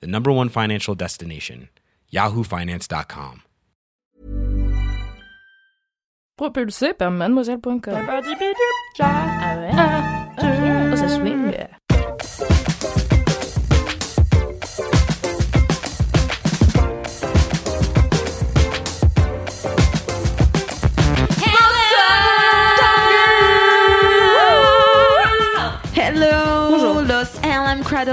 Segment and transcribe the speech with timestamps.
[0.00, 1.68] the number one financial destination,
[2.12, 3.42] yahoofinance.com.
[6.36, 7.80] Propulsé par mademoiselle.com.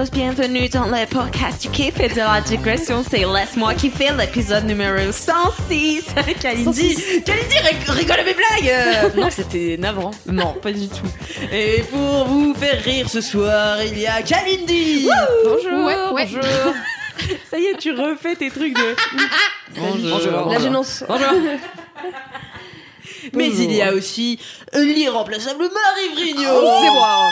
[0.10, 1.62] Bienvenue dans le podcast.
[1.62, 6.06] Du kiff et de la digression, c'est Laisse-moi kiffer, l'épisode numéro 106
[6.42, 9.16] Kalindi, Kalindi rig- rigole à mes blagues.
[9.16, 11.06] Non, c'était navrant, non, pas du tout.
[11.54, 15.08] Et pour vous faire rire ce soir, il y a Kalindi.
[15.46, 15.86] Bonjour.
[15.86, 16.26] Ouais, ouais.
[16.26, 16.44] Bonjour
[17.52, 18.96] Ça y est, tu refais tes trucs de...
[19.78, 20.50] Bonjour.
[20.52, 21.04] La gênance.
[23.34, 24.40] Mais il y a aussi
[24.74, 26.50] l'irremplaçable Marie Vrigno
[26.82, 27.30] C'est moi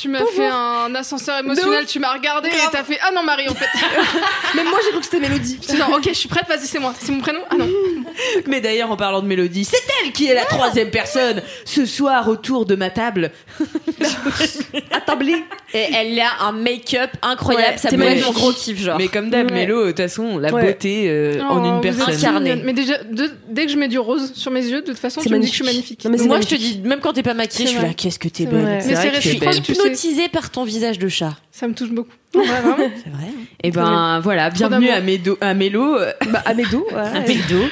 [0.00, 3.48] Tu m'as fait un ascenseur émotionnel, tu m'as regardé et t'as fait Ah non, Marie,
[3.48, 3.66] en fait.
[4.54, 5.58] Même moi j'ai cru que c'était Mélodie.
[5.76, 6.92] Genre, ok, je suis prête, vas-y, c'est moi.
[6.98, 7.68] C'est mon prénom Ah non.
[8.46, 12.28] Mais d'ailleurs, en parlant de Mélodie, c'est elle qui est la troisième personne ce soir
[12.28, 13.30] autour de ma table.
[14.90, 15.44] Attablé.
[15.72, 18.96] Et elle a un make-up incroyable, Ouais, ça c'est peut être mon gros kiff, genre.
[18.98, 19.54] Mais comme d'hab, Ouais.
[19.56, 20.62] Mélo, de toute façon, la Ouais.
[20.66, 22.12] beauté euh, en Oh, une personne.
[22.16, 22.50] si Incarné.
[22.50, 22.66] mignonne.
[22.66, 25.20] Mais déjà, de- dès que je mets du rose sur mes yeux, de toute façon,
[25.22, 26.04] C'est tu me dis que je suis magnifique.
[26.04, 26.04] magnifique.
[26.04, 26.82] Non, mais c'est Moi, je te magnifique.
[26.82, 27.88] dis, même quand t'es pas maquillée, je suis vrai.
[27.88, 28.62] là, qu'est-ce que t'es vrai.
[28.62, 31.36] Mais c'est vrai, tu je sais, Hypnotisée par ton visage de chat.
[31.52, 32.10] ça me touche beaucoup.
[32.34, 32.76] Ouais, vraiment.
[33.04, 33.28] C'est vrai.
[33.62, 36.84] Et ben voilà, bienvenue à, Médo, à Mélo, euh, Bah, à mes dos.
[36.94, 37.62] à Médo.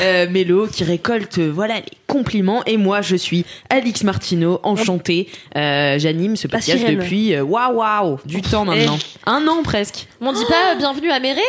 [0.00, 5.28] Euh, Mélo qui récolte euh, voilà les compliments et moi je suis Alix Martineau enchantée
[5.56, 8.96] euh, j'anime ce podcast depuis waouh waouh du temps maintenant
[9.26, 11.40] un an presque On dit pas bienvenue à Méré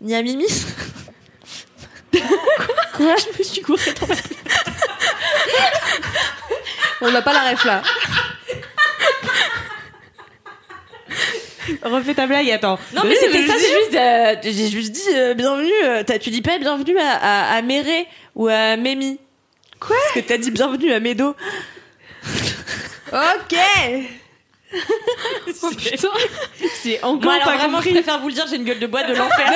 [0.00, 0.46] Ni à Mimi
[2.96, 4.06] Quoi Je me suis courée dans.
[7.00, 7.82] On n'a pas la ref là.
[11.82, 13.94] refais ta blague attends Non, mais c'était ça, c'est juste.
[13.94, 15.70] euh, J'ai juste dit euh, bienvenue.
[15.84, 17.12] euh, t'as- tu dis pas bienvenue à,
[17.52, 19.18] à, à Méré ou à Mémi
[19.80, 21.34] Quoi Parce que t'as dit bienvenue à Médo.
[23.12, 23.56] Ok.
[25.62, 26.08] Oh putain.
[26.82, 27.92] C'est encore Moi, alors pas vraiment, je compris.
[28.02, 29.52] préfère vous le dire, j'ai une gueule de bois de l'enfer.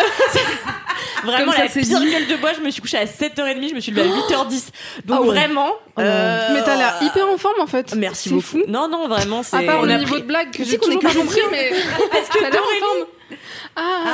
[1.24, 2.10] vraiment, ça, la c'est pire dit.
[2.10, 4.12] gueule de bois, je me suis couchée à 7h30, je me suis levée à
[4.44, 4.68] 8h10.
[5.04, 5.28] Donc Ah ouais.
[5.28, 5.70] vraiment.
[5.96, 7.94] Oh euh, Mais t'as l'air hyper en forme en fait.
[7.94, 8.42] Merci beaucoup.
[8.42, 8.62] fou.
[8.68, 9.56] Non, non, vraiment, c'est.
[9.56, 11.12] À part on le a niveau pris- de blague que j'ai sais qu'on est toujours
[11.12, 13.06] pas compris, mais est-ce que t'as l'air en forme
[13.76, 14.04] Ah.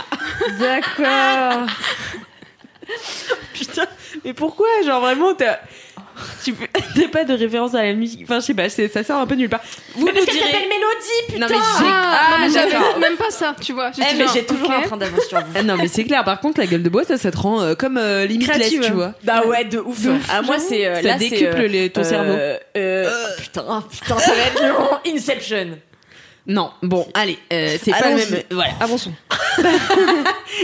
[0.00, 0.04] Ah.
[0.58, 1.66] D'accord.
[3.52, 3.86] Putain,
[4.24, 5.58] mais pourquoi Genre vraiment, t'as.
[6.44, 6.66] Tu peux...
[6.94, 8.20] t'as pas de référence à la musique.
[8.24, 9.60] Enfin, je sais pas, ça sort un peu nulle part.
[9.94, 10.46] Vous Mais parce qu'elle direz.
[10.50, 11.86] s'appelle Mélodie, putain Non, mais j'ai.
[11.90, 12.82] Ah, non, mais d'accord.
[12.94, 13.90] j'avais même pas ça, tu vois.
[13.96, 14.74] Eh, mais j'ai toujours ok.
[14.76, 15.52] un train d'avance sur vous.
[15.54, 16.24] Ah non, mais c'est clair.
[16.24, 18.92] Par contre, la gueule de bois, ça, ça te rend euh, comme euh, limitless, tu
[18.92, 19.14] vois.
[19.24, 19.98] Bah ouais, de ouf.
[20.30, 20.86] Ah, moi, c'est.
[20.86, 22.32] euh, Ça là, décuple euh, les- ton euh, cerveau.
[22.76, 24.98] euh, oh, putain, oh, putain, ça va être long.
[25.14, 25.78] Inception.
[26.46, 28.42] Non, bon, allez, euh, c'est pas le même.
[28.50, 28.70] Voilà.
[28.80, 29.12] Avançons.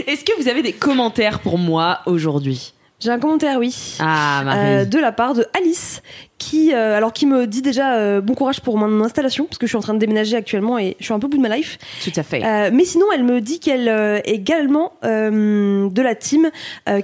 [0.07, 2.73] Est-ce que vous avez des commentaires pour moi aujourd'hui?
[2.99, 3.97] J'ai un commentaire, oui.
[3.99, 6.01] Ah, Euh, de la part de Alice
[6.37, 9.65] qui euh, alors qui me dit déjà euh, bon courage pour mon installation parce que
[9.65, 11.55] je suis en train de déménager actuellement et je suis un peu bout de ma
[11.55, 12.43] life Tout à fait.
[12.43, 16.49] Euh, mais sinon elle me dit qu'elle est également de la team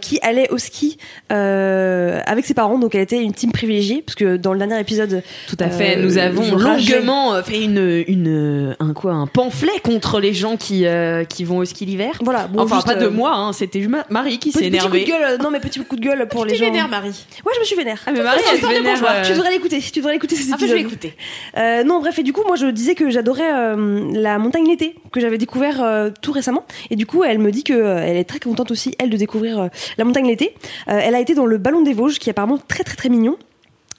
[0.01, 0.97] qui allait au ski
[1.29, 5.23] avec ses parents donc elle était une team privilégiée parce que dans le dernier épisode
[5.47, 5.97] Tout à fait.
[5.97, 10.85] Nous avons longuement fait une, une, un quoi, un pamphlet contre les gens qui,
[11.29, 12.17] qui vont au ski l'hiver.
[12.21, 14.79] voilà bon, enfin, juste, pas de moi, hein, c'était Ma- Marie qui s'est petit, petit
[14.79, 15.11] coup de énervée.
[15.29, 17.25] gueule non mais petit coup de gueule pour les gens Marie.
[17.45, 19.79] ouais je me suis vénère Ah, mais Marie, elle se vénère, euh, tu devrais l'écouter
[19.79, 20.91] tu devrais écouter ces Ah, je vais épisodes.
[20.91, 21.13] écouter.
[21.57, 24.95] Euh, non, bref, et du coup, moi, je disais que j'adorais euh, la montagne l'été,
[25.11, 26.65] que j'avais découvert euh, tout récemment.
[26.89, 29.17] Et du coup, elle me dit que euh, elle est très contente aussi, elle, de
[29.17, 30.55] découvrir euh, la montagne l'été.
[30.87, 33.09] Euh, elle a été dans le Ballon des Vosges, qui est apparemment très, très, très
[33.09, 33.37] mignon.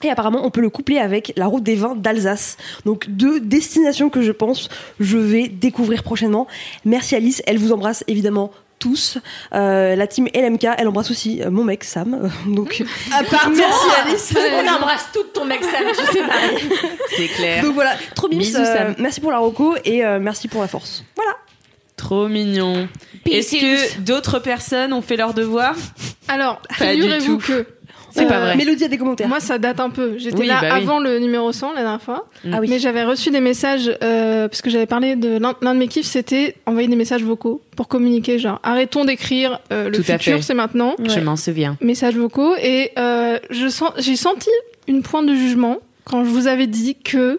[0.04, 2.56] Et apparemment, on peut le coupler avec la route des vins d'Alsace.
[2.84, 4.68] Donc, deux destinations que je pense
[4.98, 6.48] je vais découvrir prochainement.
[6.84, 8.50] Merci Alice, elle vous embrasse évidemment
[8.82, 9.18] tous.
[9.54, 12.30] Euh, la team LMK, elle embrasse aussi euh, mon mec Sam.
[12.46, 12.82] Donc,
[13.12, 14.34] Ah, pardon merci Alice.
[14.36, 16.68] On embrasse toute ton mec Sam, tu sais, Marie.
[17.16, 17.62] C'est clair.
[17.62, 18.40] Donc voilà, trop mimes.
[18.40, 18.94] Bisous, euh, Sam.
[18.98, 21.04] merci pour la reco et euh, merci pour la force.
[21.16, 21.32] Voilà.
[21.96, 22.88] Trop mignon.
[23.30, 25.76] Est-ce que d'autres personnes ont fait leur devoir?
[26.26, 27.46] Alors, Pas du figurez-vous tout.
[27.46, 27.66] que
[28.14, 28.56] C'est pas vrai.
[28.56, 29.28] Mélodie a des commentaires.
[29.28, 30.18] Moi, ça date un peu.
[30.18, 30.82] J'étais Oui, là bah oui.
[30.82, 32.26] avant le numéro 100 la dernière fois.
[32.52, 32.66] ah oui.
[32.68, 36.06] Mais j'avais reçu des messages, euh, parce que j'avais parlé de l'un de mes kiffs,
[36.06, 38.38] c'était envoyer des messages vocaux pour communiquer.
[38.38, 40.94] Genre, arrêtons d'écrire, euh, le Tout futur, c'est maintenant.
[41.04, 41.76] Je m'en souviens.
[41.80, 42.54] Messages vocaux.
[42.62, 44.50] Et euh, je sens, j'ai senti
[44.88, 47.38] une pointe de jugement quand je vous avais dit que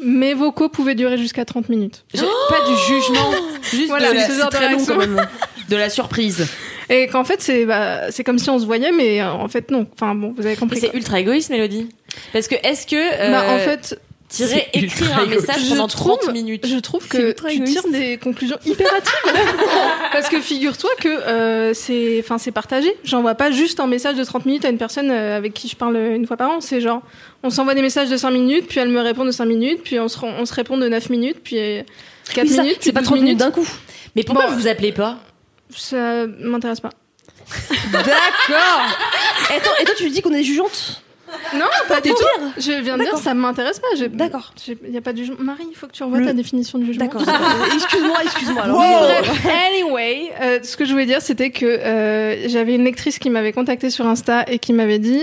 [0.00, 2.04] mes vocaux pouvaient durer jusqu'à 30 minutes.
[2.14, 3.30] J'ai pas du jugement,
[3.62, 5.26] juste Voilà, de, la, très long quand même.
[5.68, 6.46] de la surprise.
[6.90, 9.70] Et qu'en fait, c'est bah, c'est comme si on se voyait, mais euh, en fait,
[9.70, 9.86] non.
[9.94, 10.80] Enfin, bon, vous avez compris.
[10.80, 11.88] c'est ultra égoïste, Mélodie.
[12.32, 14.00] Parce que est-ce que euh, Bah, en fait,
[14.30, 17.72] tirer écrire un message pendant Je trouve- 30 minutes Je trouve que tu égoïste.
[17.82, 19.12] tires des conclusions hyper hâtives.
[20.12, 22.88] Parce que figure-toi que euh, c'est, enfin, c'est partagé.
[23.04, 25.96] J'envoie pas juste un message de 30 minutes à une personne avec qui je parle
[25.96, 26.60] une fois par an.
[26.60, 27.02] C'est genre,
[27.42, 29.98] on s'envoie des messages de 5 minutes, puis elle me répond de 5 minutes, puis
[30.00, 31.82] on se, on se répond de 9 minutes, puis euh,
[32.34, 33.38] 4 Oui, ça, minutes, c'est pas 12 30 minutes minutes.
[33.40, 33.68] d'un coup.
[34.16, 34.52] Mais pourquoi Bon.
[34.52, 35.18] vous vous appelez pas?
[35.74, 36.90] Ça m'intéresse pas.
[37.92, 38.82] D'accord.
[39.56, 41.02] Et toi, et toi, tu lui dis qu'on est jugeante?
[41.54, 42.16] Non, pas du tout.
[42.56, 43.86] Je viens de dire, ça m'intéresse pas.
[43.96, 44.52] J'ai- D'accord.
[44.64, 45.36] j'ai- Il y a pas de jugement.
[45.40, 47.04] Marie, il faut que tu revoies Le- ta définition de jugement.
[47.04, 47.22] D'accord.
[47.74, 48.62] Excuse-moi, excuse-moi.
[48.62, 53.18] Alors, Bref, anyway, euh, ce que je voulais dire, c'était que euh, j'avais une lectrice
[53.18, 55.22] qui m'avait contacté sur Insta et qui m'avait dit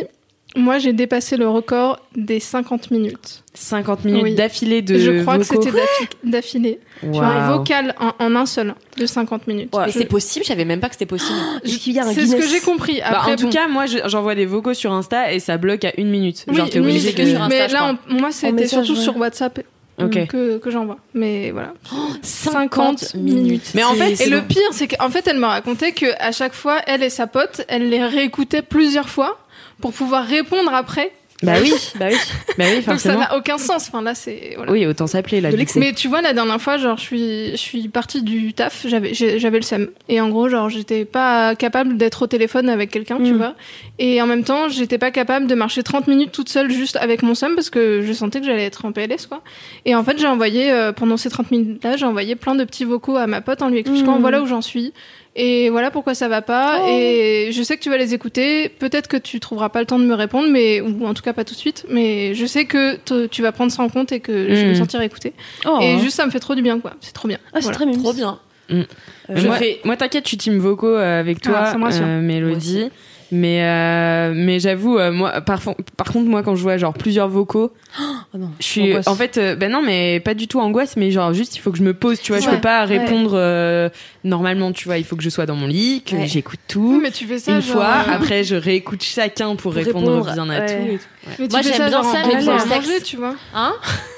[0.56, 3.44] Moi, j'ai dépassé le record des 50 minutes.
[3.56, 4.36] 50 minutes Oui.
[4.36, 5.60] d'affilée de je crois vocaux.
[5.60, 6.80] que c'était d'affi- d'affilée.
[7.02, 9.74] Sur un vocal en, en un seul de 50 minutes.
[9.88, 11.38] Je- c'est possible, je savais même pas que c'était possible.
[11.63, 13.00] Est-ce qu'il y a un C'est ce que j'ai compris.
[13.02, 13.50] Bah, en tout bon.
[13.50, 16.46] cas, moi je- j'envoie des vocaux sur Insta et ça bloque à une minute.
[16.48, 17.98] Oui, Genre t'es obligé oui, sur Insta, mais je là, crois.
[18.10, 19.00] on- moi, c'était surtout ouais.
[19.01, 19.60] sur WhatsApp
[19.98, 20.98] que, que j'envoie.
[21.13, 21.74] Mais voilà.
[22.22, 23.72] 50 minutes.
[23.75, 26.08] Mais en C'est- fait, c'est Et le pire, c'est qu'en fait, elle me racontait que
[26.19, 29.38] à chaque fois, elle et sa pote, elle les réécoutait plusieurs fois
[29.81, 31.12] pour pouvoir répondre après.
[31.44, 32.16] bah oui, Bah oui.
[32.57, 33.19] bah oui, Donc ça forcément.
[33.19, 33.88] n'a aucun sens.
[33.89, 34.72] Enfin là, c'est voilà.
[34.72, 35.50] Oui, autant s'appeler là.
[35.75, 39.10] Mais tu vois, la dernière fois, genre, je suis, je suis partie du taf, j'avais,
[39.12, 39.89] le seum.
[40.07, 43.38] Et en gros, genre, j'étais pas capable d'être au téléphone avec quelqu'un, tu Mm.
[43.38, 43.56] vois.
[44.00, 47.22] Et en même temps, j'étais pas capable de marcher 30 minutes toute seule juste avec
[47.22, 49.42] mon seum parce que je sentais que j'allais être en PLS, quoi.
[49.83, 52.86] Et en fait, j'ai envoyé, euh, pendant ces 30 minutes-là, j'ai envoyé plein de petits
[52.86, 54.22] vocaux à ma pote en lui expliquant Mm.
[54.22, 54.94] voilà où j'en suis.
[55.38, 56.80] Et voilà pourquoi ça va pas.
[56.84, 56.88] Oh.
[56.90, 58.70] Et je sais que tu vas les écouter.
[58.70, 61.34] Peut-être que tu trouveras pas le temps de me répondre, mais, ou en tout cas
[61.34, 61.86] pas tout de suite.
[61.90, 62.98] Mais je sais que
[63.28, 64.76] tu vas prendre ça en compte et que je vais me Mm.
[64.76, 65.34] sentir écoutée.
[65.66, 65.80] Oh.
[65.82, 66.94] Et juste, ça me fait trop du bien, quoi.
[67.02, 67.38] C'est trop bien.
[67.48, 67.76] Ah, c'est Voilà.
[67.76, 68.02] très mignon.
[68.04, 68.40] Trop bien.
[68.72, 68.84] Euh,
[69.30, 71.78] Mais je moi, fais- moi t'inquiète, je suis team vocaux euh, avec toi, Ah, ça
[71.78, 72.06] me rassure.
[72.08, 72.90] euh, Mélodie.
[73.38, 75.60] Mais euh, mais j'avoue, euh, moi, par,
[75.98, 79.38] par contre, moi, quand je vois genre plusieurs vocaux, Oh non, je suis en fait,
[79.38, 81.84] euh, ben non, mais pas du tout angoisse, mais genre juste, il faut que je
[81.84, 82.98] me pose, tu vois, je Ouais, peux pas ouais.
[83.00, 83.90] répondre euh,
[84.24, 86.28] normalement, tu vois, il faut que je sois dans mon lit, que Ouais.
[86.28, 87.00] j'écoute tout.
[87.02, 90.08] mais tu fais ça Une genre, fois, euh, après je réécoute chacun pour, Pour répondre,
[90.24, 90.66] répondre, bien à ouais.
[90.66, 90.92] tout.
[90.94, 91.06] et tout.
[91.40, 93.36] mais tu Moi, j'aime bien ça, mais pour manger, tu vois.
[93.54, 93.74] Hein?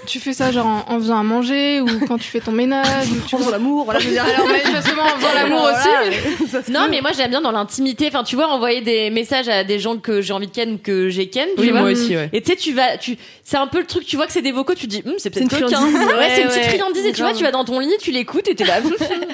[0.08, 3.08] Tu fais ça genre en, en faisant à manger ou quand tu fais ton ménage.
[3.12, 4.24] Ou tu En faisant l'amour, voilà, je veux dire.
[4.24, 5.78] Alors, manifestement, en faisant l'amour Voilà,
[6.08, 6.72] aussi.
[6.72, 8.08] Non, mais moi j'aime bien dans l'intimité.
[8.08, 10.78] Enfin, tu vois, envoyer des messages à des gens que j'ai envie de ken ou
[10.78, 11.48] que j'ai ken.
[11.56, 12.30] Tu Oui, vois moi aussi, ouais.
[12.34, 14.42] Et tu sais, tu vas, tu, c'est un peu le truc, tu vois que c'est
[14.42, 15.78] des vocaux, tu dis, Hum, c'est peut-être C'est une coquin.
[15.78, 16.08] friandise.
[16.08, 18.12] Ouais, c'est une Ouais, petite friandise et tu vois, tu vas dans ton lit, tu
[18.12, 18.80] l'écoutes et t'es là.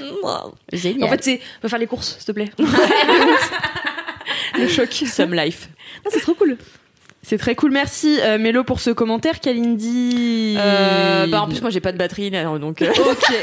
[0.73, 1.03] Génial.
[1.07, 1.39] En fait, c'est.
[1.59, 2.49] On va faire les courses, s'il te plaît.
[4.57, 4.91] le choc.
[4.91, 5.69] Some life.
[6.09, 6.57] C'est trop cool.
[7.23, 7.71] C'est très cool.
[7.71, 9.39] Merci euh, Mélo pour ce commentaire.
[9.39, 10.55] Kalindi.
[10.57, 13.33] Euh, bah en plus moi j'ai pas de batterie là, donc euh, Ok.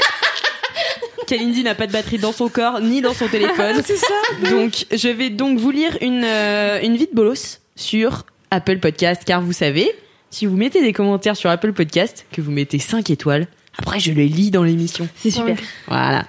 [1.27, 3.81] Kalindi n'a pas de batterie dans son corps ni dans son téléphone.
[3.85, 4.49] C'est ça.
[4.49, 9.23] Donc, je vais donc vous lire une, euh, une vie de bolos sur Apple Podcast,
[9.25, 9.89] car vous savez,
[10.29, 13.47] si vous mettez des commentaires sur Apple Podcast, que vous mettez 5 étoiles,
[13.77, 15.07] après je les lis dans l'émission.
[15.15, 15.55] C'est super.
[15.87, 16.25] Voilà.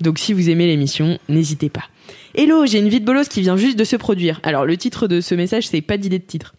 [0.00, 1.84] Donc, si vous aimez l'émission, n'hésitez pas.
[2.34, 4.40] Hello, j'ai une vie de bolos qui vient juste de se produire.
[4.42, 6.54] Alors, le titre de ce message, c'est pas d'idée de titre.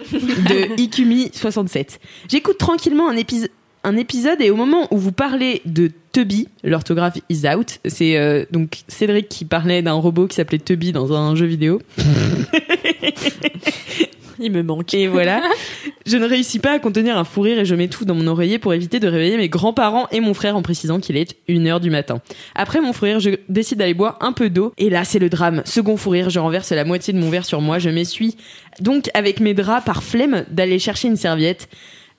[0.00, 1.98] De Ikumi67.
[2.28, 7.80] J'écoute tranquillement un épisode et au moment où vous parlez de Tubby, l'orthographe is out,
[7.86, 11.82] c'est euh, donc Cédric qui parlait d'un robot qui s'appelait Tubby dans un jeu vidéo.
[14.38, 14.94] il me manque.
[14.94, 15.42] Et voilà.
[16.06, 18.26] Je ne réussis pas à contenir un fou rire et je mets tout dans mon
[18.26, 21.66] oreiller pour éviter de réveiller mes grands-parents et mon frère en précisant qu'il est une
[21.66, 22.20] heure du matin.
[22.54, 24.74] Après mon fou rire, je décide d'aller boire un peu d'eau.
[24.76, 25.62] Et là, c'est le drame.
[25.64, 27.78] Second fou rire, je renverse la moitié de mon verre sur moi.
[27.78, 28.36] Je m'essuie
[28.80, 31.68] donc avec mes draps par flemme d'aller chercher une serviette.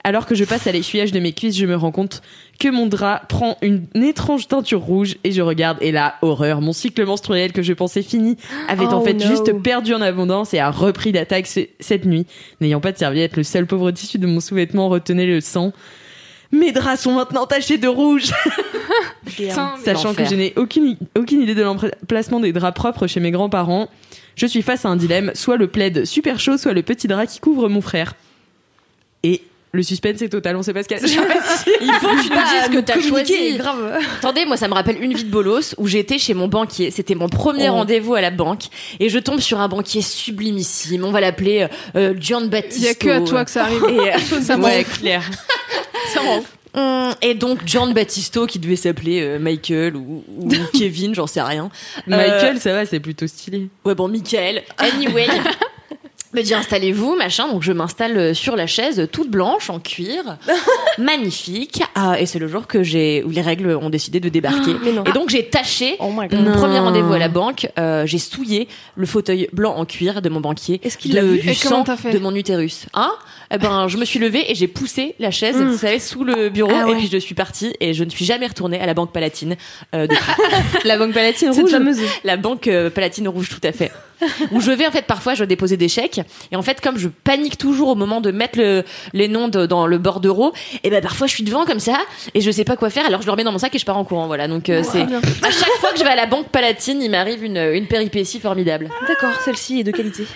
[0.08, 2.22] Alors que je passe à l'essuyage de mes cuisses, je me rends compte
[2.60, 6.72] que mon drap prend une étrange teinture rouge et je regarde et là, horreur, mon
[6.72, 8.36] cycle menstruel que je pensais fini
[8.68, 9.26] avait en Oh fait no.
[9.26, 12.24] juste perdu en abondance et a repris d'attaque ce- cette nuit.
[12.60, 15.72] N'ayant pas de serviette, le seul pauvre tissu de mon sous-vêtement retenait le sang.
[16.52, 18.30] Mes draps sont maintenant tachés de rouge,
[19.26, 23.32] Putain, sachant que je n'ai aucune, aucune idée de l'emplacement des draps propres chez mes
[23.32, 23.88] grands-parents.
[24.36, 27.26] Je suis face à un dilemme, soit le plaid super chaud, soit le petit drap
[27.26, 28.14] qui couvre mon frère.
[29.76, 31.06] Le suspense est total, on sait pas ce qu'il y a.
[31.82, 33.56] Il faut que tu nous dises ce que t'as choisi.
[33.58, 33.98] grave.
[34.18, 36.90] Attendez, moi ça me rappelle une vie de bolos où j'étais chez mon banquier.
[36.90, 37.72] C'était mon premier Oh.
[37.74, 38.62] rendez-vous à la banque
[39.00, 41.04] et je tombe sur un banquier sublimissime.
[41.04, 42.78] On va l'appeler euh, John Baptiste.
[42.78, 43.84] Il y a que à toi que ça arrive.
[43.90, 45.22] Et, euh, Ça Ouais, clair.
[46.14, 46.42] Ça rend-
[46.78, 51.40] Hum, et donc John Battisto qui devait s'appeler euh, Michael ou, ou Kevin, j'en sais
[51.40, 51.70] rien.
[52.06, 53.68] Michael, ça va, c'est plutôt stylé.
[53.86, 54.62] Ouais bon, Michael.
[54.76, 55.26] Anyway.
[56.32, 57.48] Me dit installez-vous, machin.
[57.48, 60.38] Donc je m'installe euh, sur la chaise toute blanche en cuir,
[60.98, 61.82] magnifique.
[61.98, 64.72] Ah, et c'est le jour que j'ai où les règles ont décidé de débarquer.
[65.06, 67.68] Et donc j'ai taché Oh mon premier rendez-vous à la banque.
[67.78, 70.78] euh, j'ai souillé le fauteuil blanc en cuir de mon banquier.
[70.84, 73.12] Est-ce qu'il l'a vu du Et sang fait de mon utérus Hein?
[73.50, 75.68] Eh ben, je me suis levée et j'ai poussé la chaise, Mm.
[75.70, 76.70] vous savez, sous le bureau.
[76.74, 76.92] Ah ouais.
[76.92, 79.56] Et puis je suis partie et je ne suis jamais retournée à la banque palatine.
[79.94, 80.06] euh.
[80.84, 81.70] La banque palatine rouge.
[81.70, 82.00] fameuse.
[82.24, 83.90] la banque euh, palatine rouge, tout à fait.
[84.50, 87.08] Où je vais en fait parfois, je déposer des chèques et en fait comme je
[87.08, 90.52] panique toujours au moment de mettre le, les noms de- dans le bordereau,
[90.84, 91.98] et ben parfois je suis devant comme ça
[92.34, 93.06] et je sais pas quoi faire.
[93.06, 94.26] Alors je le remets dans mon sac et je pars en courant.
[94.26, 97.10] Voilà, donc euh, c'est à chaque fois que je vais à la banque palatine, il
[97.10, 98.88] m'arrive une, une péripétie formidable.
[99.08, 100.26] D'accord, celle-ci est de qualité.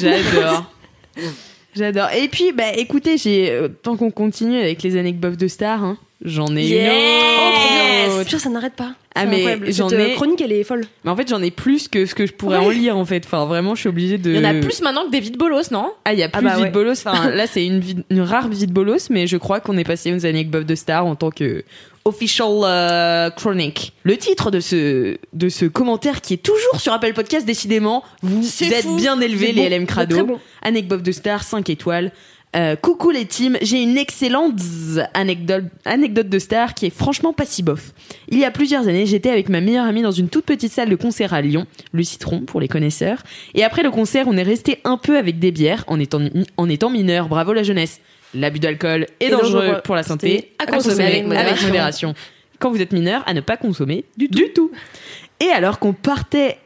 [0.00, 0.64] J'adore.
[1.76, 2.08] J'adore.
[2.16, 5.98] Et puis, bah, écoutez, j'ai euh, tant qu'on continue avec les anecdotes de stars, hein,
[6.24, 6.92] j'en ai Yes.
[6.92, 8.28] une Oh, autre.
[8.28, 8.92] Pire, ça n'arrête pas.
[9.14, 10.84] Ah, C'est mais j'en euh, ai- chronique, elle est folle.
[11.04, 12.64] Mais en fait, j'en ai plus que ce que je pourrais Ouais.
[12.66, 13.24] en lire, en fait.
[13.26, 14.30] Enfin, vraiment, je suis obligée de.
[14.30, 15.92] Il y en a plus maintenant que des vides bolos, non?
[16.04, 16.70] Ah, il y a plus bah de vie ouais.
[16.70, 17.04] bolos.
[17.04, 17.82] Enfin, là, c'est une,
[18.20, 21.16] rare vie de bolos, mais je crois qu'on est passé aux anecdotes de stars en
[21.16, 21.64] tant que
[22.04, 23.92] official euh, chronic.
[24.04, 28.46] Le titre de ce de ce commentaire qui est toujours sur Apple Podcast, décidément, vous
[28.62, 28.94] êtes fou.
[28.96, 29.76] bien élevés, les bon.
[29.76, 30.24] LM Crado.
[30.24, 30.40] Bon.
[30.62, 32.12] Anecdote de star, 5 étoiles.
[32.56, 34.60] Euh, coucou les teams, j'ai une excellente
[35.14, 37.92] anecdote, anecdote de star qui est franchement pas si bof.
[38.28, 40.88] Il y a plusieurs années, j'étais avec ma meilleure amie dans une toute petite salle
[40.88, 43.22] de concert à Lyon, le Citron pour les connaisseurs.
[43.54, 46.20] Et après le concert, on est resté un peu avec des bières en étant,
[46.56, 47.28] en étant mineur.
[47.28, 48.00] Bravo la jeunesse.
[48.34, 49.80] L'abus d'alcool est, Et dangereux dangereux.
[49.84, 50.52] pour la santé.
[50.58, 51.66] À consommer avec modération.
[51.68, 52.14] modération.
[52.58, 54.72] Quand vous êtes mineur, à ne pas consommer du tout.
[55.38, 56.58] Et alors qu'on partait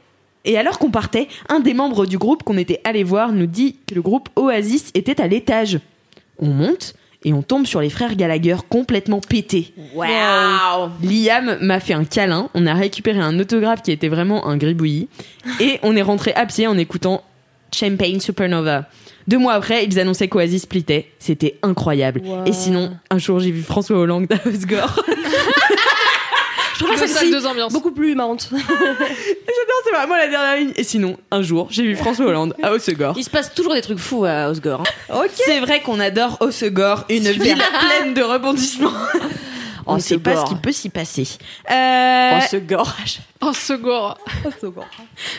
[0.45, 3.77] et alors qu'on partait, un des membres du groupe qu'on était allé voir nous dit
[3.87, 5.79] que le groupe Oasis était à l'étage.
[6.39, 9.73] On monte et on tombe sur les frères Gallagher complètement pétés.
[9.95, 14.57] Waouh Liam m'a fait un câlin, on a récupéré un autographe qui était vraiment un
[14.57, 15.09] gribouillis
[15.61, 17.23] et on est rentré à pied en écoutant
[17.75, 18.87] Champagne Supernova.
[19.27, 21.11] Deux mois après, ils annonçaient qu'Oasis splittait.
[21.19, 22.21] C'était incroyable.
[22.25, 22.45] Wow.
[22.45, 25.03] Et sinon, un jour, j'ai vu François Hollande à Osgore.
[26.79, 27.31] Je préfère celle-ci.
[27.31, 27.73] deux ambiances.
[27.73, 28.49] Beaucoup plus marrante.
[29.85, 30.73] c'est vraiment la dernière ligne.
[30.77, 33.15] Et sinon, un jour, j'ai vu François Hollande à Osegor.
[33.17, 34.83] Il se passe toujours des trucs fous à Osgore.
[35.11, 35.23] hein.
[35.35, 37.43] C'est vrai qu'on adore Osegor, une Super.
[37.45, 38.93] ville pleine de rebondissements.
[39.87, 40.49] On ne sait pas ce Osegor.
[40.49, 41.29] qui peut s'y passer.
[41.71, 42.97] Euh, Osgore.
[43.43, 44.17] Oh, Segor.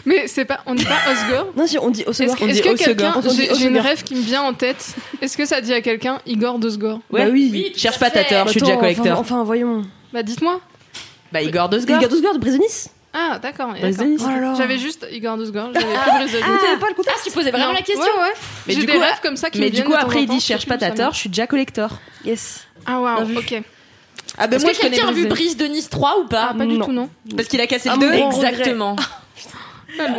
[0.05, 1.47] Mais c'est pas, on dit pas Osgore.
[1.57, 2.35] Non, si on dit Est-ce Osegor.
[2.37, 2.85] que, On est-ce dit que Osegor.
[2.85, 3.83] quelqu'un, On dit j'ai j'ai une Osegor.
[3.83, 4.93] rêve qui me vient en tête.
[5.19, 7.25] Est-ce que ça dit à quelqu'un Igor d'Osgore ouais.
[7.25, 7.73] Bah oui.
[7.75, 9.19] Cherche pas ta tort, je suis Attends, déjà collecteur.
[9.19, 9.81] Enfin, enfin, voyons.
[10.13, 10.61] Bah dites-moi.
[11.35, 11.97] Bah, Igor d'Osgor.
[12.01, 12.89] Igor Osgore de Brise de Nice.
[13.13, 13.69] Ah d'accord.
[13.69, 14.07] Brise de d'accord.
[14.07, 14.23] Nice.
[14.25, 14.55] Oh.
[14.57, 15.69] J'avais juste Igor d'Osgore.
[15.73, 16.37] J'avais plus brisé.
[16.39, 17.73] Vous savez pas le Ah, contexte tu posais vraiment Non.
[17.73, 18.33] la question Ouais ouais.
[18.67, 20.29] Mais J'ai du des coup, rêves comme ça qui Mais du coup, de après, il
[20.29, 21.89] dit cherche pas ta tort, je suis déjà collector.
[22.25, 22.65] Yes.
[22.85, 23.37] Ah waouh.
[23.37, 23.61] Ok.
[24.37, 26.49] Ah, ben Est-ce que quelqu'un a vu Brise de Nice 3 ou pas?
[26.51, 26.85] Ah pas du Non.
[26.85, 27.09] tout non.
[27.35, 28.95] Parce qu'il a cassé Ah le 2 bon Exactement.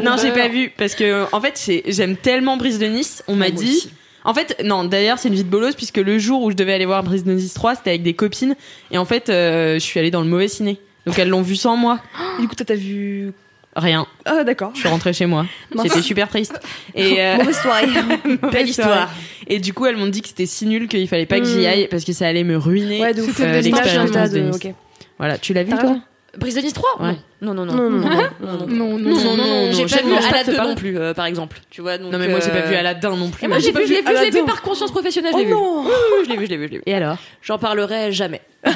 [0.02, 3.22] Non, j'ai pas vu parce que en fait, j'aime tellement Brise de Nice.
[3.28, 3.68] On m'a moi dit.
[3.76, 3.90] aussi.
[4.24, 4.84] En fait, non.
[4.84, 7.24] D'ailleurs, c'est une vie de bolos puisque le jour où je devais aller voir Brise
[7.24, 8.56] de Nice 3, c'était avec des copines
[8.90, 10.80] et en fait, euh, je suis allée dans le mauvais ciné.
[11.06, 12.00] Donc elles l'ont vu sans moi.
[12.38, 13.32] Et du coup, toi, t'as vu.
[13.76, 14.06] Rien.
[14.24, 14.70] Ah, d'accord.
[14.74, 15.44] Je suis rentrée chez moi.
[15.82, 16.58] J'étais super triste.
[16.94, 17.86] Et euh, Mauvaise soirée.
[18.52, 19.10] belle histoire.
[19.48, 21.60] Et du coup, elles m'ont dit que c'était si nul qu'il fallait pas que j'y
[21.60, 21.66] Hmm.
[21.70, 23.00] aille parce que ça allait me ruiner.
[23.02, 23.12] Ouais.
[23.14, 24.74] C'était euh, l'expérience de de- Nice.
[25.18, 25.96] Voilà, tu l'as vu toi.
[26.38, 27.16] Brise de Nice 3 Ouais.
[27.42, 27.74] Non, non, non.
[27.74, 28.08] Non, non, non.
[28.08, 28.66] non, non.
[28.66, 30.56] Non non Non, non, non, J'ai non, pas vu non, je à la sais 2
[30.56, 30.66] pas.
[30.68, 31.58] non plus, euh, par exemple.
[31.70, 33.44] Tu vois, donc, Non mais moi j'ai pas euh, vu Aladdin non plus.
[33.44, 34.46] Et moi j'ai pas vu, je l'ai vu vu, je l'ai vu Aladdin.
[34.52, 35.52] par conscience professionnelle, je Oh l'ai vu.
[35.52, 36.82] non Oui, oui, je l'ai vu, je l'ai vu, je l'ai vu.
[36.86, 37.16] Et alors?
[37.42, 38.40] J'en parlerai jamais.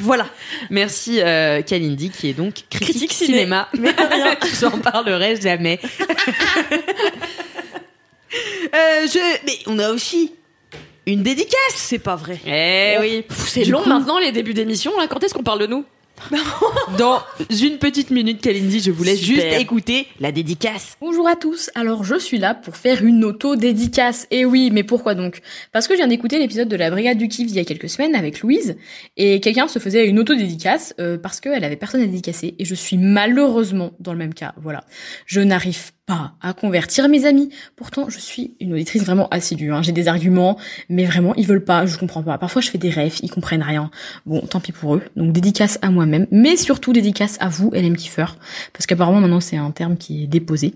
[0.00, 0.26] Voilà.
[0.70, 3.38] Merci euh, Kalindi qui est donc critique, Critique ciné.
[3.38, 3.68] cinéma.
[3.78, 5.80] Mais rien, j'en parlerai jamais.
[8.74, 9.18] Euh, je...
[9.46, 10.34] Mais on a aussi
[11.06, 11.56] une dédicace.
[11.74, 12.38] C'est pas vrai.
[12.46, 13.22] Eh oui.
[13.22, 15.06] Pff, C'est Du long coup- maintenant les débuts d'émission là.
[15.08, 15.84] Quand est-ce qu'on parle de nous?
[16.98, 19.50] Dans une petite minute, Kalindi, je vous laisse Super.
[19.50, 20.96] juste écouter la dédicace.
[21.00, 24.26] Bonjour à tous, alors je suis là pour faire une auto-dédicace.
[24.30, 25.40] Et oui, mais pourquoi donc?
[25.72, 27.88] Parce que je viens d'écouter l'épisode de la Brigade du Kiff il y a quelques
[27.88, 28.76] semaines avec Louise,
[29.16, 32.74] et quelqu'un se faisait une auto-dédicace euh, parce qu'elle avait personne à dédicacer, et je
[32.74, 34.84] suis malheureusement dans le même cas, voilà.
[35.26, 37.50] Je n'arrive à convertir mes amis.
[37.76, 39.72] Pourtant, je suis une auditrice vraiment assidue.
[39.72, 39.82] Hein.
[39.82, 41.86] J'ai des arguments, mais vraiment, ils veulent pas.
[41.86, 42.38] Je comprends pas.
[42.38, 43.90] Parfois, je fais des rêves, ils comprennent rien.
[44.26, 45.02] Bon, tant pis pour eux.
[45.16, 48.26] Donc, dédicace à moi-même, mais surtout dédicace à vous, LM Kiffer,
[48.72, 50.74] parce qu'apparemment maintenant c'est un terme qui est déposé.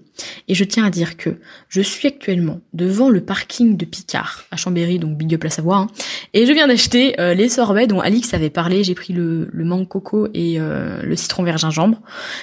[0.49, 4.57] Et je tiens à dire que je suis actuellement devant le parking de Picard à
[4.57, 5.87] Chambéry, donc big up la Savoie, hein.
[6.35, 8.85] et je viens d'acheter euh, les sorbets dont Alix avait parlé.
[8.85, 12.01] J'ai pris le, le coco et euh, le citron vert gingembre.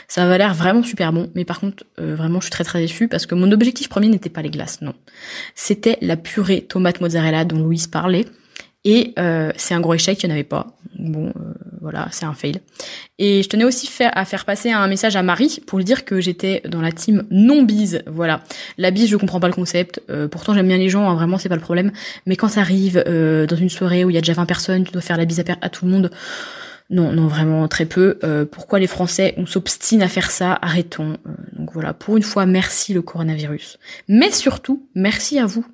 [0.07, 2.78] Ça avait l'air vraiment super bon, mais par contre, euh, vraiment, je suis très très
[2.79, 4.93] déçue parce que mon objectif premier n'était pas les glaces, non.
[5.55, 8.25] C'était la purée tomate mozzarella dont Louise parlait.
[8.85, 10.67] Et euh, c'est un gros échec, il n'y en avait pas.
[10.97, 12.61] Bon, euh, voilà, c'est un fail.
[13.17, 16.21] Et je tenais aussi à faire passer un message à Marie pour lui dire que
[16.21, 18.01] j'étais dans la team non bise.
[18.07, 18.41] Voilà,
[18.77, 20.01] la bise, je comprends pas le concept.
[20.09, 21.91] Euh, pourtant, j'aime bien les gens, hein, vraiment, c'est pas le problème.
[22.25, 24.91] Mais quand ça arrive dans une soirée où il y a déjà 20 personnes, tu
[24.91, 26.11] dois faire la bise à tout le monde.
[26.89, 28.17] Non, non, vraiment très peu.
[28.23, 31.17] Euh, pourquoi les Français, on s'obstine à faire ça Arrêtons.
[31.27, 33.77] Euh, donc voilà, pour une fois, merci le coronavirus.
[34.07, 35.65] Mais surtout, merci à vous.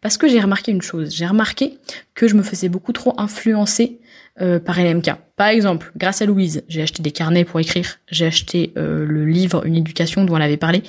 [0.00, 1.14] Parce que j'ai remarqué une chose.
[1.14, 1.78] J'ai remarqué
[2.14, 4.00] que je me faisais beaucoup trop influencer
[4.40, 5.12] euh, par LMK.
[5.36, 7.98] Par exemple, grâce à Louise, j'ai acheté des carnets pour écrire.
[8.10, 10.82] J'ai acheté euh, le livre Une éducation dont elle avait parlé.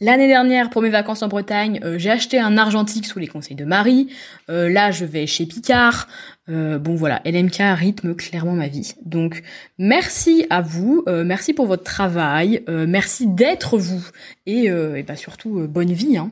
[0.00, 3.56] L'année dernière, pour mes vacances en Bretagne, euh, j'ai acheté un argentique sous les conseils
[3.56, 4.08] de Marie.
[4.48, 6.06] Euh, là, je vais chez Picard.
[6.48, 8.94] Euh, bon voilà, LMK rythme clairement ma vie.
[9.04, 9.42] Donc
[9.76, 14.06] merci à vous, euh, merci pour votre travail, euh, merci d'être vous
[14.46, 16.16] et, euh, et bah surtout euh, bonne vie.
[16.16, 16.30] Hein.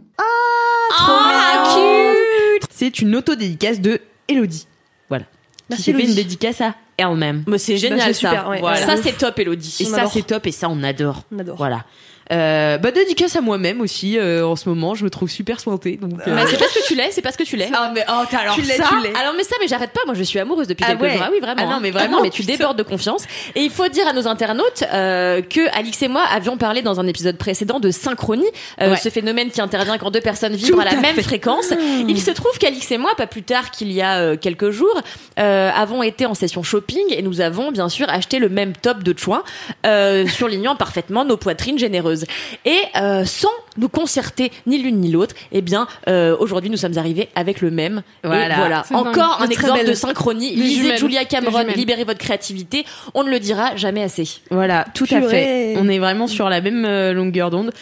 [2.71, 4.69] C'est une auto-dédicace de Elodie.
[5.09, 5.25] Voilà.
[5.69, 7.43] Merci, qui fait une dédicace à elle-même.
[7.49, 8.31] Mais c'est génial c'est ça.
[8.31, 8.61] super, ouais.
[8.61, 8.77] Voilà.
[8.77, 9.77] Ça c'est top Elodie.
[9.81, 11.25] Et On ça, c'est top et ça, on adore.
[11.33, 11.57] On adore.
[11.57, 11.85] Voilà.
[12.33, 14.19] Euh, bah, dédicace à moi-même aussi.
[14.19, 15.97] euh, en ce moment, je me trouve super sointée.
[16.01, 17.69] Donc, euh, Mais c'est parce que tu l'es, c'est parce que tu l'es.
[17.73, 18.89] Ah, mais oh, t'as alors tu l'es, ça.
[18.89, 19.13] tu l'es.
[19.17, 20.01] Alors mais ça, mais j'arrête pas.
[20.07, 21.13] Moi, je suis amoureuse depuis Ah quelques ouais.
[21.13, 21.23] jours.
[21.25, 21.63] Ah oui, vraiment.
[21.65, 22.55] Ah non, mais vraiment, mais tu putain.
[22.57, 23.25] débordes de confiance.
[23.55, 26.99] Et il faut dire à nos internautes euh, que Alix et moi avions parlé dans
[27.01, 28.45] un épisode précédent de synchronie,
[28.81, 28.97] euh, Ouais.
[28.97, 31.23] ce phénomène qui intervient quand deux personnes vibrent Tout à la à même fait.
[31.23, 31.73] fréquence.
[32.09, 35.01] Il se trouve qu'Alix et moi, pas plus tard qu'il y a euh, quelques jours,
[35.39, 39.03] euh, avons été en session shopping et nous avons bien sûr acheté le même top
[39.03, 39.45] de choix,
[39.87, 42.16] euh, surlignant parfaitement nos poitrines généreuses.
[42.65, 46.97] Et euh, sans nous concerter ni l'une ni l'autre, eh bien euh, aujourd'hui nous sommes
[46.99, 48.03] arrivés avec le même.
[48.25, 48.85] Et Voilà.
[48.93, 49.87] Encore un exemple belle.
[49.89, 50.55] de synchronie.
[50.55, 50.99] Lisez jumelles.
[50.99, 52.85] Julia Cameron, libérez votre créativité.
[53.15, 54.29] On ne le dira jamais assez.
[54.51, 55.75] Voilà, tout à fait.
[55.79, 57.73] On est vraiment sur la même euh, longueur d'onde.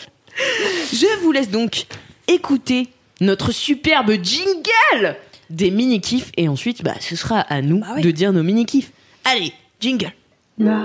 [0.93, 1.87] Je vous laisse donc
[2.29, 2.89] écouter
[3.21, 5.17] notre superbe jingle
[5.51, 8.01] des mini-kifs et ensuite, bah, ce sera à nous Bah ouais.
[8.01, 8.91] de dire nos mini-kifs.
[9.25, 10.13] Allez, jingle.
[10.59, 10.79] La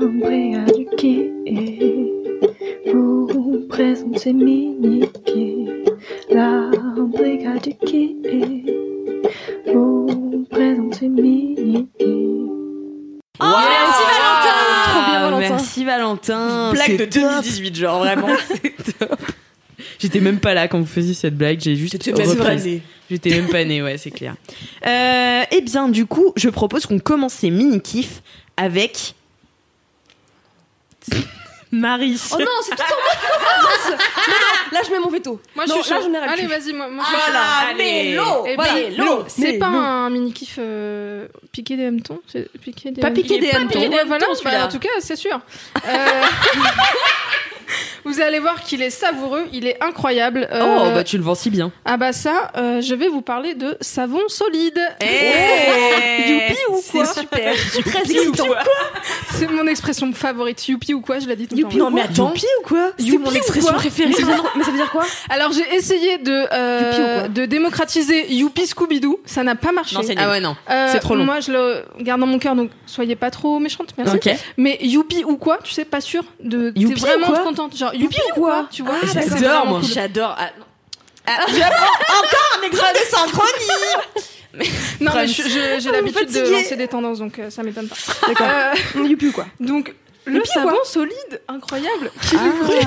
[0.00, 1.30] brigade du quai
[2.92, 5.84] vous présente ses mini-quais.
[6.30, 8.16] La brigade du quai
[9.72, 12.06] vous présente ses mini-quais.
[13.40, 15.48] Oh, merci, Valentin Trop bien, Valentin.
[15.50, 17.22] Merci Valentin Blague de top.
[17.22, 18.28] 2018, genre vraiment.
[18.48, 19.20] C'est top.
[19.98, 22.80] J'étais même pas là quand vous faisiez cette blague, j'ai juste reprise.
[23.08, 24.34] J'étais même pas née, ouais, c'est clair.
[24.86, 28.22] Euh, eh bien, du coup, je propose qu'on commence ces mini-kifs
[28.56, 29.14] avec...
[31.72, 32.20] Marie.
[32.32, 35.40] Oh non, c'est tout en moi qui commence Non, non, là je mets mon veto.
[35.56, 37.74] Moi, non, je suis là, je n'arrête Allez, vas-y, moi, moi, je suis Voilà.
[37.76, 39.24] Mélo, Eh voilà, ben, mélo.
[39.26, 43.50] C'est pas un mini kiff euh, piqué des hannetons, c'est piqué des Pas piqué des
[43.50, 43.80] hannetons.
[43.80, 45.40] Ouais, voilà, bah, en tout cas, c'est sûr.
[48.01, 50.48] Euh, Vous allez voir qu'il est savoureux, il est incroyable.
[50.52, 51.70] Euh, Oh, bah tu le vends si bien.
[51.84, 54.78] Ah bah ça, euh, je vais vous parler de savon solide.
[56.28, 57.54] Youpi ou quoi C'est super.
[57.84, 58.46] Très excitant.
[59.34, 60.66] C'est mon expression favorite.
[60.68, 61.76] Youpi ou quoi, je l'ai dit tout le temps.
[61.76, 62.28] Non, mais attends.
[62.28, 64.08] Youpi ou quoi C'est mon expression préférée.
[64.10, 67.32] Mais ça veut dire- mais ça veut dire quoi Alors j'ai essayé de, euh, Youpi
[67.34, 69.96] de démocratiser Youpi Scooby-Doo, ça n'a pas marché.
[69.96, 70.02] Non.
[70.16, 70.56] Ah ouais, non.
[70.70, 71.24] Euh, c'est trop long.
[71.24, 74.16] Moi, je le garde dans mon cœur, donc soyez pas trop méchante, merci.
[74.16, 74.30] Ok.
[74.56, 76.70] Mais youpi ou quoi, tu sais, pas sûr de.
[76.70, 77.76] T'es Youpi ou vraiment quoi contente.
[77.76, 78.94] Genre youpi ou quoi, tu vois.
[79.02, 79.06] Ah.
[79.12, 79.80] J'adore, moi.
[79.80, 79.88] cool.
[79.88, 80.36] J'adore.
[80.38, 80.64] Ah, non.
[81.24, 84.12] Un exemple de synchronie
[85.00, 87.96] Non, mais j'ai Ah, l'habitude de lancer des tendances, donc euh, ça m'étonne pas.
[88.28, 88.46] D'accord.
[88.48, 89.46] Euh, Youpi ou quoi?
[89.60, 92.10] donc, le Youpi, savon solide, incroyable.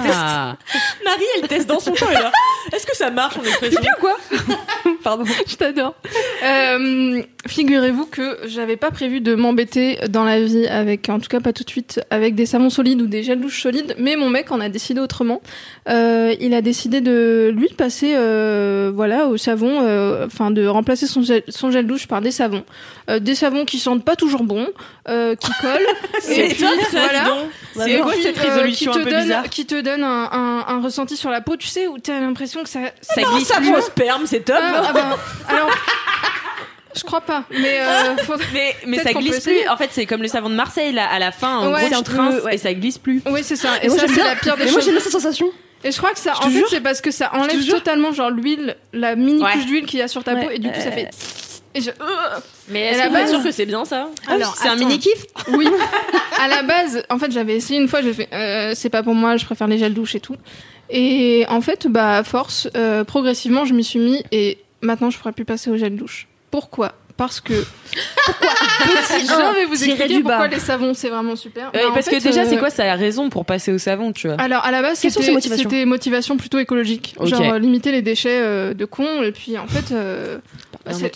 [0.09, 0.55] Ah.
[1.05, 2.07] Marie, elle teste dans son temps.
[2.09, 2.31] Elle.
[2.73, 4.17] Est-ce que ça marche en expression ou quoi
[5.03, 5.95] Pardon, je t'adore.
[6.43, 11.39] Euh, Figurez-vous que j'avais pas prévu de m'embêter dans la vie avec, en tout cas
[11.39, 14.29] pas tout de suite, avec des savons solides ou des gels douche solides, mais mon
[14.29, 15.41] mec en a décidé autrement.
[15.87, 19.77] Euh, il a décidé de lui passer, euh, voilà, au savon,
[20.25, 22.63] enfin de remplacer son gel, son gel douche par des savons,
[23.19, 24.67] des savons qui sentent pas toujours bon,
[25.05, 25.87] qui collent.
[26.21, 27.24] C'est puis, voilà.
[27.25, 27.49] Donc.
[27.75, 30.29] C'est quoi cette euh, résolution qui un te peu donne, bizarre Qui te donne un,
[30.31, 33.35] un, un ressenti sur la peau, tu sais, où t'as l'impression que ça, Ça Non,
[33.35, 34.57] glisse ça plus sperme, c'est top.
[34.59, 35.17] ah, ah ben,
[35.49, 35.69] alors,
[36.95, 39.67] je crois pas, mais euh, faudrait- Mais, mais ça glisse plus.
[39.69, 41.79] En fait, c'est comme le savon de Marseille, là, à la fin, en Ouais, gros,
[41.83, 42.55] c'est tu un trinces ouais.
[42.55, 43.21] et ça glisse plus.
[43.25, 43.69] Oui, c'est ça.
[43.81, 44.89] Et, Et moi ça, c'est la pire des Mais moi choses.
[44.91, 45.47] j'aime cette sensation.
[45.83, 48.31] Et je crois que ça, Je en fait, c'est parce que ça enlève totalement genre
[48.31, 49.51] l'huile, la mini Ouais.
[49.51, 51.09] couche d'huile qu'il y a sur ta peau, et du coup ça Euh, fait.
[51.75, 51.91] Et je.
[52.69, 54.97] Mais Et est-ce la que base- sûr que c'est bien ça Alors, c'est un mini
[54.97, 55.25] kiff.
[55.49, 55.67] Oui.
[56.41, 59.13] à la base, en fait, j'avais essayé une fois, j'ai fait, euh, c'est pas pour
[59.13, 60.35] moi, je préfère les gels douche et tout.
[60.89, 65.17] Et en fait, bah, à force, euh, progressivement, je m'y suis mis et maintenant, je
[65.17, 66.27] pourrais plus passer au gel douche.
[66.51, 66.93] Pourquoi?
[67.17, 67.53] Parce que.
[68.25, 68.49] Pourquoi?
[68.83, 70.53] Petit, je vais vous expliquer pourquoi bas.
[70.53, 71.71] les savons, c'est vraiment super.
[71.71, 74.27] Bah, parce fait, que déjà, euh, c'est quoi sa raison pour passer au savon, tu
[74.27, 74.35] vois?
[74.37, 75.69] Alors à la base c'était ces motivations?
[75.69, 77.27] c'était motivation plutôt écologique, Ok.
[77.27, 80.39] genre euh, limiter les déchets euh, de cons et puis en fait euh,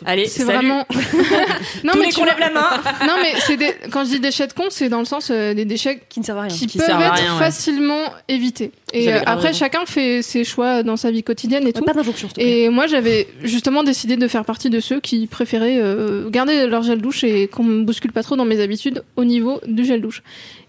[0.05, 0.85] Allez, c'est vraiment
[1.83, 2.67] non Tous mais les vois- lèvent la main.
[3.07, 3.75] non mais c'est des...
[3.91, 6.25] quand je dis déchets de cons c'est dans le sens euh, des déchets Qui ne
[6.25, 6.55] servent à rien.
[6.55, 7.39] qui, Qui peuvent être rien, ouais.
[7.39, 11.83] facilement évités et euh, après chacun fait ses choix dans sa vie quotidienne et tout
[11.83, 12.13] Pas te plaît.
[12.37, 16.81] et moi, j'avais justement décidé de faire partie de ceux qui préféraient euh, garder leur
[16.81, 20.01] gel douche et qu'on me bouscule pas trop dans mes habitudes au niveau du gel
[20.01, 20.23] douche.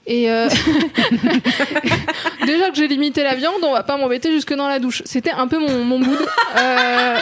[0.06, 0.48] Et euh,
[2.46, 5.02] déjà que j'ai limité la viande, on va pas m'embêter jusque dans la douche.
[5.06, 6.18] C'était un peu mon, mon mood.
[6.58, 7.16] Euh,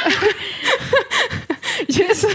[1.88, 2.26] yes.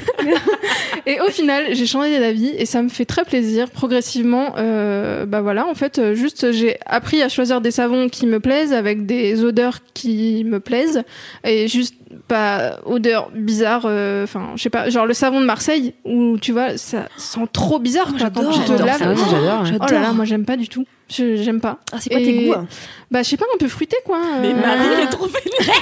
[1.05, 3.69] et au final, j'ai changé d'avis et ça me fait très plaisir.
[3.69, 8.25] Progressivement, euh, bah voilà, en fait, euh, juste j'ai appris à choisir des savons qui
[8.27, 11.03] me plaisent avec des odeurs qui me plaisent
[11.43, 11.95] et juste
[12.27, 13.83] pas odeur bizarre.
[13.85, 17.47] euh, Enfin, je sais pas, genre le savon de Marseille où tu vois, ça sent
[17.51, 19.65] trop bizarre quand j'adore, tu te j'adore.
[19.65, 19.87] J'adore.
[19.89, 20.85] Oh là là, moi j'aime pas du tout.
[21.09, 21.79] Je- J'aime pas.
[21.91, 22.67] Ah, c'est quoi Et- tes goûts hein
[23.11, 24.19] Bah, je sais pas, un peu fruité quoi.
[24.41, 25.75] Mais euh, Marie est trop vénère.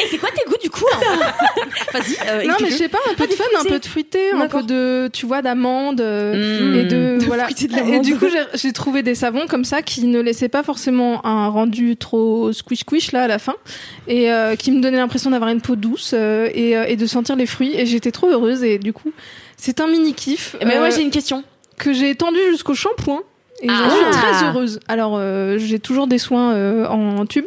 [0.00, 1.00] Et c'est quoi tes goûts du coup hein
[1.92, 2.16] Vas-y.
[2.28, 4.46] euh, Non, mais je sais pas, un peu de fun, un peu de fruité, un
[4.46, 6.00] peu de, tu vois, d'amande.
[6.00, 6.74] euh, Mmh.
[6.76, 7.48] Et de, voilà.
[7.48, 11.26] de et du coup, j'ai- trouvé des savons comme ça qui ne laissaient pas forcément
[11.26, 13.54] un rendu trop squish squish là à la fin
[14.08, 17.04] et euh, qui me donnaient l'impression d'avoir une peau douce euh, et, euh, et de
[17.06, 17.74] sentir les fruits.
[17.76, 19.12] Et j'étais trop heureuse et du coup,
[19.56, 21.42] c'est un mini kiff Mais moi, euh, j'ai une question.
[21.76, 23.20] que j'ai étendu jusqu'au shampoing
[23.60, 23.74] et Ah.
[23.78, 24.80] j'en suis très heureuse.
[24.88, 27.46] Alors, euh, j'ai toujours des soins euh, en tube.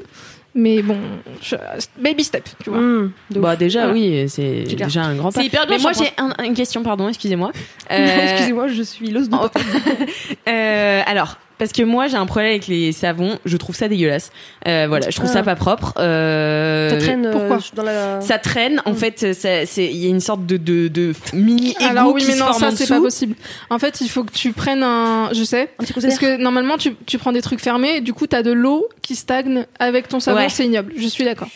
[0.55, 0.97] Mais bon,
[1.41, 1.55] je-
[1.97, 2.79] baby step, tu vois.
[2.79, 3.37] Mmh, ouf.
[3.41, 3.93] Bah déjà Voilà.
[3.93, 5.39] oui, c'est déjà un grand pas.
[5.41, 5.77] C'est hyper bien.
[5.77, 7.51] Mais moi je j'ai un- une question, pardon, excusez-moi.
[7.91, 9.35] Euh, Excusez-moi, je suis l'os de
[10.47, 14.31] Euh, alors, parce que moi j'ai un problème avec les savons, je trouve ça dégueulasse.
[14.67, 15.33] Euh, voilà, je trouve Ah.
[15.33, 15.93] ça pas propre.
[15.99, 18.21] Euh, Ça traîne euh, pourquoi dans la.
[18.21, 21.71] Ça traîne, en fait, ça- c'est il y a une sorte de de, de mini
[21.71, 23.35] égout Alors oui, qui mais se non, forme ça c'est pas possible.
[23.69, 26.37] En fait, il faut que tu prennes un, je sais, Un petit coup parce que
[26.37, 29.65] normalement tu, tu prends des trucs fermés, et du coup t'as de l'eau qui stagne
[29.79, 30.49] avec ton savon, Ouais.
[30.49, 30.93] c'est ignoble.
[30.97, 31.47] Je suis d'accord.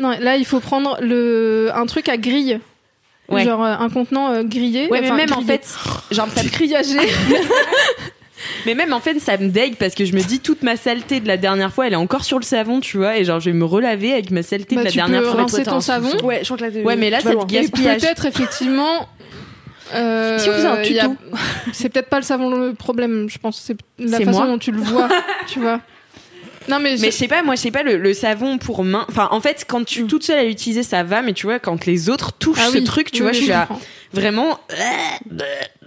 [0.00, 2.58] Non, là il faut prendre le un truc à grille,
[3.28, 3.44] Ouais.
[3.44, 4.88] genre euh, un contenant euh, grillé.
[4.90, 5.66] Ouais, mais même en fait,
[6.10, 6.98] genre ça grillagé.
[8.66, 11.20] Mais même en fait, ça me dégue parce que je me dis toute ma saleté
[11.20, 13.50] de la dernière fois, elle est encore sur le savon, tu vois, et genre je
[13.50, 15.40] vais me relaver avec ma saleté Bah, de la tu dernière peux fois.
[15.42, 16.10] rincer ton savon.
[16.24, 16.82] Ouais, je crois que là.
[16.84, 18.00] Ouais, mais là, Et gaspillage.
[18.02, 19.08] peut-être effectivement.
[19.94, 21.16] euh, Si on faisait un y a- tuto.
[21.72, 23.60] C'est peut-être pas le savon le problème, je pense.
[23.60, 24.46] C'est la C'est façon moi.
[24.46, 25.08] dont tu le vois,
[25.46, 25.80] tu vois.
[26.68, 29.04] Non mais, Mais je sais pas, moi je sais pas le, le savon pour main.
[29.08, 31.86] Enfin, en fait, quand tu toute seule à l'utiliser, ça va, mais tu vois, quand
[31.86, 33.68] les autres touchent Ah ce oui, truc, tu oui, vois, oui, je suis là,
[34.12, 34.58] vraiment,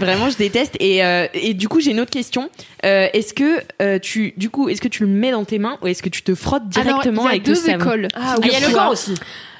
[0.00, 0.76] vraiment, je déteste.
[0.80, 2.50] Et, euh, et du coup, j'ai une autre question.
[2.84, 5.78] Euh, est-ce que euh, tu, du coup, est-ce que tu le mets dans tes mains
[5.82, 7.84] ou est-ce que tu te frottes directement Alors, il y a avec deux le savon
[7.84, 8.08] écoles.
[8.14, 9.14] Ah Ah, il y a le gant aussi.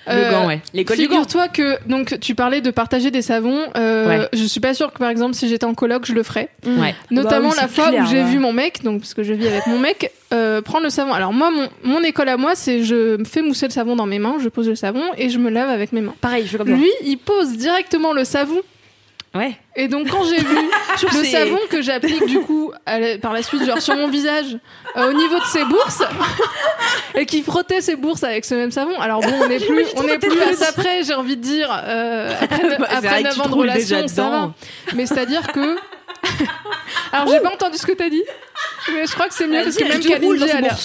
[0.06, 0.60] Le gant, ouais.
[0.74, 1.10] L'école du gant.
[1.10, 3.60] Figure-toi que donc tu parlais de partager des savons.
[3.76, 4.28] Euh, Ouais.
[4.32, 6.48] Je suis pas sûre que par exemple si j'étais en coloc je le ferais.
[6.66, 6.94] Ouais.
[7.10, 8.30] Notamment Bah oui, la fois clair, où j'ai ouais.
[8.30, 11.12] vu mon mec, donc parce que je vis avec mon mec, euh, prendre le savon.
[11.12, 14.06] Alors moi mon, mon école à moi c'est je me fais mousser le savon dans
[14.06, 16.14] mes mains, je pose le savon et je me lave avec mes mains.
[16.20, 16.74] Pareil, je fais comme ça.
[16.74, 18.60] Lui il pose directement le savon
[19.34, 19.56] Ouais.
[19.76, 20.56] et donc quand j'ai vu
[21.02, 24.58] le savon que j'applique du coup la- par la suite genre sur mon visage
[24.96, 26.02] euh, au niveau de ses bourses
[27.14, 30.02] et qui frottait ses bourses avec ce même savon alors bon on n'est plus on
[30.02, 33.28] n'est plus à ça près j'ai envie de dire euh, après, Bah, après vrai que
[33.28, 34.52] 9 tu ans de relation ça va.
[34.94, 35.76] mais c'est à dire que
[37.12, 38.22] alors j'ai pas entendu ce que t'as dit
[38.92, 40.76] mais je crois que c'est mieux parce que même Kalindi a l'air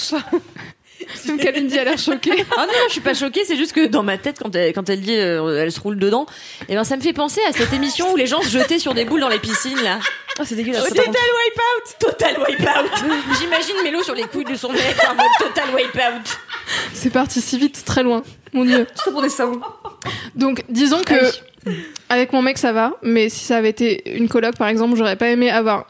[1.26, 4.02] même Kalindi a l'air choquée Ah non, je suis pas choquée, c'est juste que dans
[4.02, 6.26] ma tête, quand elle, quand elle dit euh, elle se roule dedans,
[6.68, 8.94] et ben ça me fait penser à cette émission où les gens se jetaient sur
[8.94, 9.98] des boules dans les piscines là.
[10.40, 10.84] Ah, c'est dégueulasse.
[10.84, 13.06] ça, Total wipeout Total wipeout
[13.40, 16.38] J'imagine Mélo sur les couilles de son mec en mode total wipeout.
[16.92, 19.60] c'est parti si vite très loin mon dieu Tout ça pour des savons.
[20.36, 21.14] Donc, disons que
[22.08, 25.16] avec mon mec ça va, mais si ça avait été une coloc par exemple, j'aurais
[25.16, 25.86] pas aimé avoir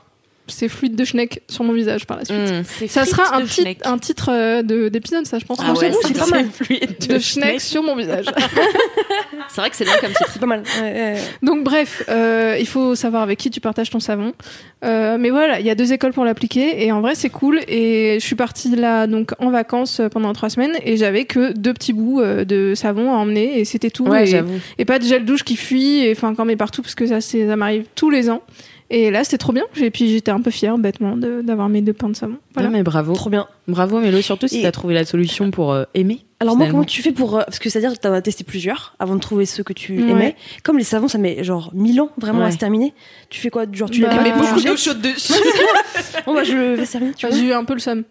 [0.51, 2.39] ces fluides de schneck sur mon visage par la suite.
[2.39, 2.89] Mmh.
[2.89, 3.79] Ça sera un, de tit- schneck.
[3.87, 5.59] un titre euh, de- d'épisode, ça je pense.
[5.63, 6.47] Ah ouais, c'est pas mal.
[6.51, 8.27] fluide De schneck sur mon visage.
[9.51, 10.29] C'est vrai que c'est bien comme titre.
[10.31, 10.63] C'est pas mal.
[10.81, 11.23] Ouais, ouais, ouais.
[11.43, 14.33] Donc bref, euh, il faut savoir avec qui tu partages ton savon.
[14.85, 17.61] Euh, mais voilà, il y a deux écoles pour l'appliquer et en vrai c'est cool.
[17.67, 21.73] Et je suis partie là donc en vacances pendant trois semaines et j'avais que deux
[21.73, 24.07] petits bouts euh, de savon à emmener et c'était tout.
[24.07, 24.31] Ouais,
[24.79, 27.21] et, pas de gel douche qui fuit et enfin quand mais partout parce que ça
[27.21, 28.43] c'est ça m'arrive tous les ans.
[28.91, 29.65] Et là c'était trop bien.
[29.77, 32.37] Et puis j'étais un peu fière, bêtement, de- d'avoir mes deux pains de savon.
[32.55, 32.69] Voilà.
[32.69, 33.13] Ouais, mais bravo.
[33.13, 33.47] Trop bien.
[33.67, 36.25] Bravo Mélo, surtout si Et- t'as trouvé la solution pour euh, aimer.
[36.41, 37.37] Alors moi, comment tu fais pour...
[37.37, 40.01] euh, Parce que c'est-à-dire que tu as testé plusieurs avant de trouver ceux que tu
[40.03, 40.11] Ouais.
[40.11, 40.37] aimais.
[40.63, 42.95] Comme les savons, ça met genre 1000 ans vraiment à se terminer.
[43.29, 43.65] Tu fais quoi?
[43.71, 45.33] Genre tu Bah, les mets beaucoup d'eau chaude dessus?
[46.27, 47.13] Bon bah je vais servir.
[47.19, 48.05] J'ai eu un peu le seum.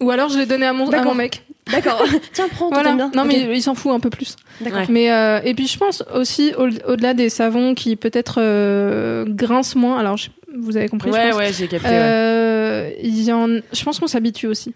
[0.00, 1.44] Ou alors je l'ai donné à mon, à mon mec.
[1.72, 2.02] D'accord.
[2.32, 2.94] Tiens, prends, Voilà.
[2.94, 3.10] bien.
[3.14, 4.36] Non, mais il s'en fout un peu plus.
[4.60, 4.80] D'accord.
[4.80, 4.86] Ouais.
[4.88, 9.78] Mais euh, et puis je pense aussi au- au-delà des savons qui peut-être euh, grincent
[9.78, 9.98] moins.
[9.98, 11.10] Alors je- vous avez compris.
[11.10, 11.38] je Ouais, pense.
[11.38, 11.86] ouais, j'ai capté.
[11.88, 11.94] ouais.
[11.94, 13.46] Euh, il y en...
[13.72, 14.74] Je pense qu'on s'habitue aussi.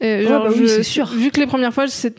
[0.00, 1.06] Et genre, bah oui, je- sûr.
[1.06, 2.14] Vu que les premières fois, c'est-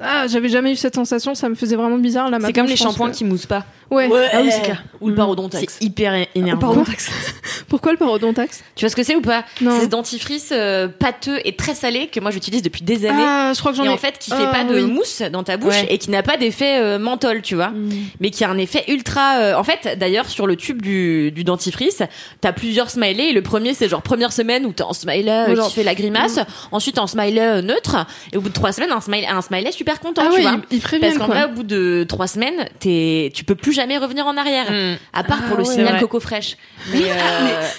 [0.00, 2.30] ah, j'avais jamais eu cette sensation, ça me faisait vraiment bizarre.
[2.30, 3.64] Là, C'est comme les je shampoings que- qui moussent pas.
[3.90, 4.08] Ouais.
[4.32, 4.84] Ah oui, c'est clair.
[5.00, 5.74] Ou le parodontax.
[5.78, 6.60] C'est hyper énervant.
[6.60, 6.84] Pardon.
[7.68, 9.44] Pourquoi le parodontax Tu vois ce que c'est ou pas?
[9.60, 9.72] Non.
[9.78, 13.22] C'est ce dentifrice euh, pâteux et très salé que moi j'utilise depuis des années.
[13.24, 13.90] Ah, je crois que j'en et ai.
[13.90, 14.82] en fait qui fait Ah, pas de oui.
[14.90, 15.86] mousse dans ta bouche Ouais.
[15.90, 17.72] et qui n'a pas d'effet euh, menthol tu vois
[18.20, 21.44] mais qui a un effet ultra euh, en fait d'ailleurs sur le tube du, du
[21.44, 22.02] dentifrice
[22.40, 25.54] t'as plusieurs smileys et le premier c'est genre première semaine où t'es en smiley euh,
[25.54, 26.40] Genre- qui fait la grimace
[26.72, 29.70] ensuite en smiley euh, neutre et au bout de trois semaines un smiley un smiley
[29.72, 32.04] super content Ah tu ouais, vois ils, ils préviennent parce qu'en vrai, au bout de
[32.08, 34.70] trois semaines, t'es, tu peux plus jamais revenir en arrière.
[34.70, 34.96] Mm.
[35.12, 35.70] À part Ah pour le ouais.
[35.74, 36.00] signal Ouais.
[36.00, 36.56] coco fraîche.
[36.92, 37.14] Mais, euh,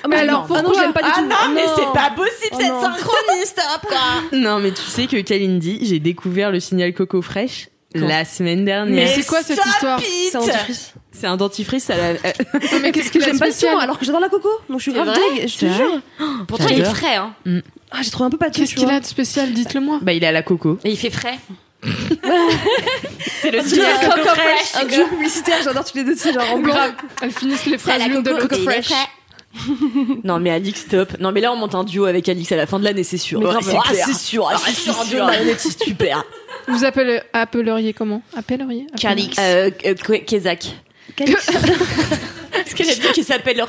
[0.04, 0.56] Ah, mais ah alors, non.
[0.56, 1.26] ah non, je l'aime pas du Ah tout.
[1.28, 1.72] non, Ah mais non.
[1.76, 4.38] c'est pas possible Oh cette synchronie, stop quoi.
[4.38, 8.66] Non, mais tu sais que Kalindi, j'ai découvert le signal Coco Fraîche Quand la semaine
[8.66, 8.96] dernière.
[8.96, 10.94] Mais c'est quoi cette histoire it C'est un dentifrice.
[11.12, 12.04] C'est un dentifrice à la.
[12.04, 12.16] euh,
[12.54, 14.50] Non, mais qu'est-ce qu'il a de J'aime pas le spécial alors que j'adore la coco.
[14.70, 16.00] Donc je suis grave deg, je te jure.
[16.48, 17.34] Pourtant, il est frais, hein.
[17.92, 20.00] Ah, j'ai trouvé un peu pâteux, Qu'est-ce qu'il a de spécial Dites-le moi.
[20.02, 20.80] Bah, il est à la coco.
[20.86, 21.38] Et il fait frais.
[21.84, 24.76] C'est le duo- coco fresh.
[24.82, 26.74] Un duo publicitaire, j'adore tous les deux, c'est genre en blanc.
[26.74, 26.94] Grave.
[27.22, 28.82] Elles finissent les phrases l'une de coco, frais.
[30.24, 31.20] non mais Alix stop.
[31.20, 33.18] Non mais là on monte un duo avec Alix à la fin de l'année c'est
[33.18, 33.40] sûr.
[33.40, 34.50] Mais grave, c'est c'est ah, c'est sûr.
[34.54, 34.98] Ah, c'est sûr.
[35.00, 35.24] Un duo
[35.58, 36.24] c'est super.
[36.68, 38.22] Vous appelez, appelleriez comment?
[38.36, 38.88] Appelleriez?
[39.00, 39.36] Calix.
[39.40, 40.68] Euh, euh, Kezak.
[41.18, 43.66] Est-ce qu'elle a dit qu'il s'appelle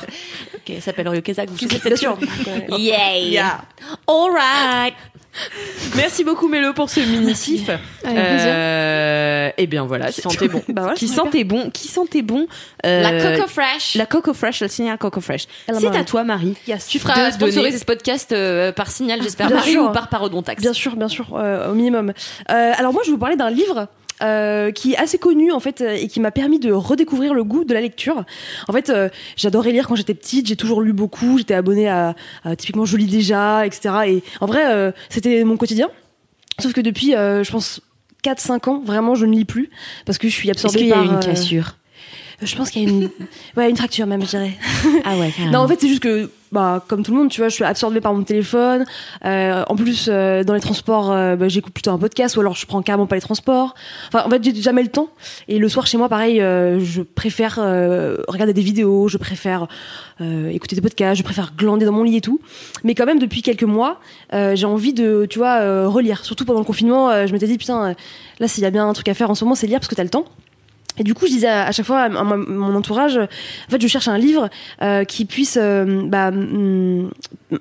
[0.63, 2.17] qu'il s'appelle Orio Kezak vous Bien sûr.
[2.17, 3.61] tune Yeah.
[4.07, 4.93] Alright.
[5.95, 7.79] Merci beaucoup, Mélo, pour ce plaisir.
[8.05, 10.11] Euh, eh bien, voilà.
[10.11, 10.61] Qui sentait bon.
[10.69, 11.69] Bah voilà, Qui sentait bon.
[11.69, 12.47] Qui sentait bon.
[12.85, 13.95] euh, La Coco Fresh.
[13.95, 15.45] La Coco Fresh, le signal Coco Fresh.
[15.71, 16.55] C'est à toi, Marie.
[16.67, 16.87] Yes.
[16.87, 19.85] Tu feras de sponsoriser donner- ce podcast euh, par signal, j'espère, Marie sûr.
[19.85, 20.61] ou par parodontax.
[20.61, 22.13] Bien sûr, bien sûr, euh, au minimum.
[22.51, 23.87] Euh, alors moi, je vais vous parler d'un livre.
[24.21, 27.43] Euh, qui est assez connu en fait euh, et qui m'a permis de redécouvrir le
[27.43, 28.23] goût de la lecture.
[28.67, 32.15] En fait, euh, j'adorais lire quand j'étais petite, j'ai toujours lu beaucoup, j'étais abonnée à,
[32.43, 33.95] à typiquement Je lis déjà, etc.
[34.07, 35.89] Et en vrai, euh, c'était mon quotidien.
[36.59, 37.81] Sauf que depuis, je pense
[38.23, 39.69] 4-5 ans, vraiment, je ne lis plus
[40.05, 41.13] parce que je suis Est-ce absorbée qu'il y a par.
[41.13, 41.77] une cassure?
[42.41, 43.09] Je pense qu'il y a une,
[43.57, 44.51] ouais, une fracture même, je dirais.
[45.05, 47.49] Ah ouais, Non, en fait, c'est juste que, bah, comme tout le monde, tu vois,
[47.49, 48.85] je suis absorbée par mon téléphone.
[49.25, 52.55] Euh, en plus, euh, dans les transports, euh, bah, j'écoute plutôt un podcast ou alors
[52.55, 53.73] je prends carrément pas les transports.
[54.07, 55.09] Enfin, en fait, j'ai jamais le temps.
[55.47, 59.67] Et le soir, chez moi, pareil, euh, je préfère euh, regarder des vidéos, je préfère
[60.51, 62.39] écouter des podcasts, je préfère glander dans mon lit et tout.
[62.85, 63.99] Mais quand même, depuis quelques mois,
[64.31, 66.23] j'ai envie de, tu vois, relire.
[66.23, 67.93] Surtout pendant le confinement, je m'étais dit, putain,
[68.39, 69.89] là, s'il y a bien un truc à faire en ce moment, c'est lire parce
[69.89, 70.25] que t'as le temps.
[70.97, 74.07] Et du coup, je disais à, chaque fois à, mon- entourage, en fait, je cherche
[74.07, 74.49] un livre
[74.81, 77.09] euh, qui puisse euh, bah, mm,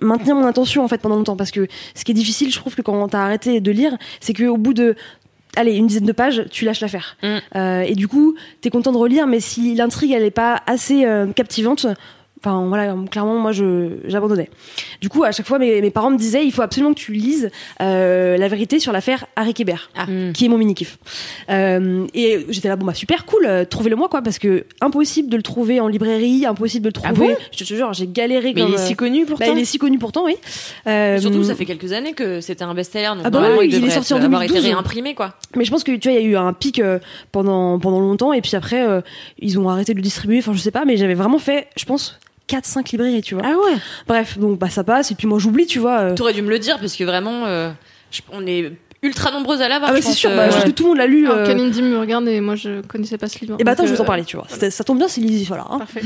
[0.00, 2.74] maintenir mon attention en fait pendant longtemps, parce que ce qui est difficile, je trouve
[2.74, 4.96] que quand t'as arrêté de lire, c'est qu'au bout de
[5.56, 7.16] allez une dizaine de pages, tu lâches l'affaire.
[7.22, 7.26] Mm.
[7.56, 11.04] Euh, et du coup, t'es content de relire, mais si l'intrigue elle est pas assez
[11.04, 11.86] euh, captivante.
[12.44, 14.50] Enfin voilà, clairement moi je j'abandonnais.
[15.00, 17.12] Du coup à chaque fois mes, mes parents me disaient il faut absolument que tu
[17.12, 17.50] lises
[17.80, 20.06] euh, la vérité sur l'affaire Harry Kébert, Ah.
[20.34, 20.98] qui est mon mini kiff.
[21.50, 25.28] Euh, et j'étais là bon bah super cool, euh, trouvez-le moi quoi parce que impossible
[25.28, 27.28] de le trouver en librairie, impossible de le Ah trouver.
[27.28, 27.36] bon?
[27.52, 28.52] Je te jure j'ai galéré.
[28.54, 29.46] Mais comme, il est euh, si connu pourtant.
[29.46, 30.34] bah, il est si connu pourtant oui.
[30.88, 33.74] Euh, Surtout, ça fait quelques années que c'était un best-seller, donc Ah bah oui, il
[33.78, 34.72] il est sorti en être- avoir été 2012.
[34.74, 35.34] réimprimé, quoi.
[35.56, 36.98] Mais je pense que tu vois, il y a eu un pic euh,
[37.30, 39.00] pendant pendant longtemps et puis après euh,
[39.38, 40.38] ils ont arrêté de le distribuer.
[40.38, 43.44] Enfin, je sais pas, mais j'avais vraiment fait, je pense, 4-5 librairies, tu vois.
[43.46, 43.76] Ah ouais.
[44.06, 45.98] Bref, donc bah ça passe et puis moi j'oublie, tu vois.
[46.00, 46.14] euh.
[46.14, 47.70] T'aurais dû me le dire, parce que vraiment, euh,
[48.10, 48.72] je- on est
[49.04, 49.90] ultra nombreuses à l'avoir.
[49.90, 50.70] Ah bah je c'est sûr, euh, bah, je pense ouais.
[50.70, 51.26] que tout le monde l'a lu.
[51.26, 53.56] Alors euh, Kalindi me regarde et moi je connaissais pas ce livre.
[53.58, 54.46] Et bah attends, Donc, je vais t'en euh, parler, tu vois.
[54.48, 55.66] Ça, ça tombe bien, c'est Lizzie, voilà.
[55.70, 55.78] hein.
[55.78, 56.02] Parfait.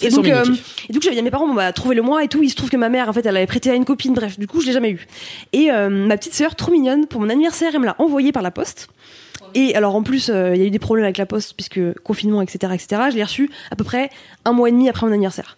[0.00, 0.44] Et son donc, euh,
[0.88, 2.42] et coup, j'avais dit à mes parents, bon, bah, trouvez-le moi et tout.
[2.42, 4.14] Il se trouve que ma mère, en fait, elle avait prêté à une copine.
[4.14, 5.06] Bref, du coup, je l'ai jamais eu.
[5.52, 8.42] Et euh, ma petite sœur, trop mignonne, pour mon anniversaire, elle me l'a envoyé par
[8.44, 8.88] la poste.
[9.54, 11.80] Et alors, en plus, euh, il y a eu des problèmes avec la poste, puisque
[12.02, 13.02] confinement, etc., etc.
[13.10, 14.10] Je l'ai reçu à peu près
[14.44, 15.56] un mois et demi après mon anniversaire.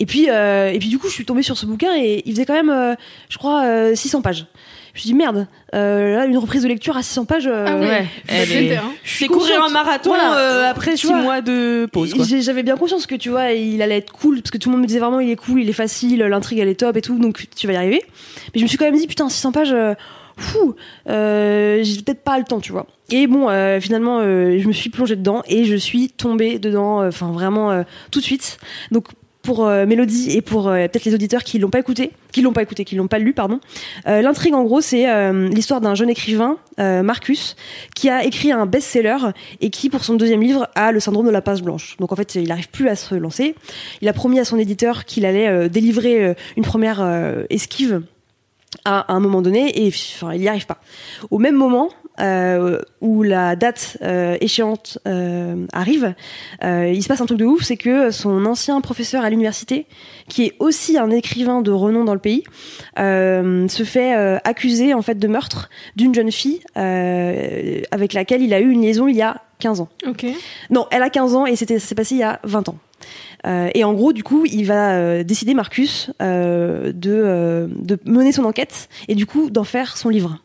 [0.00, 2.32] Et puis, euh, et puis, du coup, je suis tombée sur ce bouquin et il
[2.32, 2.94] faisait quand même, euh,
[3.28, 4.46] je crois, euh, 600 pages.
[4.94, 7.46] Je me suis dit, merde, là, une reprise de lecture à 600 pages.
[7.46, 8.06] Ah ouais.
[8.28, 10.68] Ouais, suis C'est courir un marathon Voilà.
[10.68, 12.14] après Tu six vois, mois de pause.
[12.40, 14.82] J'avais bien conscience que tu vois, il allait être cool parce que tout le monde
[14.82, 17.18] me disait vraiment il est cool, il est facile, l'intrigue elle est top et tout,
[17.18, 18.02] donc tu vas y arriver.
[18.54, 19.74] Mais je me suis quand même dit putain 600 pages,
[20.36, 20.74] fou,
[21.08, 22.86] euh, j'ai peut-être pas le temps, tu vois.
[23.10, 27.06] Et bon, euh, finalement, euh, je me suis plongée dedans et je suis tombée dedans,
[27.06, 28.58] enfin vraiment tout de suite.
[28.90, 29.06] Donc
[29.42, 32.84] pour Mélodie et pour peut-être les auditeurs qui l'ont pas écouté, qui l'ont pas écouté,
[32.84, 33.58] qui l'ont pas lu, pardon.
[34.06, 37.56] L'intrigue, en gros, c'est l'histoire d'un jeune écrivain, Marcus,
[37.96, 39.16] qui a écrit un best-seller
[39.60, 41.96] et qui, pour son deuxième livre, a le syndrome de la page blanche.
[41.98, 43.56] Donc en fait, il n'arrive plus à se lancer.
[44.00, 47.04] Il a promis à son éditeur qu'il allait délivrer une première
[47.50, 48.02] esquive
[48.84, 50.78] à, un moment donné et enfin il n'y arrive pas.
[51.30, 56.14] Au même moment euh, où la date euh, échéante euh, arrive,
[56.62, 59.86] euh, il se passe un truc de ouf, c'est que son ancien professeur à l'université,
[60.28, 62.44] qui est aussi un écrivain de renom dans le pays,
[62.98, 68.42] euh, se fait euh, accuser en fait de meurtre d'une jeune fille euh, avec laquelle
[68.42, 69.88] il a eu une liaison il y a 15 ans.
[70.06, 70.26] Ok.
[70.70, 72.76] Non, elle a 15 ans et c'était c'est passé il y a 20 ans.
[73.46, 78.32] Euh, et en gros, du coup, il va euh, décider, Marcus, euh, de, de mener
[78.32, 80.38] son enquête et du coup d'en faire son livre.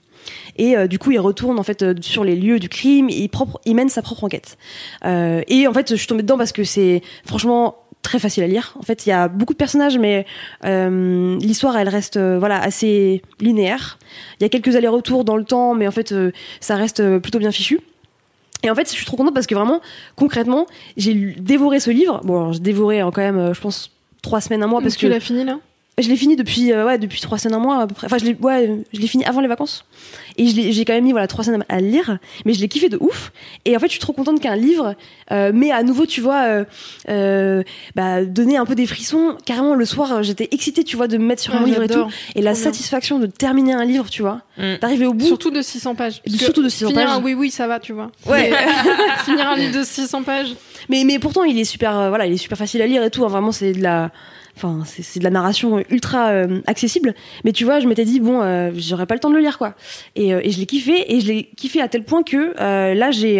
[0.57, 3.09] Et euh, du coup, il retourne en fait sur les lieux du crime.
[3.09, 4.57] Et il, propre, il mène sa propre enquête.
[5.05, 8.47] Euh, et en fait, je suis tombée dedans parce que c'est franchement très facile à
[8.47, 8.75] lire.
[8.79, 10.25] En fait, il y a beaucoup de personnages, mais
[10.63, 13.99] l'histoire, elle reste voilà assez linéaire.
[14.39, 16.13] Il y a quelques allers-retours dans le temps, mais en fait,
[16.61, 17.81] ça reste plutôt bien fichu.
[18.63, 19.81] Et en fait, je suis trop contente parce que vraiment,
[20.15, 20.65] concrètement,
[20.95, 22.21] j'ai dévoré ce livre.
[22.23, 23.91] Bon, alors, j'ai dévoré hein, quand même, euh, je pense,
[24.21, 25.59] trois semaines, un mois, parce tu que l'as fini là?
[25.99, 28.05] Je l'ai fini depuis euh, ouais depuis trois semaines un mois à peu près.
[28.05, 29.83] Enfin je l'ai ouais je l'ai fini avant les vacances
[30.37, 32.61] et je l'ai- j'ai quand même mis voilà trois semaines à le lire, mais je
[32.61, 33.31] l'ai kiffé de ouf.
[33.65, 34.93] Et en fait je suis trop contente qu'un livre
[35.31, 36.65] euh, mais à nouveau tu vois euh,
[37.09, 37.63] euh,
[37.95, 39.37] bah, donner un peu des frissons.
[39.45, 41.81] Carrément le soir euh, j'étais excitée tu vois de me mettre sur Ah, mon livre
[41.81, 42.05] et tout
[42.35, 42.61] et la bien.
[42.61, 44.77] satisfaction de terminer un livre tu vois, Mm.
[44.81, 45.25] d'arriver au bout.
[45.25, 46.21] Surtout de 600 pages.
[46.27, 47.15] Surtout de 600 finir pages.
[47.17, 48.11] un oui oui ça va tu vois.
[48.27, 48.51] Ouais.
[48.51, 48.57] Mais
[49.25, 50.53] finir un livre de 600 pages.
[50.89, 53.09] Mais, mais pourtant, il est super, euh, voilà, il est super facile à lire et
[53.11, 53.25] tout.
[53.25, 54.09] hein, vraiment, c'est de la,
[54.57, 57.13] enfin, c'est de la narration ultra euh, accessible.
[57.45, 59.57] Mais tu vois, je m'étais dit bon, euh, j'aurais pas le temps de le lire,
[59.57, 59.75] quoi.
[60.15, 62.93] Et, euh, et je l'ai kiffé, et je l'ai kiffé à tel point que euh,
[62.93, 63.39] là, j'ai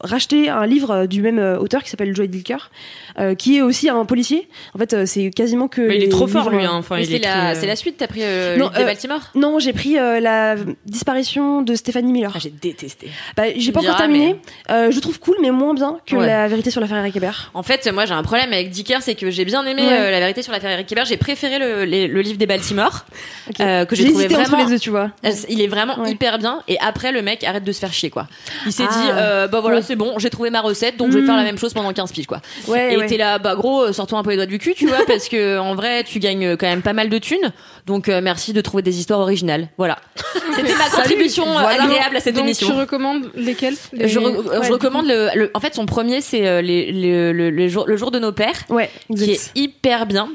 [0.00, 2.70] racheté un livre euh, du même euh, auteur qui s'appelle Joy Dilker,
[3.18, 4.48] euh, qui est aussi un policier.
[4.74, 5.80] En fait, euh, c'est quasiment que.
[5.80, 6.66] Mais il est trop fort livres- lui.
[6.66, 6.74] Hein.
[6.74, 9.20] Enfin, c'est la, euh, suite, t'as pris euh, Non, de euh, Baltimore?
[9.34, 12.32] Non, j'ai pris euh, la disparition de Stéphanie Miller.
[12.34, 13.08] Ah, J'ai détesté.
[13.36, 14.36] Bah, j'ai pas me encore terminé.
[14.70, 16.26] Euh, je trouve cool, mais moins bien que Ouais.
[16.26, 17.50] la vérité sur l'affaire Eric Hébert.
[17.54, 19.92] En fait, moi j'ai un problème avec Dicker, c'est que j'ai bien aimé Ouais.
[19.92, 21.04] euh, la vérité sur l'affaire Eric Hébert.
[21.06, 21.84] J'ai préféré le,
[22.20, 23.04] livre des Baltimore,
[23.60, 24.64] euh, que j'ai trouvé hésité entre vraiment.
[24.64, 25.10] les deux, tu vois.
[25.48, 26.10] Il est vraiment Ouais.
[26.10, 26.62] hyper bien.
[26.68, 28.26] Et après, le mec arrête de se faire chier, quoi.
[28.66, 28.92] Il s'est Ah.
[28.92, 29.93] dit, euh, bah voilà, Ouais.
[29.94, 32.10] C'est bon, j'ai trouvé ma recette, donc je vais faire la même chose pendant 15
[32.10, 32.40] piges, quoi.
[32.66, 33.06] Ouais, et ouais.
[33.06, 35.28] t'es là, bah gros, euh, sors-toi un peu les doigts du cul, tu vois, parce
[35.28, 37.52] que en vrai, tu gagnes quand même pas mal de thunes.
[37.86, 39.68] Donc euh, merci de trouver des histoires originales.
[39.78, 39.98] Voilà.
[40.56, 41.84] C'était ma contribution euh, Voilà.
[41.84, 42.66] agréable à cette Donc émission.
[42.68, 43.76] tu recommandes lesquels?
[43.92, 44.66] Les- Je, re- euh, Ouais.
[44.66, 47.84] je recommande le, le- En fait, son premier, c'est euh, les, les- le, le jour,
[47.86, 50.30] le jour de nos pères Ouais, qui est hyper bien.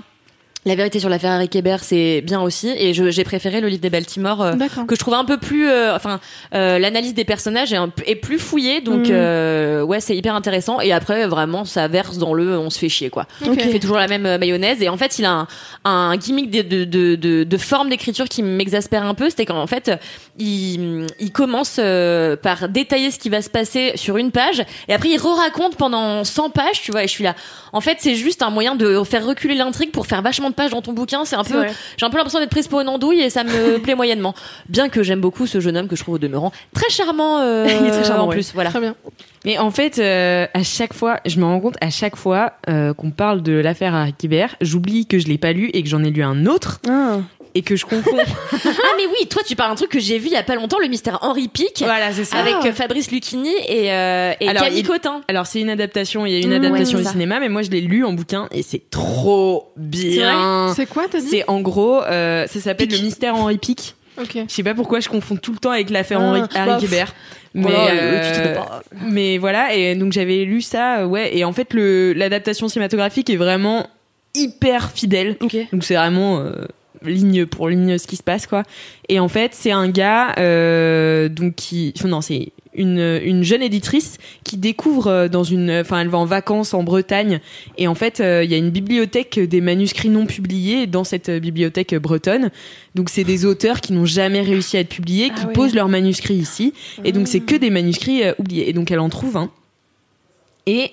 [0.69, 2.69] La vérité sur l'affaire Eric Hébert, c'est bien aussi.
[2.77, 4.53] Et j'ai préféré le livre des Baltimore, euh,
[4.85, 5.67] que je trouve un peu plus.
[5.67, 6.19] euh, enfin,
[6.53, 8.79] euh, l'analyse des personnages est, un peu- est plus fouillée.
[8.79, 10.79] Donc, euh, ouais, c'est hyper intéressant.
[10.79, 13.25] Et après, vraiment, ça verse dans le on se fait chier, quoi.
[13.45, 13.55] Ok.
[13.59, 14.81] Il fait toujours la même euh, mayonnaise.
[14.83, 15.47] Et en fait, il a un,
[15.85, 19.29] un gimmick de, de, de, de, de forme d'écriture qui m'exaspère un peu.
[19.31, 19.91] C'était qu'en fait,
[20.39, 24.63] il, il commence euh, par détailler ce qui va se passer sur une page.
[24.87, 27.03] Et après, il re-raconte pendant 100 pages, tu vois.
[27.03, 27.35] Et je suis là.
[27.73, 30.71] En fait, c'est juste un moyen de faire reculer l'intrigue pour faire vachement de pages
[30.71, 31.25] dans ton bouquin.
[31.25, 31.65] C'est un peu,
[31.97, 34.33] j'ai un peu l'impression d'être prise pour une andouille et ça me plaît moyennement.
[34.69, 37.39] Bien que j'aime beaucoup ce jeune homme que je trouve au demeurant très charmant.
[37.39, 38.35] euh, Il est très charmant, en ouais.
[38.35, 38.51] plus.
[38.53, 38.69] Voilà.
[38.69, 38.95] Très bien.
[39.45, 42.93] Mais en fait, euh, à chaque fois, je me rends compte à chaque fois euh,
[42.93, 46.09] qu'on parle de l'affaire Hébert, j'oublie que je l'ai pas lu et que j'en ai
[46.09, 47.17] lu un autre Ah.
[47.55, 48.17] Et que je confonds.
[48.81, 50.55] Ah mais oui, toi tu parles un truc que j'ai vu il y a pas
[50.55, 51.81] longtemps, le mystère Henri Pic.
[51.83, 52.37] voilà, c'est ça.
[52.37, 55.21] Avec euh, Fabrice Lucchini et, euh, et Alors, Camille il- Cotin.
[55.27, 57.11] Alors c'est une adaptation, il y a une Mmh, adaptation ouais, au ça.
[57.11, 60.73] cinéma, mais moi je l'ai lu en bouquin et c'est trop bien.
[60.75, 63.95] C'est quoi t'as dit C'est en gros, euh, ça s'appelle le mystère Henri Pic.
[64.21, 64.37] Ok.
[64.47, 66.81] Je sais pas pourquoi je confonds tout le temps avec l'affaire Ah, Henri bah, Harry
[66.81, 66.91] pff.
[66.91, 67.13] Hébert.
[67.55, 71.73] Mais, Voilà, euh, pas- mais voilà, et donc j'avais lu ça, ouais, et en fait
[71.73, 73.87] le l'adaptation cinématographique est vraiment
[74.35, 75.35] hyper fidèle.
[75.41, 75.55] Ok.
[75.73, 76.51] Donc c'est vraiment euh,
[77.05, 78.63] ligne pour ligne ce qui se passe quoi.
[79.07, 83.61] Et en fait c'est un gars euh, donc qui, enfin, non c'est une, une jeune
[83.61, 87.39] éditrice qui découvre euh, dans une, enfin elle va en vacances en Bretagne
[87.77, 91.29] et en fait euh, il y a une bibliothèque des manuscrits non publiés dans cette
[91.29, 92.51] bibliothèque bretonne.
[92.95, 95.53] Donc c'est des auteurs qui n'ont jamais réussi à être publiés, qui Ah ouais.
[95.53, 98.69] posent leurs manuscrits ici et donc c'est que des manuscrits euh, oubliés.
[98.69, 99.49] Et donc elle en trouve un.
[100.67, 100.91] Et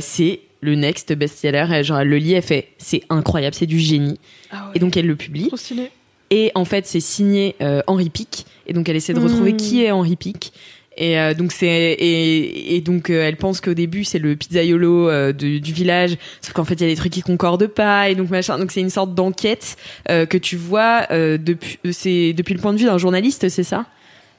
[0.00, 1.66] c'est le next best-seller.
[1.74, 4.18] Et Genre, elle le lit, elle fait c'est incroyable, c'est du génie.
[4.74, 5.48] Et donc, elle le publie.
[5.48, 5.90] Trop stylé.
[6.30, 8.46] Et en fait, c'est signé euh, Henri Pic.
[8.66, 9.56] Et donc, elle essaie de retrouver Mm.
[9.56, 10.52] qui est Henri Pic.
[10.96, 15.08] Et euh, donc c'est et, et donc euh, elle pense qu'au début c'est le pizzaiolo
[15.08, 18.10] euh, de- du village sauf qu'en fait il y a des trucs qui concordent pas
[18.10, 19.76] et donc machin donc c'est une sorte d'enquête
[20.10, 23.62] euh, que tu vois euh, depuis c'est depuis le point de vue d'un journaliste c'est
[23.62, 23.86] ça?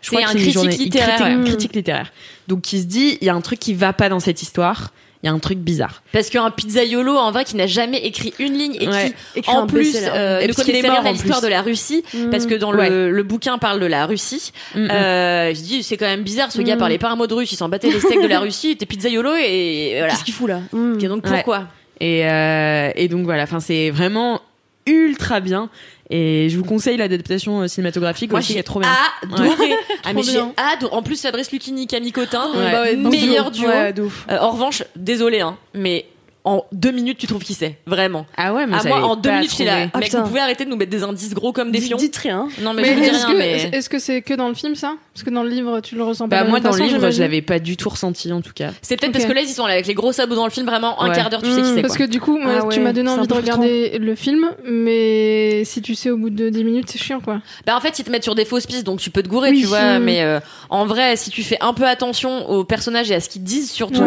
[0.02, 1.44] C'est crois un critique littéraire, critique, ouais.
[1.46, 2.12] critique littéraire
[2.50, 4.94] donc qui se dit il y a un truc qui va pas dans cette histoire
[5.24, 6.02] il y a un truc bizarre.
[6.14, 9.14] Parce qu'un pizzaiolo, en vrai, qui n'a jamais écrit une ligne et Ouais.
[9.34, 12.46] qui, Écrit en plus, euh, Et ne connaissait rien à l'histoire de la Russie, parce
[12.46, 12.90] que dans Ouais.
[12.90, 14.52] le, le bouquin parle de la Russie.
[14.76, 14.92] Mm, mm.
[14.92, 17.52] Euh, je dis, c'est quand même bizarre, ce gars parlait pas un mot de russe,
[17.52, 20.14] il s'en battait les steaks de la Russie, il était pizzaiolo et voilà.
[20.14, 20.62] Qu'est-ce qu'il fout là?
[20.72, 20.98] Mm.
[21.02, 21.32] Et donc Ouais.
[21.34, 21.66] pourquoi?
[22.00, 24.42] Et, euh, et donc voilà, enfin c'est vraiment
[24.86, 25.70] ultra bien.
[26.10, 28.90] Et je vous conseille l'adaptation euh, cinématographique Moi, aussi, qui est trop bien.
[29.24, 29.74] adoré.
[30.04, 30.94] Ah, mais j'ai adoré.
[30.94, 32.72] En plus, Fabrice Lucchini, Camille Cotin, Ouais.
[32.72, 33.68] Bah ouais, meilleur duo.
[33.68, 33.94] Ouais.
[33.98, 36.06] Euh, en revanche, désolé, hein, mais
[36.44, 38.26] en deux minutes, tu trouves qui c'est, vraiment.
[38.36, 39.88] Ah ouais, mais Ah, moi, en deux minutes, j'étais là.
[39.94, 40.22] Ah, Mec, putain.
[40.22, 41.98] vous pouvez arrêter de nous mettre des indices gros comme des fions.
[41.98, 42.48] Dites rien.
[42.62, 43.70] Non, mais, Mais je vous dis est-ce rien, que mais.
[43.78, 44.96] est-ce que c'est que dans le film ça?
[45.14, 46.38] Parce que dans le livre, tu le ressens pas.
[46.38, 48.72] Bah la moi dans le livre, je l'avais pas du tout ressenti en tout cas.
[48.82, 50.66] C'est peut-être parce que là, ils sont là avec les gros sabots dans le film,
[50.66, 51.16] vraiment, un Ouais.
[51.16, 52.08] quart d'heure, tu sais qui c'est Parce quoi.
[52.08, 54.50] que du coup, moi, Ah tu m'as donné envie de regarder le film,
[54.92, 57.42] mais si tu sais au bout de 10 minutes, c'est chiant quoi.
[57.66, 59.54] Bah, en fait, ils te mettent sur des fausses pistes, donc tu peux te gourer,
[59.54, 60.00] tu vois.
[60.00, 60.04] Mm.
[60.04, 60.40] Mais euh,
[60.70, 63.70] en vrai, si tu fais un peu attention aux personnages et à ce qu'ils disent,
[63.72, 64.02] surtout,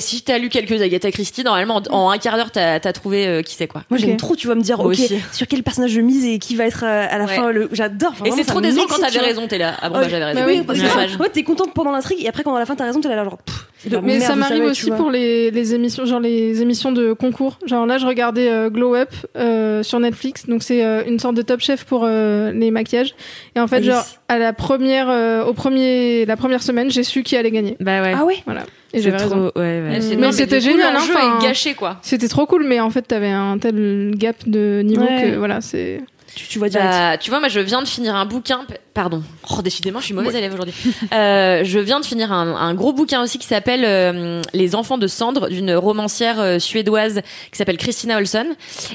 [0.00, 3.42] si t'as lu quelques Agatha Christie, normalement, en, un quart d'heure, t'as as trouvé euh,
[3.42, 3.82] qui c'est quoi.
[3.90, 5.20] Moi j'aime trop, tu vas me dire, Moi ok, aussi.
[5.32, 7.36] sur quel personnage je mise et qui va être euh, à la Ouais.
[7.36, 7.68] fin le.
[7.72, 8.12] J'adore.
[8.12, 9.22] enfin, Et c'est trop décevant quand t'avais vois.
[9.28, 9.74] raison, t'es là.
[9.80, 10.02] Ah bon, Ouais.
[10.02, 10.40] bah j'avais raison.
[10.40, 11.16] Bah oui, C'est parce dommage.
[11.16, 13.08] que ouais, t'es contente pendant l'intrigue et après quand à la fin t'as raison, t'es
[13.08, 13.38] là genre.
[13.38, 17.58] pff, de Mais ça m'arrive aussi pour les, les émissions, genre les émissions de concours.
[17.66, 21.34] Genre là, je regardais euh, Glow Up euh, sur Netflix, donc c'est euh, une sorte
[21.34, 23.14] de Top Chef pour euh, les maquillages.
[23.56, 23.86] Et en fait, Yes.
[23.94, 27.76] genre à la première, euh, au premier, la première semaine, j'ai su qui allait gagner.
[27.80, 28.14] Bah ouais.
[28.16, 28.62] Ah ouais Voilà.
[28.94, 29.28] Et c'est j'avais trop.
[29.30, 29.52] raison.
[29.56, 29.98] Ouais, ouais.
[30.00, 31.96] C'est- Mais non, c'était du coup, génial, Le hein, jeu enfin, est gâché, quoi.
[32.02, 35.30] C'était trop cool, mais en fait, t'avais un tel gap de niveau Ouais.
[35.32, 36.00] que voilà, c'est.
[36.34, 36.88] Tu, tu vois direct.
[36.90, 38.66] Bah, tu vois, moi, je viens de finir un bouquin.
[38.94, 39.22] Pardon.
[39.50, 40.74] Oh, décidément, je suis mauvaise élève aujourd'hui.
[41.12, 44.96] Euh, je viens de finir un, un gros bouquin aussi qui s'appelle euh, Les enfants
[44.98, 47.20] de cendre d'une romancière euh, suédoise
[47.50, 48.46] qui s'appelle Christina Olsson.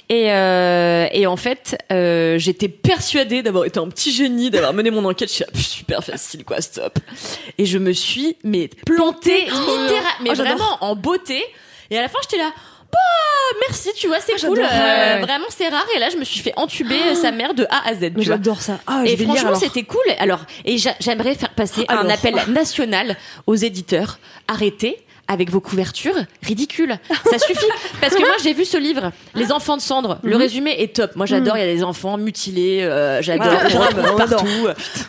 [0.09, 4.89] Et, euh, et en fait, euh, j'étais persuadée d'avoir été un petit génie, d'avoir mené
[4.89, 5.29] mon enquête.
[5.29, 6.97] Je suis là, super facile, quoi, stop.
[7.57, 11.43] Et je me suis, mais plantée, littéralement, mais Oh, vraiment en beauté.
[11.89, 12.51] Et à la fin, j'étais là.
[12.97, 14.59] Bah, merci, tu vois, c'est Ah, cool.
[14.59, 15.21] euh, Ouais.
[15.21, 15.85] Vraiment, c'est rare.
[15.95, 18.11] Et là, je me suis fait entuber euh, sa mère de A à Z.
[18.15, 18.79] Mais j'adore ça.
[18.87, 20.01] Ah, Et franchement, c'était cool.
[20.19, 24.19] Alors, et j'a- j'aimerais faire passer un appel national aux éditeurs.
[24.47, 26.97] Arrêtez avec vos couvertures ridicules.
[27.29, 27.65] Ça suffit.
[28.01, 30.19] Parce que moi, j'ai vu ce livre, Les enfants de cendre.
[30.23, 30.29] Mhm.
[30.29, 31.15] Le résumé est top.
[31.15, 31.57] Moi, j'adore.
[31.57, 32.81] Il y a des enfants mutilés.
[32.83, 33.47] euh, j'adore.
[34.17, 34.45] Partout.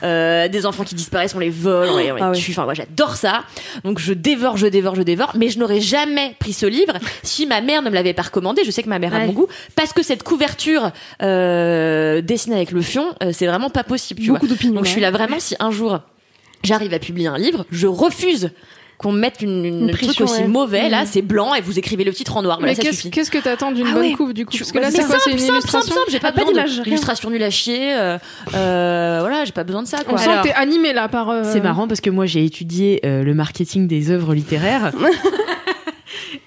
[0.02, 2.36] Euh, des enfants qui disparaissent, on les vole, on les, on les Ah ouais.
[2.36, 2.50] tue.
[2.52, 3.44] Enfin, moi, j'adore ça.
[3.84, 5.32] Donc, je dévore, je dévore, je dévore.
[5.36, 8.62] Mais je n'aurais jamais pris ce livre si ma mère ne me l'avait pas recommandé.
[8.64, 9.46] Je sais que ma mère a mon goût.
[9.76, 10.90] Parce que cette couverture
[11.22, 14.20] euh, dessinée avec le fion, euh, c'est vraiment pas possible.
[14.22, 14.30] Tu.
[14.30, 14.74] Beaucoup d'opinions.
[14.74, 16.00] Donc je suis là vraiment si un jour
[16.64, 18.50] j'arrive à publier un livre, je refuse
[18.99, 20.49] qu'on me mette une, une- Une un truc aussi ouais.
[20.49, 21.07] mauvais là, Mhm.
[21.09, 22.59] c'est blanc et vous écrivez le titre en noir.
[22.61, 23.11] Mais ça qu'est-ce suffit.
[23.11, 24.12] qu'est-ce que t'attends d'une Ah bonne ouais.
[24.12, 26.32] couve du coup Parce que là, c'est quoi C'est une simple, illustration simple, j'ai pas,
[26.32, 26.92] pas besoin d'image, de rien.
[26.92, 27.94] illustration nulle à chier.
[27.96, 28.18] euh,
[28.55, 29.99] euh, voilà, j'ai pas besoin de ça.
[30.07, 30.18] On Quoi.
[30.18, 31.30] sent Alors, que t'es animé là par.
[31.30, 34.92] euh, C'est marrant parce que moi j'ai étudié euh, le marketing des œuvres littéraires.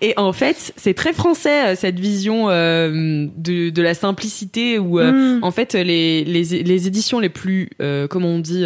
[0.03, 4.99] Et en fait, c'est très français euh, cette vision euh, de, de la simplicité où
[4.99, 5.43] euh, Mm.
[5.43, 8.65] en fait les, les, les éditions les plus euh, comment on dit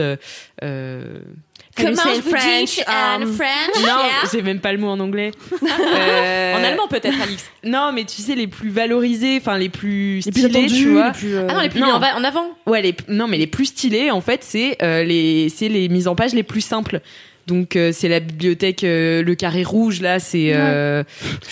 [1.79, 3.75] euh, euh, Comment je vous French, en um, French?
[3.81, 4.29] non, yeah.
[4.31, 5.31] j'ai même pas le mot en anglais.
[5.61, 7.45] Euh, En allemand peut-être, Alix.
[7.63, 10.89] Non, mais tu sais les plus valorisés, enfin les plus Les plus stylés, attendus, tu
[10.89, 11.07] vois.
[11.07, 11.35] les plus.
[11.35, 11.87] euh, Ah non, les plus non.
[11.87, 12.45] mis en, va- en avant.
[12.65, 16.07] Ouais, les non, mais les plus stylés en fait, c'est euh, les c'est les mises
[16.07, 17.01] en page les plus simples.
[17.47, 21.03] Donc euh, c'est la bibliothèque euh, le carré rouge là, c'est euh,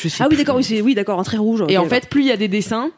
[0.01, 1.63] je sais Ah oui, d'accord, oui, c'est oui, d'accord, un trait rouge.
[1.69, 2.89] Et en fait, plus il y a des dessins,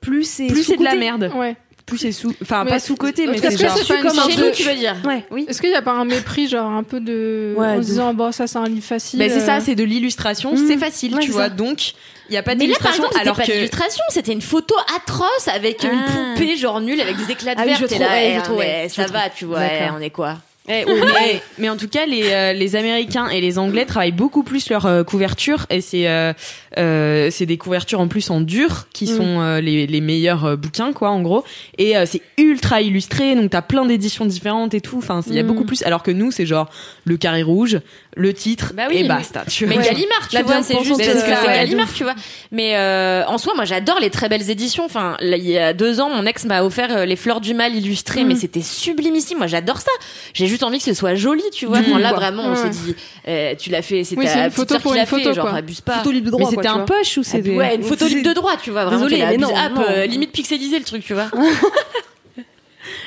[0.00, 1.32] plus c'est plus c'est de la merde.
[1.34, 1.56] Ouais.
[1.86, 4.08] Plus c'est sous enfin Mais pas sous côté mais c'est que genre c'est pas une
[4.08, 4.96] comme un nous, tu veux dire.
[5.04, 5.24] Ouais.
[5.30, 5.46] oui.
[5.48, 7.54] Est-ce qu'il n'y a pas un mépris, genre un peu de.
[7.56, 9.20] Ouais, en se disant, bon, ça c'est un livre facile.
[9.20, 10.66] Ben, c'est ça, euh, c'est de l'illustration, Mmh.
[10.66, 11.44] c'est facile, Ouais, tu vois.
[11.44, 11.48] ça.
[11.50, 11.92] Donc,
[12.28, 14.32] il y a pas Mais là, par d'illustration exemple, c'était alors pas que d'illustration, c'était
[14.32, 15.92] une photo atroce avec Ah.
[15.92, 17.78] une poupée genre nulle avec des éclats de Ah oui, verre.
[17.78, 19.90] je T'es trouve, là, ouais, je trouve, mais ouais, ça je va, tu vois, eh,
[19.96, 20.38] on est quoi
[20.68, 24.10] Eh, oh, mais, mais en tout cas, les, euh, les Américains et les Anglais travaillent
[24.10, 26.32] beaucoup plus leur euh, couverture et c'est euh,
[26.76, 29.16] euh, c'est des couvertures en plus en dur qui Mm.
[29.16, 31.44] sont euh, les, les meilleurs euh, bouquins quoi en gros
[31.78, 35.38] et euh, c'est ultra illustré donc t'as plein d'éditions différentes et tout enfin il y
[35.38, 35.46] a Mm.
[35.46, 36.68] beaucoup plus alors que nous c'est genre
[37.04, 37.78] le carré rouge
[38.18, 39.84] le titre Bah oui, et mais- basta tu Mais vois.
[39.84, 42.14] Gallimard, tu La vois, c'est juste c'est parce que ça, c'est ouais, Gallimard, tu vois.
[42.50, 44.84] Mais euh, en soi, moi, j'adore les très belles éditions.
[44.86, 47.52] Enfin, là, il y a deux ans, mon ex m'a offert euh, les Fleurs du
[47.52, 48.28] Mal illustrées, Mm.
[48.28, 49.36] mais c'était sublimissime.
[49.38, 49.90] Moi, j'adore ça.
[50.32, 51.78] J'ai juste envie que ce soit joli, tu vois.
[51.80, 52.18] Enfin, là, quoi.
[52.18, 52.96] vraiment, on s'est dit,
[53.28, 55.48] euh, tu l'as fait, c'est Oui, une photo pour qui une l'a fait, photo, genre,
[55.50, 55.58] quoi.
[55.58, 55.98] abuse pas.
[55.98, 56.50] Photo libre de mais droit.
[56.50, 58.86] c'était quoi, un poche ou c'était Ouais, une photo libre de droit, tu vois.
[58.86, 59.84] Vraiment, là, mais non, abuse- hop, non.
[59.90, 61.26] euh, limite pixelisé le truc, tu vois.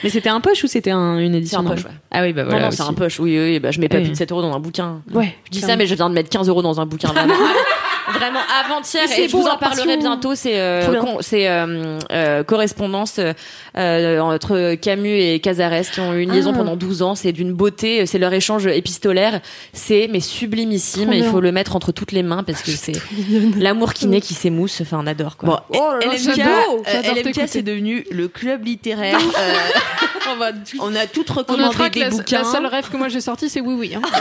[0.04, 1.92] mais c'était un poche ou c'était un- une C'est édition un poche, ouais.
[2.12, 3.20] ah oui bah voilà non, non, c'est un poche.
[3.20, 4.04] Oui, oui, bah, je mets pas Oui.
[4.04, 5.02] plus de 7 euros dans un bouquin.
[5.14, 5.36] Ouais.
[5.46, 7.34] Je dis ça, mais je viens de mettre 15 euros dans un bouquin, vraiment.
[8.14, 10.36] vraiment avant-hier et je beau, vous en parlerai bientôt.
[10.36, 13.20] C'est euh, c'est euh, euh, correspondance
[13.78, 16.58] euh, entre Camus et Cazares qui ont eu une liaison Ah.
[16.58, 17.16] pendant 12 ans.
[17.16, 18.06] C'est d'une beauté.
[18.06, 19.42] C'est leur échange épistolaire.
[19.74, 21.12] C'est mais sublimissime.
[21.14, 22.94] Il faut le mettre entre toutes les mains parce que c'est
[23.58, 24.82] l'amour qui naît, qui s'émousse.
[24.82, 25.66] Enfin, on adore quoi.
[25.70, 26.84] Bon, Oh là là, LMK, c'est euh, beau.
[26.86, 27.48] J'adore LMK, t'écouter.
[27.48, 29.18] c'est devenu le club littéraire.
[29.20, 29.54] Euh,
[30.82, 32.40] on a toutes recommandé des la, bouquins.
[32.40, 33.96] la seule rêve que moi j'ai sorti, c'est oui, oui.
[33.96, 34.02] hein.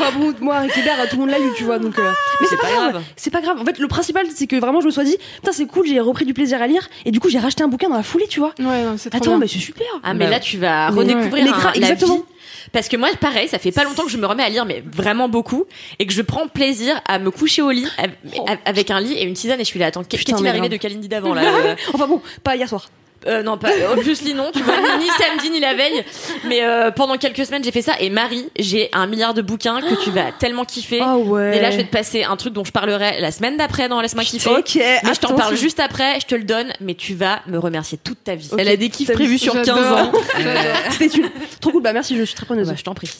[0.00, 1.98] Enfin bon, moi, Rick Hébert, tout le monde l'a lu, tu vois, donc.
[1.98, 3.02] euh, Mais c'est pas grave.
[3.16, 3.58] C'est pas grave.
[3.60, 6.00] En fait, le principal, c'est que vraiment, je me sois dit, putain, c'est cool, j'ai
[6.00, 8.26] repris du plaisir à lire, et du coup, j'ai racheté un bouquin dans la foulée,
[8.28, 8.54] tu vois.
[8.58, 9.38] Ouais, non, c'est trop Attends, bien.
[9.40, 9.86] mais c'est super.
[10.02, 11.44] Ah mais Bah, là tu vas mais redécouvrir.
[11.44, 12.16] Mais un- la exactement.
[12.16, 12.22] vie.
[12.72, 14.84] Parce que moi pareil, ça fait pas longtemps que je me remets à lire mais
[14.86, 15.64] vraiment beaucoup
[15.98, 18.10] et que je prends plaisir à me coucher au lit av-
[18.46, 20.42] av- avec un lit et une tisane et je suis là attends qu'est-ce Putain, qui
[20.42, 20.78] mais m'est arrivé grave.
[20.78, 22.86] de Kalindi d'avant là euh, Enfin bon, pas hier soir.
[23.26, 26.04] Euh, non pas obviously non tu vois ni samedi ni la veille
[26.44, 29.80] mais euh, pendant quelques semaines j'ai fait ça et Marie j'ai un milliard de bouquins
[29.80, 31.56] que tu vas tellement kiffer Oh ouais.
[31.56, 34.00] et là je vais te passer un truc dont je parlerai la semaine d'après dans
[34.00, 37.14] laisse-moi kiffer Ok, mais je t'en parle juste après je te le donne mais tu
[37.14, 39.98] vas me remercier toute ta vie Elle a des kiffs prévus vu, sur 15 j'adore.
[39.98, 40.12] ans.
[40.90, 41.30] C'était une.
[41.60, 42.68] Trop cool, bah merci, je suis très preneuse.
[42.68, 43.10] Bah, je t'en prie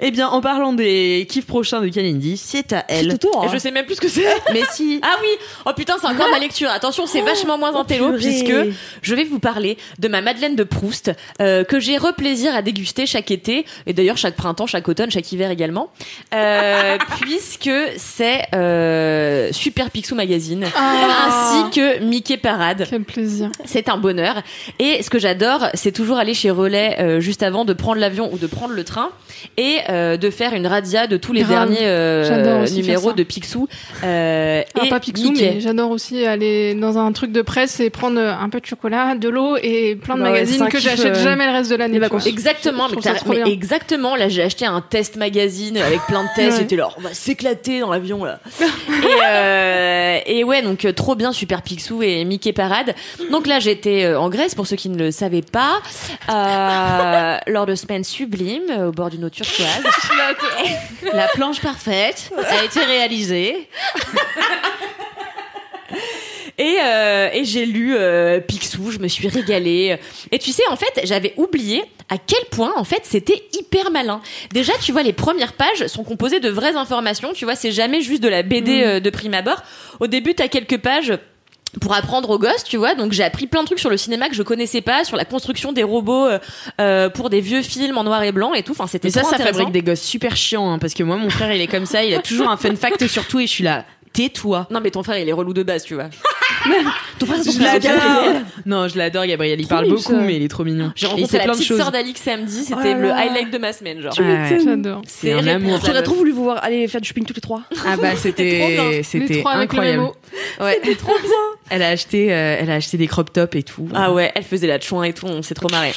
[0.00, 3.08] Eh bien, en parlant des kiffs prochains de Kalindi, c'est à elle.
[3.08, 3.44] C'est au tour.
[3.44, 3.50] hein.
[3.52, 5.00] je sais même plus ce que c'est Mais si.
[5.02, 5.28] Ah oui
[5.66, 6.70] Oh putain, c'est encore ma lecture.
[6.70, 8.18] Attention, c'est vachement moins intello purée.
[8.18, 8.54] puisque
[9.02, 11.10] je vais vous parler de ma Madeleine de Proust
[11.42, 15.30] euh, que j'ai replaisir à déguster chaque été et d'ailleurs chaque printemps, chaque automne, chaque
[15.32, 15.90] hiver également,
[16.32, 21.26] euh, puisque c'est euh, Super Picsou Magazine Ah.
[21.26, 22.86] ainsi que Mickey Parade.
[22.88, 23.50] Quel plaisir.
[23.66, 24.36] C'est un bonheur.
[24.78, 28.38] Et ce que j'adore, c'est toujours aller chez Relais juste avant de prendre l'avion ou
[28.38, 29.10] de prendre le train
[29.56, 31.68] et de faire une radia de tous les Grave.
[31.68, 33.68] derniers numéros de Picsou.
[34.02, 38.20] Ah, et pas Picsou, mais j'adore aussi aller dans un truc de presse et prendre
[38.20, 41.22] un peu de chocolat, de l'eau et plein de Bah ouais, magazines que j'achète euh,
[41.22, 41.98] jamais le reste de l'année.
[42.26, 44.16] Exactement, Je mais, exactement.
[44.16, 46.52] Là, j'ai acheté un test magazine avec plein de tests.
[46.52, 46.58] Ouais.
[46.60, 48.40] J'étais là, on va s'éclater dans l'avion là.
[48.60, 48.64] et,
[49.24, 52.94] euh, et ouais, donc euh, trop bien, Super Picsou et Mickey Parade.
[53.30, 55.80] Donc là, j'étais en Grèce pour ceux qui ne le savaient pas,
[56.30, 59.82] euh, lors de semaines sublimes au bord d'une eau turquoise.
[61.12, 63.68] La planche parfaite a été réalisée.
[66.62, 69.98] Et, euh, et j'ai lu euh, Picsou, je me suis régalée.
[70.30, 74.20] Et tu sais, en fait, j'avais oublié à quel point, en fait, c'était hyper malin.
[74.52, 77.32] Déjà, tu vois, les premières pages sont composées de vraies informations.
[77.32, 79.60] Tu vois, c'est jamais juste de la BD euh, de prime abord.
[79.98, 81.18] Au début, t'as quelques pages
[81.80, 82.94] pour apprendre aux gosses, tu vois.
[82.94, 85.24] Donc j'ai appris plein de trucs sur le cinéma que je connaissais pas, sur la
[85.24, 86.38] construction des robots euh,
[86.80, 88.72] euh, pour des vieux films en noir et blanc et tout.
[88.72, 91.30] Enfin, c'était Mais ça, ça fabrique des gosses super chiants, hein, parce que moi, mon
[91.30, 93.52] frère, il est comme ça, il a toujours un fun fact sur tout et je
[93.52, 93.84] suis là.
[94.12, 94.66] Tais-toi.
[94.70, 96.10] Non, mais ton frère, il est relou de base, tu vois.
[97.18, 97.58] Ton frère, c'est.
[97.80, 98.44] Gabriel.
[98.66, 99.58] Non, je l'adore, Gabriel.
[99.60, 100.12] Il Trop parle beaucoup, ça.
[100.12, 100.92] mais il est trop mignon.
[100.94, 104.00] J'ai rencontré la plein petite sœur d'Alix samedi, Oh c'était le highlight de ma semaine,
[104.00, 104.14] genre.
[104.18, 104.60] Ouais.
[104.62, 105.02] J'adore.
[105.06, 105.80] C'est un amour.
[105.84, 107.62] J'aurais trop voulu vous voir aller faire du shopping toutes les trois.
[107.86, 110.10] Ah bah trop c'était c'était incroyable.
[110.60, 110.78] Ouais.
[110.82, 111.30] C'était trop bien.
[111.70, 113.88] Elle a acheté euh, elle a acheté des crop tops et tout.
[113.94, 115.92] Ah ouais, elle faisait la chouin et tout, on s'est trop marré.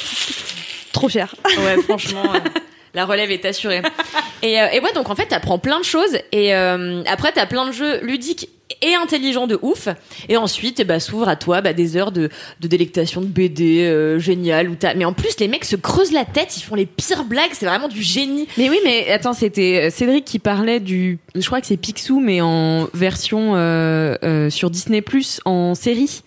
[0.92, 1.34] Trop cher.
[1.44, 2.38] Ouais, franchement, euh,
[2.96, 3.82] la relève est assurée.
[4.42, 7.66] Et, euh, ouais, donc en fait, t'apprends plein de choses et euh, après t'as plein
[7.66, 8.48] de jeux ludiques
[8.82, 9.88] et intelligents de ouf.
[10.28, 12.30] Et ensuite, bah, s'ouvre à toi bah, des heures de,
[12.60, 14.70] de délectation de BD euh, génial.
[14.70, 14.76] Où.
[14.96, 17.66] Mais en plus, les mecs se creusent la tête, ils font les pires blagues, c'est
[17.66, 18.48] vraiment du génie.
[18.56, 22.40] Mais oui, mais attends, c'était Cédric qui parlait du je crois que c'est Picsou mais
[22.40, 25.02] en version euh, euh, sur Disney
[25.44, 26.22] en série.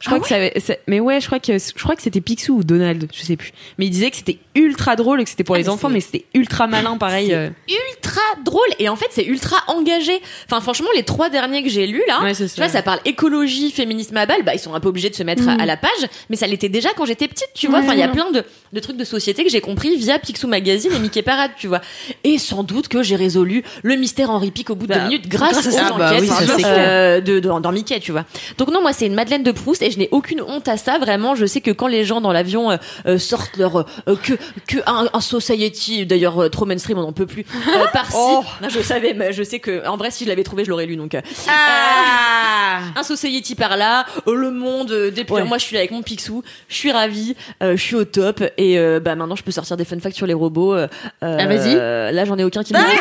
[0.00, 2.00] Je crois Ah que ça, avait- ça- mais ouais, je crois que je crois que
[2.02, 3.52] c'était Picsou ou Donald, je sais plus.
[3.78, 5.90] Mais il disait que c'était ultra drôle et que c'était pour Ah, les mais enfants,
[5.90, 7.34] mais c'était ultra malin pareil.
[7.34, 7.50] Euh.
[7.68, 10.18] Ultra drôle et en fait, c'est ultra engagé.
[10.46, 13.70] Enfin, franchement, les trois derniers que j'ai lus là, Ouais, Tu vois, ça parle écologie,
[13.70, 14.42] féminisme à balle.
[14.42, 15.90] Bah, ils sont un peu obligés de se mettre à, à la page,
[16.30, 17.80] mais ça l'était déjà quand j'étais petite, tu vois.
[17.80, 18.42] Enfin, il y a plein de,
[18.72, 21.82] de trucs de société que j'ai compris via Picsou Magazine et Mickey Parade, tu vois.
[22.24, 25.08] Et sans doute que j'ai résolu le mystère Henri Pic au bout de Bah, deux
[25.08, 25.94] minutes grâce, grâce à aux.
[25.94, 28.24] Ah bah enquêtes oui, euh, de, de, dans Mickey, tu vois.
[28.56, 30.98] Donc non, moi, c'est une Madeleine de Proust et je n'ai aucune honte à ça.
[30.98, 32.76] Vraiment, je sais que quand les gens dans l'avion euh,
[33.06, 34.34] euh, sortent leur euh, que
[34.66, 37.44] que un, un society, d'ailleurs euh, trop mainstream, on n'en peut plus.
[37.68, 38.42] Euh, par-ci, Oh.
[38.62, 40.86] Non, je savais, mais je sais que en vrai, si je l'avais trouvé, je l'aurais
[40.86, 40.96] lu.
[40.96, 45.44] Donc, euh, Ah un society par là, euh, le monde euh, des Ouais.
[45.44, 48.42] Moi, je suis là avec mon Picsou, je suis ravie, euh, je suis au top
[48.56, 50.74] et euh, bah maintenant je peux sortir des fun facts sur les robots.
[50.74, 50.88] euh,
[51.20, 51.74] Ah, vas-y.
[51.76, 52.88] euh, Là, j'en ai aucun qui me vient.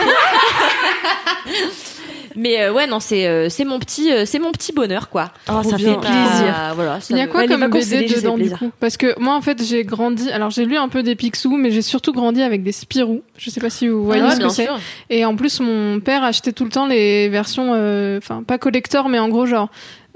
[2.36, 5.32] Mais euh, ouais, non, c'est euh, c'est mon petit euh, c'est mon petit bonheur quoi.
[5.52, 5.94] Oh, ça bien.
[5.94, 6.54] fait plaisir.
[6.56, 7.00] Ah, voilà.
[7.02, 8.72] ça Il y a me- quoi Ouais, comme BD dedans du coup?
[8.80, 11.72] Parce que moi en fait j'ai grandi, alors j'ai lu un peu des Picsou, mais
[11.72, 13.22] j'ai surtout grandi avec des Spirou.
[13.38, 14.68] Je sais pas si vous voyez Ah ce que c'est.
[15.10, 19.10] Et en plus mon père achetait tout le temps les versions, euh, enfin pas collector,
[19.10, 19.70] mais en gros genre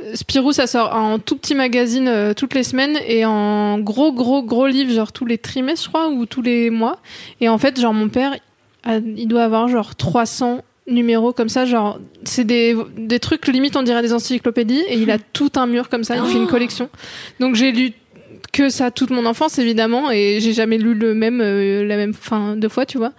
[0.04, 4.12] euh, Spirou ça sort en tout petit magazine euh, toutes les semaines et en gros
[4.12, 6.98] gros gros livre genre tous les trimestres je crois ou tous les mois.
[7.42, 8.36] Et en fait genre mon père
[8.84, 13.76] a- il doit avoir genre 300 numéros comme ça, genre c'est des, des trucs limite
[13.78, 16.48] on dirait des encyclopédies et il a tout un mur comme ça, il fait une
[16.48, 16.90] collection.
[17.40, 17.92] Donc j'ai lu
[18.52, 22.14] que ça toute mon enfance évidemment et j'ai jamais lu le même euh, la même
[22.14, 23.12] fin deux fois tu vois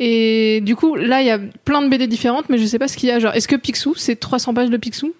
[0.00, 2.88] et du coup là il y a plein de BD différentes mais je sais pas
[2.88, 5.12] ce qu'il y a genre est-ce que Picsou c'est 300 pages de Picsou?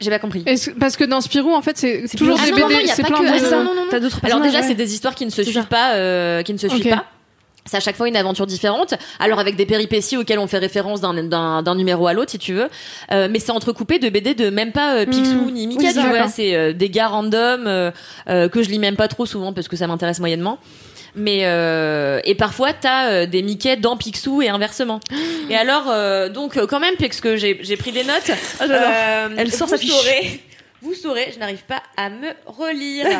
[0.00, 0.42] J'ai pas compris.
[0.46, 2.80] Est-ce- parce que dans Spirou en fait c'est toujours Ah des non, non, BD non,
[2.82, 3.82] il y a c'est pas plein que- de ah, ça, non, non, non.
[3.90, 4.66] T'as d'autres Alors déjà, ouais.
[4.68, 5.66] c'est des histoires qui ne se C'est suivent ça.
[5.68, 7.06] pas, euh, qui ne se suivent pas.
[7.66, 8.92] C'est à chaque fois une aventure différente.
[9.18, 12.68] Alors avec des péripéties auxquelles on fait référence d'un numéro à l'autre, si tu veux.
[13.10, 15.50] Euh, mais c'est entrecoupé de BD de même pas euh, Picsou Mmh.
[15.52, 16.02] ni Oui, Mika, vois.
[16.12, 16.28] d'accord.
[16.28, 17.90] C'est euh, des gars random euh,
[18.28, 20.58] euh, que je lis même pas trop souvent parce que ça m'intéresse moyennement.
[21.16, 24.98] Mais euh, et parfois t'as euh, des Mickey dans Picsou et inversement.
[25.48, 28.30] Et alors euh, donc quand même puisque j'ai j'ai pris des notes.
[28.62, 29.92] euh, Elle sort sa fiche.
[30.84, 33.06] Vous saurez, je n'arrive pas à me relire.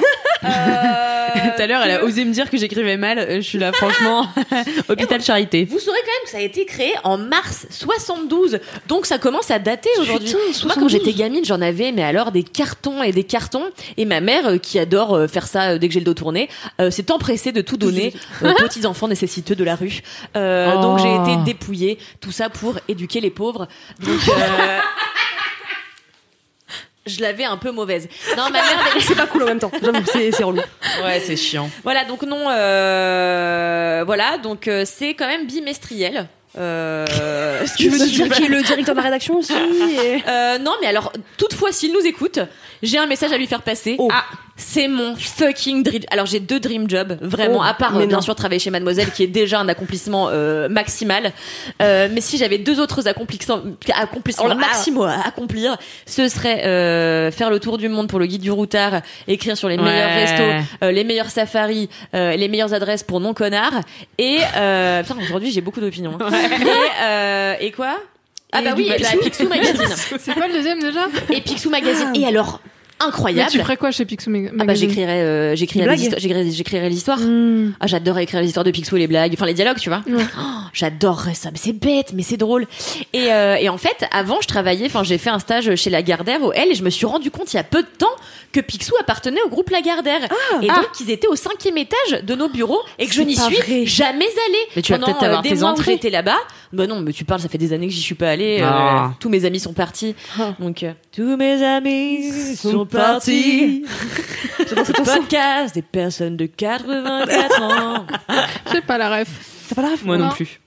[0.46, 3.18] Euh, Tout à l'heure, elle a osé me dire que j'écrivais mal.
[3.18, 4.26] Euh, Je suis là, franchement,
[4.90, 5.64] hôpital charité.
[5.64, 9.50] Vous saurez quand même que ça a été créé en mars 72, donc ça commence
[9.50, 10.32] à dater aujourd'hui.
[10.34, 10.90] Moi, quand 72.
[10.92, 13.70] j'étais gamine, j'en avais, mais alors des cartons et des cartons.
[13.96, 16.90] Et ma mère, euh, qui adore faire ça dès que j'ai le dos tourné, euh,
[16.90, 18.12] s'est empressée de tout donner
[18.42, 20.00] aux petits enfants nécessiteux de la rue.
[20.36, 20.82] Euh, Oh.
[20.82, 23.66] Donc j'ai été dépouillée, tout ça pour éduquer les pauvres.
[24.00, 24.78] Donc euh,
[27.06, 28.08] je l'avais un peu mauvaise.
[28.36, 28.64] Non, ma mère,
[29.00, 29.70] C'est pas cool en même temps.
[29.82, 30.60] J'avoue, c'est c'est relou.
[31.04, 31.70] Ouais, c'est chiant.
[31.82, 36.28] Voilà, donc non, euh, voilà, donc euh, c'est quand même bimestriel.
[36.58, 37.06] Euh,
[37.76, 39.52] Tu veux dire qui est le directeur de la rédaction aussi
[40.04, 42.38] et- euh, non, mais alors, toutefois, s'il nous écoute,
[42.82, 43.96] j'ai un message à lui faire passer.
[43.98, 44.08] Oh.
[44.12, 44.24] Ah,
[44.56, 46.02] c'est mon fucking dream.
[46.12, 48.22] Alors, j'ai deux dream jobs, vraiment, Oh, à part, euh, bien non.
[48.22, 51.32] sûr, travailler chez Mademoiselle, qui est déjà un accomplissement euh, maximal.
[51.82, 53.60] Euh, mais si j'avais deux autres accomplissements,
[53.94, 55.76] accomplissements Oh maximaux à accomplir,
[56.06, 59.68] ce serait euh, faire le tour du monde pour le guide du routard, écrire sur
[59.68, 60.24] les meilleurs Ouais.
[60.24, 63.80] restos, euh, les meilleurs safaris, euh, les meilleures adresses pour non connards.
[64.18, 66.16] Et euh, putain, aujourd'hui, j'ai beaucoup d'opinions.
[66.20, 66.30] hein.
[66.44, 67.98] Et, euh, et quoi?
[68.52, 69.18] Ah bah oui, bah, Picsou.
[69.18, 69.96] Picsou Magazine.
[70.18, 71.06] c'est quoi le deuxième déjà?
[71.30, 72.12] Et Picsou Magazine.
[72.14, 72.60] Et alors,
[73.00, 73.50] mais incroyable.
[73.50, 77.18] tu ferais quoi chez Picsou Mag- Ah bah Magazine j'écrirais euh, j'écrirais l'histoire.
[77.20, 77.72] Hmm.
[77.80, 80.02] Ah j'adorerais écrire les histoires de Picsou et les blagues, enfin les dialogues, tu vois.
[80.08, 80.42] Oh,
[80.72, 82.66] j'adorerais ça, mais c'est bête, mais c'est drôle.
[83.12, 86.42] Et, euh, et en fait, avant je travaillais, enfin j'ai fait un stage chez Lagardère
[86.42, 88.14] au L et je me suis rendu compte il y a peu de temps
[88.52, 90.20] que Picsou appartenait au groupe Lagardère
[90.62, 93.56] et donc ils étaient au cinquième étage de nos bureaux et que je n'y suis
[93.56, 93.86] vrai.
[93.86, 94.58] jamais allée.
[94.76, 95.92] Mais tu vas peut-être avoir euh, des tes entrées.
[95.92, 96.36] J'étais là-bas.
[96.74, 98.58] Bah non, mais tu parles, ça fait des années que j'y suis pas allée.
[98.60, 99.12] euh, Ah.
[99.20, 100.14] tous mes amis sont partis.
[100.38, 100.54] Ah.
[100.58, 103.84] Donc euh, tous mes amis sont partis.
[104.68, 104.96] J'adore cette.
[105.04, 108.06] Podcast des personnes de 84 ans.
[108.72, 109.28] J'ai pas la ref.
[109.68, 110.30] T'as pas la ref Moi non Non.
[110.32, 110.60] plus.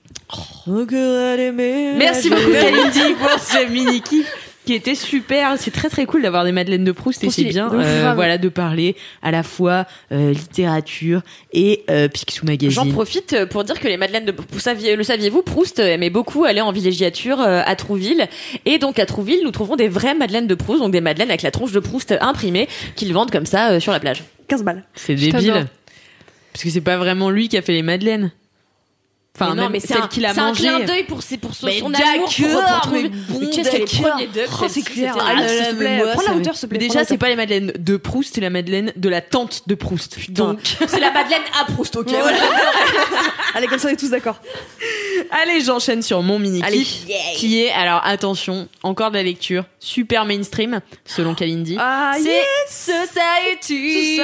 [1.96, 4.26] Merci Merci beaucoup Kalindi pour ce mini kiff
[4.68, 5.54] qui était super.
[5.56, 8.50] C'est très très cool d'avoir des Madeleines de Proust et c'est bien euh, voilà de
[8.50, 11.22] parler à la fois euh, littérature
[11.54, 12.92] et euh, Picsou J'en Magazine.
[12.92, 16.70] profite pour dire que les madeleines de saviez, le saviez-vous, Proust aimait beaucoup aller en
[16.70, 18.28] villégiature euh, à Trouville.
[18.66, 21.40] Et donc à Trouville, nous trouvons des vraies madeleines de Proust, donc des madeleines avec
[21.40, 24.22] la tronche de Proust imprimée, qu'ils vendent comme ça euh, sur la plage.
[24.48, 24.84] 15 balles.
[24.94, 25.66] C'est débile.
[26.52, 28.32] Parce que c'est pas vraiment lui qui a fait les Madeleines.
[29.40, 31.54] Enfin, Mais non, mais c'est celle un, qu'il a c'est un clin d'œil pour, pour
[31.54, 32.28] son, Mais son amour
[32.82, 33.84] pour, mais bon, qu'est-ce qu'elle
[34.60, 35.16] Oh, c'est clair.
[35.18, 35.34] Ah,
[36.14, 36.78] prends la hauteur, s'il te plaît.
[36.78, 39.74] Déjà, la c'est pas les Madeleines de Proust, c'est la Madeleine de la tante de
[39.74, 40.30] Proust.
[40.30, 40.58] Donc,
[40.88, 42.08] C'est la madeleine à Proust, ok.
[43.54, 44.40] Allez, comme ça, on est tous d'accord.
[45.30, 47.04] Allez, j'enchaîne sur mon mini kiff
[47.36, 51.76] qui est alors attention, encore de la lecture, super mainstream selon Kalindi.
[51.78, 54.20] Ah, c'est Society.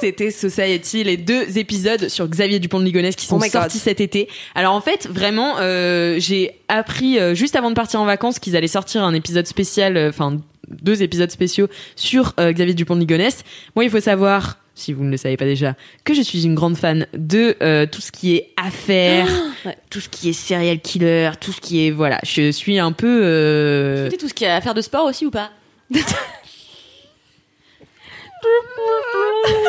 [0.00, 3.50] C'était Society, les deux épisodes sur Xavier Dupont de Ligonnès qui sont Oh God.
[3.50, 4.28] sortis cet été.
[4.54, 8.56] Alors en fait, vraiment, euh, j'ai appris euh, juste avant de partir en vacances qu'ils
[8.56, 13.44] allaient sortir un épisode spécial, euh, enfin deux épisodes spéciaux sur Xavier Dupont de Ligonnès.
[13.76, 14.58] Moi, il faut savoir.
[14.76, 17.86] Si vous ne le savez pas déjà, que je suis une grande fan de euh,
[17.86, 19.28] tout ce qui est affaires,
[19.64, 19.76] Ouais.
[19.88, 22.18] tout ce qui est serial killer, tout ce qui est voilà.
[22.24, 25.04] Je suis un peu euh, Tu tout ce qu'il y a à faire de sport
[25.06, 25.50] aussi ou pas?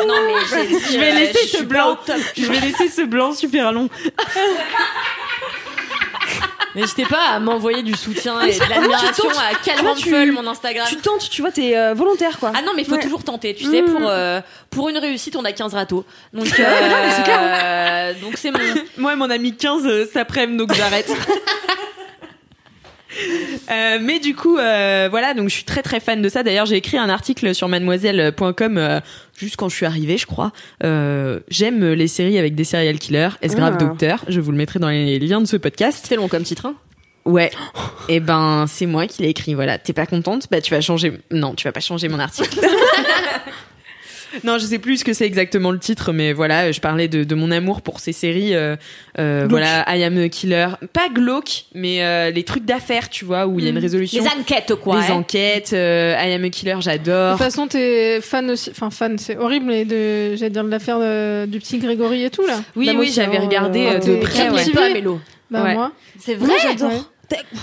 [0.06, 0.34] Non mais
[0.92, 1.96] Je vais euh, laisser ce blanc.
[2.36, 3.88] Je vais laisser ce blanc super long.
[6.76, 10.86] N'hésitez pas à m'envoyer du soutien et de l'admiration à Calvin mon Instagram.
[10.88, 12.52] Tu tentes, tu vois, t'es euh, volontaire, quoi.
[12.54, 13.00] Ah non, mais il faut Ouais.
[13.02, 13.54] toujours tenter.
[13.54, 13.86] Tu sais, Mmh.
[13.86, 16.04] pour euh, pour une réussite, on a 15 râteaux.
[16.32, 18.58] Donc non, mais c'est euh, donc c'est mon.
[18.98, 21.10] Moi, mon ami 15 euh, s'après-midi, donc j'arrête.
[23.70, 26.42] Euh, mais du coup, euh, voilà, donc je suis très très fan de ça.
[26.42, 29.00] D'ailleurs, j'ai écrit un article sur mademoiselle.com euh,
[29.38, 30.52] juste quand je suis arrivée, je crois.
[30.84, 33.30] Euh, J'aime les séries avec des serial killers.
[33.42, 33.84] Est-ce grave Ah.
[33.84, 36.04] docteur Je vous le mettrai dans les liens de ce podcast.
[36.08, 36.66] C'est long comme titre.
[36.66, 36.74] Hein.
[37.24, 37.50] Ouais.
[38.08, 39.54] Et ben, c'est moi qui l'ai écrit.
[39.54, 39.78] Voilà.
[39.78, 40.46] T'es pas contente?
[40.50, 41.12] Bah, tu vas changer.
[41.30, 42.60] Non, tu vas pas changer mon article.
[44.44, 47.24] Non, je sais plus ce que c'est exactement le titre, mais voilà, je parlais de,
[47.24, 48.54] de mon amour pour ces séries.
[48.54, 48.76] euh,
[49.18, 50.68] euh, voilà, I Am a Killer.
[50.92, 54.22] Pas glauque, mais euh, les trucs d'affaires, tu vois, où il y a une résolution.
[54.22, 55.00] Les enquêtes, quoi.
[55.00, 55.14] Les hein.
[55.16, 57.36] enquêtes, euh, I Am a Killer, De j'adore.
[57.36, 58.70] toute façon, t'es fan aussi.
[58.70, 62.30] Enfin, fan, c'est horrible, mais de, j'allais dire de l'affaire de- du petit Grégory et
[62.30, 62.60] tout là.
[62.76, 64.48] Oui, oui, j'avais regardé euh, de près.
[64.48, 64.72] très Ouais.
[64.72, 65.20] Pas Mélo.
[65.50, 65.74] Bah Ouais.
[65.74, 66.54] Moi, C'est vrai.
[66.62, 67.10] J'adore.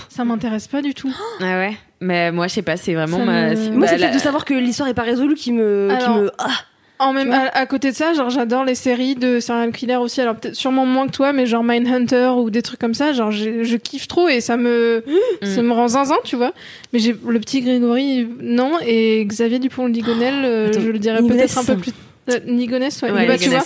[0.08, 1.12] Ça m'intéresse pas du tout.
[1.40, 1.76] Ah ouais.
[2.00, 3.50] Mais moi, je sais pas, c'est vraiment Ça ma.
[3.54, 5.88] me- Moi, bah, c'est le fait de savoir que l'histoire est pas résolue qui me.
[5.90, 6.30] qui Alors, me...
[6.38, 6.50] Ah,
[6.98, 10.20] En même, à, à côté de ça, genre j'adore les séries de serial killer aussi.
[10.20, 13.12] Alors peut-être sûrement moins que toi, mais genre Mindhunter ou des trucs comme ça.
[13.12, 15.02] Genre je kiffe trop et ça me
[15.42, 16.52] ça me rend zinzin, tu vois.
[16.92, 21.58] Mais j'ai le petit Grégory non et Xavier Dupont Ligonnel, euh, je le dirais peut-être
[21.58, 21.92] un peu plus.
[22.30, 23.10] Euh, Nigonès, ouais.
[23.10, 23.64] Ouais, Bah, tu vois,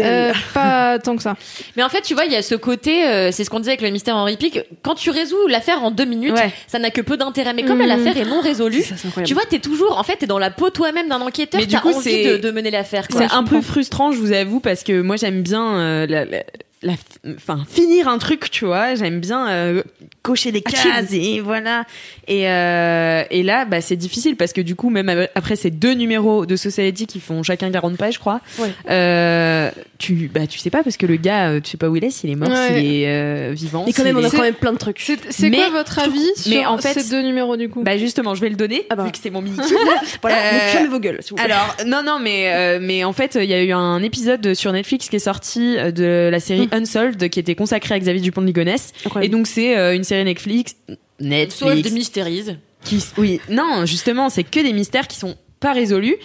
[0.00, 1.36] euh, pas tant que ça.
[1.76, 3.72] Mais en fait, tu vois, il y a ce côté, euh, c'est ce qu'on disait
[3.72, 4.60] avec le mystère Henri Pic.
[4.82, 6.50] Quand tu résous l'affaire en deux minutes, Ouais.
[6.66, 7.52] ça n'a que peu d'intérêt.
[7.52, 7.86] Mais comme Mhm.
[7.88, 10.70] l'affaire est non résolue, Ça, tu vois, t'es toujours, en fait, t'es dans la peau
[10.70, 11.60] toi-même d'un enquêteur.
[11.60, 13.06] Mais du t'as coup, envie c'est- de, de mener l'affaire.
[13.08, 13.20] quoi.
[13.20, 16.42] C'est un peu frustrant, je vous avoue, parce que moi j'aime bien euh, la, la-
[16.84, 16.92] la-
[17.34, 18.94] enfin finir un truc, tu vois.
[18.94, 19.82] J'aime bien euh,
[20.22, 21.84] cocher des cases et voilà.
[22.28, 25.94] Et, euh, et là, bah, c'est difficile parce que du coup, même après ces deux
[25.94, 28.70] numéros de Society qui font chacun 40 pages, je crois, Ouais.
[28.90, 29.70] euh,
[30.04, 32.04] tu bah tu sais pas parce que le gars, euh, tu sais pas où il
[32.04, 32.68] est, s'il est mort, Ouais.
[32.80, 33.84] s'il est euh, vivant.
[33.86, 35.00] Mais quand même, on a quand même plein de trucs.
[35.30, 37.82] C'est quoi votre avis sur mais en fait- ces deux numéros du coup?
[37.82, 39.04] Bah justement, je vais le donner Ah bah.
[39.04, 39.56] vu que c'est mon mini
[40.22, 41.44] Voilà, Euh, donc fermez vos gueules, s'il vous plaît.
[41.44, 44.72] Alors non non mais euh, mais en fait il y a eu un épisode sur
[44.72, 48.42] Netflix qui est sorti euh, de la série Unsolved qui était consacré à Xavier Dupont
[48.42, 48.92] de Ligonnès
[49.22, 52.56] et donc c'est euh, une série Netflix Sauf Netflix de mystérise.
[52.84, 56.16] qui oui non justement c'est que des mystères qui sont pas résolus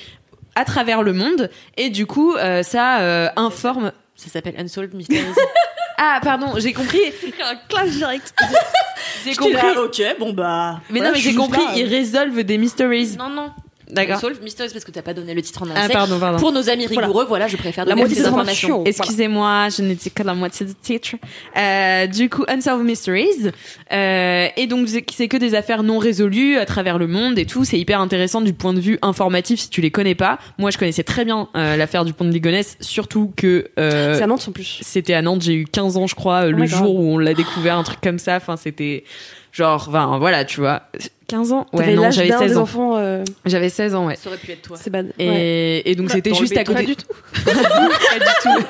[0.55, 5.23] à travers le monde et du coup euh, ça euh, informe Ça s'appelle Unsolved Mysteries.
[5.97, 6.99] ah pardon j'ai compris
[7.43, 8.33] un clash direct
[9.25, 10.79] j'ai compris là, ok, bon bah.
[10.89, 11.73] mais voilà, non mais j'ai compris là.
[11.75, 13.51] ils résolvent des mysteries Non, non.
[13.89, 15.93] D'accord Unsolved Mysteries parce que t'as pas donné le titre en ah entier.
[15.93, 18.83] pardon pardon Pour nos amis rigoureux, voilà, je préfère La donner moitié des informations.
[18.85, 21.15] Excusez-moi, je n'étais que la moitié du titre.
[21.57, 23.51] Euh, du coup, Unsolved Mysteries.
[23.91, 27.65] Euh, et donc, c'est que des affaires non résolues à travers le monde et tout.
[27.65, 30.39] C'est hyper intéressant du point de vue informatif si tu les connais pas.
[30.57, 34.23] Moi, je connaissais très bien euh, l'affaire du pont de Ligonnès, surtout que euh, C'est
[34.23, 34.79] à Nantes en plus.
[34.81, 35.41] c'était à Nantes.
[35.41, 36.77] J'ai eu 15 ans, je crois, euh, le my God.
[36.77, 38.35] jour où on l'a découvert, un truc comme ça.
[38.35, 39.03] Enfin, c'était
[39.51, 40.83] genre, enfin, voilà, tu vois.
[41.29, 42.61] 15 ans Ouais, non, j'avais d'un 16 des ans.
[42.61, 42.97] enfants.
[42.97, 44.15] euh, J'avais 16 ans, ouais.
[44.15, 44.77] Ça aurait pu être toi.
[44.81, 45.13] C'est bad.
[45.17, 45.81] Et, Ouais.
[45.85, 46.79] et donc c'était Dans le juste à côté.
[46.81, 47.05] Pas du tout.
[47.45, 48.65] Pas du tout.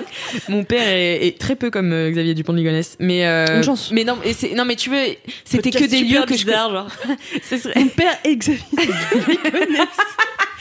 [0.49, 3.63] Mon père est, est très peu comme euh, Xavier Dupont de Ligonnès, mais euh, Une
[3.63, 3.89] chance.
[3.91, 4.97] Mais non, et c'est non mais tu veux,
[5.45, 6.87] c'était que des lieux que je bizarre, genre.
[7.49, 8.61] Ce serait- Mon père et Xavier.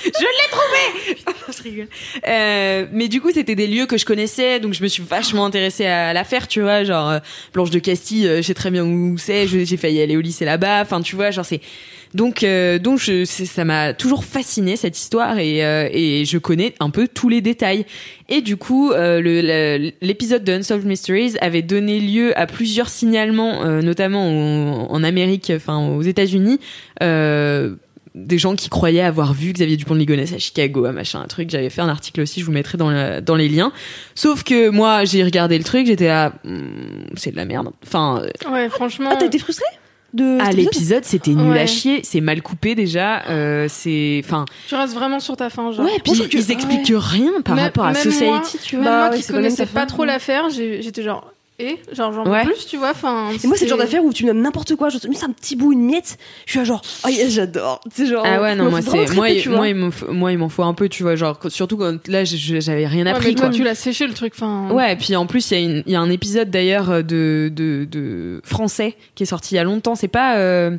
[0.05, 1.17] je l'ai trouvé.
[1.57, 1.89] je rigole.
[2.27, 5.45] Euh, mais du coup, c'était des lieux que je connaissais, donc je me suis vachement
[5.45, 7.19] intéressée à l'affaire, tu vois, genre euh,
[7.55, 10.45] Blanche de Castille, euh, je sais très bien où c'est, j'ai failli aller au lycée
[10.45, 11.61] là-bas, enfin tu vois, genre c'est
[12.15, 16.73] donc euh, donc je, ça m'a toujours fasciné cette histoire et euh, et je connais
[16.81, 17.85] un peu tous les détails.
[18.31, 18.93] Et du coup,
[20.01, 25.79] l'épisode de Unsolved Mysteries avait donné lieu à plusieurs signalements, notamment au- en Amérique, enfin
[25.89, 26.61] aux États-Unis.
[27.03, 27.75] Euh,
[28.25, 31.27] des gens qui croyaient avoir vu Xavier Dupont de Ligonnès à Chicago, à machin, un
[31.27, 31.51] truc.
[31.51, 33.73] J'avais fait un article aussi, je vous mettrai dans, le- dans les liens.
[34.15, 37.71] Sauf que moi, j'ai regardé le truc, j'étais là, Hmm, c'est de la merde.
[37.87, 39.11] Enfin, euh, Ouais, franchement.
[39.13, 39.65] Ah, t'as été frustrée
[40.15, 41.61] de épisode l'épisode, c'était nul Ouais.
[41.61, 45.71] à chier, c'est mal coupé déjà, euh, c'est, enfin, Tu restes vraiment sur ta fin,
[45.71, 45.85] genre.
[45.85, 48.85] ouais, puis trouve que- ils expliquent rien par Même- rapport à Society, moi- tu Même
[48.85, 48.91] vois.
[48.93, 49.87] Bah moi ouais, qui connaissais pas fin.
[49.87, 51.31] trop l'affaire, j'étais genre.
[51.61, 52.45] Et genre j'en Ouais.
[52.45, 52.91] plus, tu vois.
[52.91, 53.31] Enfin.
[53.43, 55.25] Et moi, c'est le genre c'est- d'affaire où tu me donnes n'importe quoi, genre, juste
[55.25, 57.81] un petit bout, une miette, je suis là genre, oh yes, j'adore.
[57.93, 58.23] C'est genre.
[58.25, 60.63] Ah ouais, non, moi, c'est, moi, il- moi, il m'en faut, moi, il m'en faut
[60.63, 63.35] un peu, tu vois, genre, surtout quand là, je- je- j'avais rien Ouais, appris, mais
[63.35, 63.55] toi, quoi.
[63.57, 64.35] tu l'as séché le truc.
[64.37, 64.71] Enfin.
[64.71, 66.91] Ouais, et puis en plus, il y, a une- il y a un épisode d'ailleurs
[66.91, 69.97] euh, de, de, de français qui est sorti il y a longtemps.
[69.97, 70.77] C'est pas euh,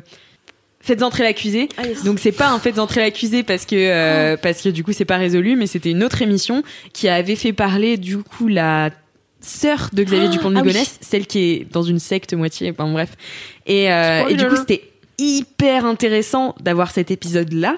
[0.82, 1.68] Faites entrer l'accusé.
[1.76, 2.04] Ah, yes.
[2.04, 5.04] Donc c'est pas un Faites entrer l'accusé parce que euh, parce que du coup c'est
[5.04, 6.62] pas résolu, mais c'était une autre émission
[6.94, 8.88] qui avait fait parler du coup la
[9.40, 10.68] sœur de Xavier Dupont de ah oui.
[10.68, 13.10] Ligonnès, celle qui est dans une secte moitié, enfin bref.
[13.66, 14.84] Et, euh, et du coup c'était
[15.18, 17.76] hyper intéressant d'avoir cet épisode là.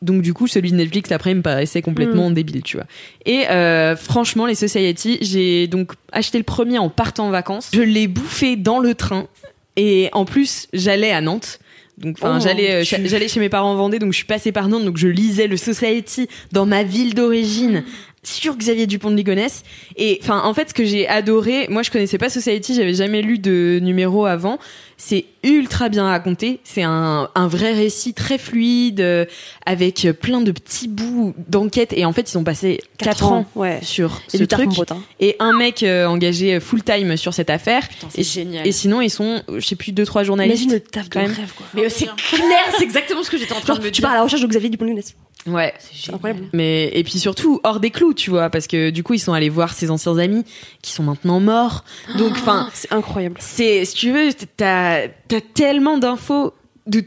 [0.00, 2.86] Donc du coup celui de Netflix après me paraissait complètement débile, tu vois.
[3.24, 7.70] Et euh, franchement les Society, j'ai donc acheté le premier en partant en vacances.
[7.72, 9.28] Je l'ai bouffé dans le train
[9.76, 11.60] et en plus j'allais à Nantes.
[11.98, 14.24] Donc, enfin, Oh, j'allais, euh, tu- j'allais chez mes parents en Vendée, donc je suis
[14.26, 17.84] passée par Nantes, donc je lisais le Society dans ma ville d'origine
[18.24, 19.64] sur Xavier Dupont de Ligonnès.
[19.96, 23.20] Et enfin, en fait, ce que j'ai adoré, moi, je connaissais pas Society, j'avais jamais
[23.20, 24.58] lu de numéro avant.
[24.96, 26.60] C'est ultra bien raconté.
[26.62, 29.24] C'est un, un vrai récit très fluide, euh,
[29.66, 31.92] avec plein de petits bouts d'enquête.
[31.96, 33.80] Et en fait, ils ont passé quatre ans Ouais.
[33.82, 34.70] sur Et ce truc.
[35.18, 37.88] Et un mec euh, engagé full time sur cette affaire.
[37.88, 38.64] Putain, Et, c'est génial.
[38.64, 40.62] et sinon, ils sont, je sais plus, deux trois journalistes.
[40.62, 41.66] Imagine le taf de rêve, quoi.
[41.74, 42.46] Mais c'est clair,
[42.78, 44.02] c'est exactement ce que j'étais en train Genre, de me tu dire.
[44.02, 45.16] pars à la recherche de Xavier Dupont de Ligonnès.
[45.46, 45.74] Ouais.
[45.78, 46.46] C'est incroyable.
[46.52, 49.32] Mais et puis surtout hors des clous, tu vois, parce que du coup ils sont
[49.32, 50.44] allés voir ses anciens amis
[50.82, 51.84] qui sont maintenant morts.
[52.16, 53.36] Donc enfin, C'est incroyable.
[53.40, 56.54] c'est si tu veux, t'as t'as tellement d'infos
[56.86, 57.04] de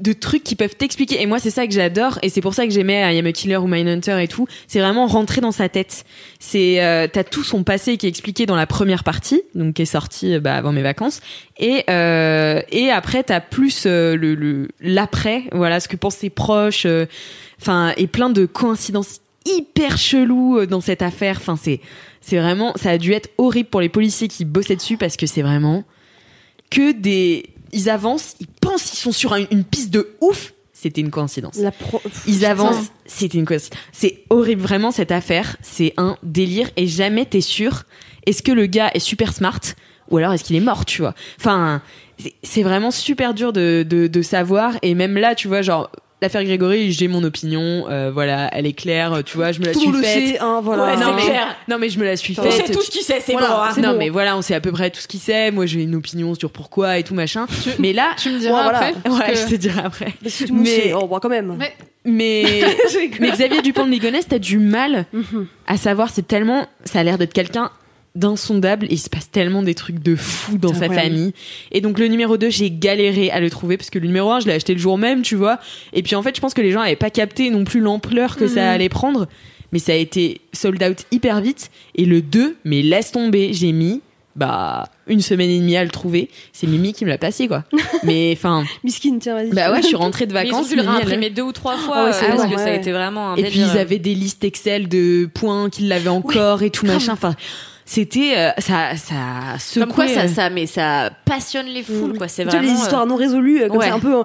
[0.00, 1.20] de trucs qui peuvent t'expliquer.
[1.22, 2.18] Et moi c'est ça que j'adore.
[2.22, 4.46] Et c'est pour ça que j'aimais I Am a Killer ou Mindhunter et tout.
[4.66, 6.04] C'est vraiment rentrer dans sa tête.
[6.38, 9.82] C'est euh, t'as tout son passé qui est expliqué dans la première partie donc qui
[9.82, 11.20] est sortie euh, bah, avant mes vacances.
[11.58, 15.44] Et euh, et après t'as plus euh, le l'après.
[15.52, 17.06] Voilà ce que pensent ses proches euh,
[17.60, 21.36] enfin et plein de coïncidences hyper cheloues euh, dans cette affaire.
[21.38, 21.80] Enfin c'est
[22.20, 25.26] c'est vraiment ça a dû être horrible pour les policiers qui bossaient dessus parce que
[25.26, 25.84] c'est vraiment
[26.70, 31.00] que des ils avancent ils pensent qu'ils sont sur un- une piste de ouf c'était
[31.02, 32.00] une coïncidence La pro...
[32.26, 33.68] ils avancent, c'était une cause.
[33.92, 35.56] C'est horrible, vraiment, cette affaire.
[35.60, 37.82] C'est un délire et jamais t'es sûr.
[38.24, 39.60] Est-ce que le gars est super smart
[40.08, 41.82] ou alors est-ce qu'il est mort, tu vois Enfin,
[42.18, 44.72] c'est- c'est vraiment super dur de, de, de savoir.
[44.80, 45.90] Et même là, tu vois, genre,
[46.22, 47.86] l'affaire Grégory, j'ai mon opinion.
[47.88, 50.26] euh, voilà, elle est claire, tu vois, je me la Tout suis le faite.
[50.28, 50.84] sait, hein, voilà.
[50.84, 51.56] Ouais, non, c'est mais, clair.
[51.68, 52.66] non, mais je me la suis On faite.
[52.66, 53.54] sait tout ce qu'il sait, c'est Voilà, bon.
[53.54, 53.72] hein.
[53.82, 53.98] non bon.
[53.98, 55.50] mais voilà, on sait à peu près tout ce qu'il sait.
[55.50, 57.46] Moi, j'ai une opinion sur pourquoi et tout machin.
[57.78, 59.10] Mais là, Tu me diras Ouais, après.
[59.10, 60.12] ouais, que- je te dirai après.
[60.22, 60.92] Le monde Mais- sait.
[60.94, 61.56] Oh, quand même.
[61.58, 61.72] Mais-
[62.04, 62.62] Mais
[63.20, 65.46] mais Xavier Dupont de Ligonnès, t'as du mal Mhm.
[65.66, 66.08] à savoir.
[66.10, 67.70] C'est tellement, ça a l'air d'être quelqu'un
[68.14, 71.10] d'insondable et il se passe tellement des trucs de fou dans sa incroyable.
[71.10, 71.32] famille.
[71.72, 74.40] Et donc le numéro 2, j'ai galéré à le trouver parce que le numéro 1,
[74.40, 75.58] je l'ai acheté le jour même, tu vois.
[75.92, 78.36] Et puis en fait, je pense que les gens avaient pas capté non plus l'ampleur
[78.36, 79.28] que ça allait prendre.
[79.72, 81.70] Mais ça a été sold out hyper vite.
[81.94, 84.00] Et le 2, mais laisse tomber, j'ai mis
[84.36, 86.28] bah une semaine et demie à le trouver.
[86.52, 87.64] C'est Mimi qui me l'a passé quoi.
[88.04, 89.50] mais enfin, Miskin, tiens, vas-y.
[89.50, 90.68] bah ouais, je suis rentrée de Mais ils ont vacances.
[90.68, 92.50] dû le Mimi, elle- réimprimer deux ou trois fois Ah ouais, euh, c'est parce vrai,
[92.50, 92.76] que ça a ouais.
[92.76, 96.62] été vraiment un Et puis ils avaient des listes Excel de points qu'ils l'avaient encore
[96.62, 97.12] et tout machin.
[97.12, 97.34] Enfin,
[97.92, 99.84] c'était euh, ça, ça secouait.
[99.86, 102.28] Comme quoi ça, euh, ça, mais ça passionne les foules, quoi.
[102.28, 102.72] C'est Tu vois, vraiment.
[102.74, 103.86] les histoires non résolues, euh, comme ouais.
[103.86, 104.22] c'est un peu euh,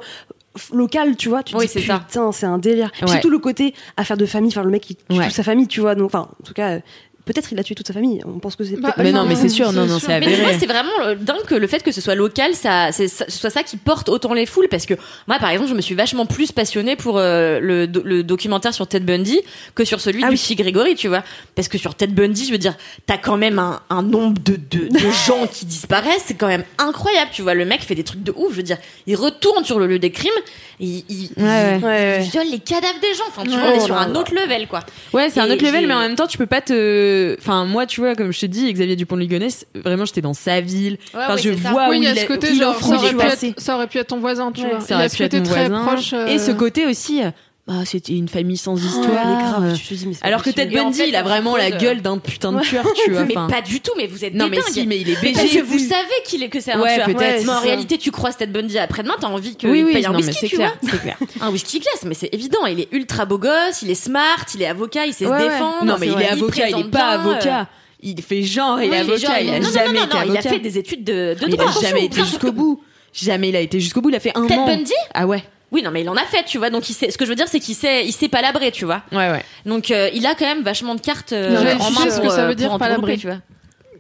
[0.71, 1.41] local, tu vois.
[1.41, 1.97] Tu Oui, c'est ça.
[1.99, 2.91] putain, c'est un délire.
[3.01, 3.07] Ouais.
[3.07, 5.25] Surtout le côté affaire de famille, enfin, le mec qui tue Ouais.
[5.25, 5.95] toute sa famille, tu vois.
[5.95, 6.79] Donc, enfin, en tout cas, euh,
[7.25, 8.21] peut-être il a tué toute sa famille.
[8.25, 10.57] On pense que c'est Bah, Mais non, mais c'est sûr, non, non, c'est Mais avéré.
[10.59, 13.49] c'est vraiment dingue que le fait que ce soit local, ça, c'est, ça- ce soit
[13.49, 14.67] ça qui porte autant les foules.
[14.69, 14.93] Parce que
[15.27, 18.73] moi, par exemple, je me suis vachement plus passionnée pour euh, le, do- le documentaire
[18.73, 19.39] sur Ted Bundy
[19.75, 20.55] que sur celui Ah du oui.
[20.55, 21.23] Grégory, tu vois.
[21.55, 24.55] Parce que sur Ted Bundy, je veux dire, t'as quand même un, un nombre de,
[24.55, 27.53] de, de gens qui disparaissent, c'est quand même incroyable, tu vois.
[27.53, 29.99] Le mec fait des trucs de ouf, je veux dire, il retourne sur le lieu
[29.99, 30.31] des crimes,
[30.79, 33.23] et il, il, Ouais, il- Ouais, il viole les cadavres des gens.
[33.29, 34.81] Enfin, tu Ouais, vois, on est sur un autre level, quoi.
[35.13, 37.14] Ouais, c'est un autre level, mais en même temps, tu peux pas te.
[37.39, 40.33] Enfin, moi, tu vois, comme je te dis, Xavier Dupont de Ligonnès, vraiment, j'étais dans
[40.33, 40.97] sa ville.
[41.13, 43.13] enfin, ouais, je vois oui, où il y a ce côté il genre, ça aurait,
[43.13, 44.81] pu être, ça aurait pu être ton voisin, tu Ouais, vois.
[44.81, 45.85] Ça aurait pu être mon très voisin.
[45.85, 46.13] proche.
[46.13, 47.21] euh, Et ce côté aussi,
[47.67, 49.05] euh, bah, c'était une famille sans Ouais, histoire.
[49.09, 50.49] elle est grave, euh, dis, mais Alors que.
[50.51, 53.11] Ted en Bundy, fait, il a vraiment la creuses, gueule d'un putain de tueur, tu
[53.11, 53.25] vois.
[53.25, 55.31] Mais pas du tout, mais vous êtes Non, des mais si, mais il est Mais
[55.31, 55.33] BG.
[55.41, 57.07] parce que vous savez qu'il est que c'est un Ouais, tueur.
[57.07, 60.05] peut-être, mais en réalité, tu croises Ted Bundy après-demain, t'as envie qu'il Oui, oui, paye
[60.05, 60.91] un non, mais whisky, c'est tu clair, vois.
[60.91, 61.17] c'est clair.
[61.41, 62.65] Un whisky glace, mais c'est évident.
[62.67, 65.43] Il est ultra beau gosse, il est smart, il est avocat, il sait Ouais, se
[65.43, 65.49] ouais.
[65.49, 65.85] défendre.
[65.85, 67.67] Non, mais il est avocat, il est pas euh, avocat.
[68.01, 70.21] Il fait genre, il est avocat, il a non, non, jamais non, non, été non,
[70.23, 70.49] il a avocat.
[70.49, 71.71] fait des études de, de Mais il droit.
[71.75, 72.79] a jamais été jusqu'au bout.
[73.13, 74.65] Jamais il a été jusqu'au bout, il a fait un Ted an.
[74.67, 74.91] Bundy?
[75.13, 75.43] Ah ouais.
[75.71, 76.69] Oui, non, mais il en a fait, tu vois.
[76.69, 78.85] Donc, il sait, ce que je veux dire, c'est qu'il sait, il sait palabrer, tu
[78.85, 79.01] vois.
[79.11, 79.43] Ouais, ouais.
[79.65, 82.15] Donc, euh, il a quand même vachement de cartes euh, Je vais en main ce
[82.19, 83.17] pour, que ça euh, veut dire, palabrer.
[83.17, 83.37] tu vois.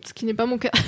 [0.07, 0.69] Ce qui n'est pas mon cas.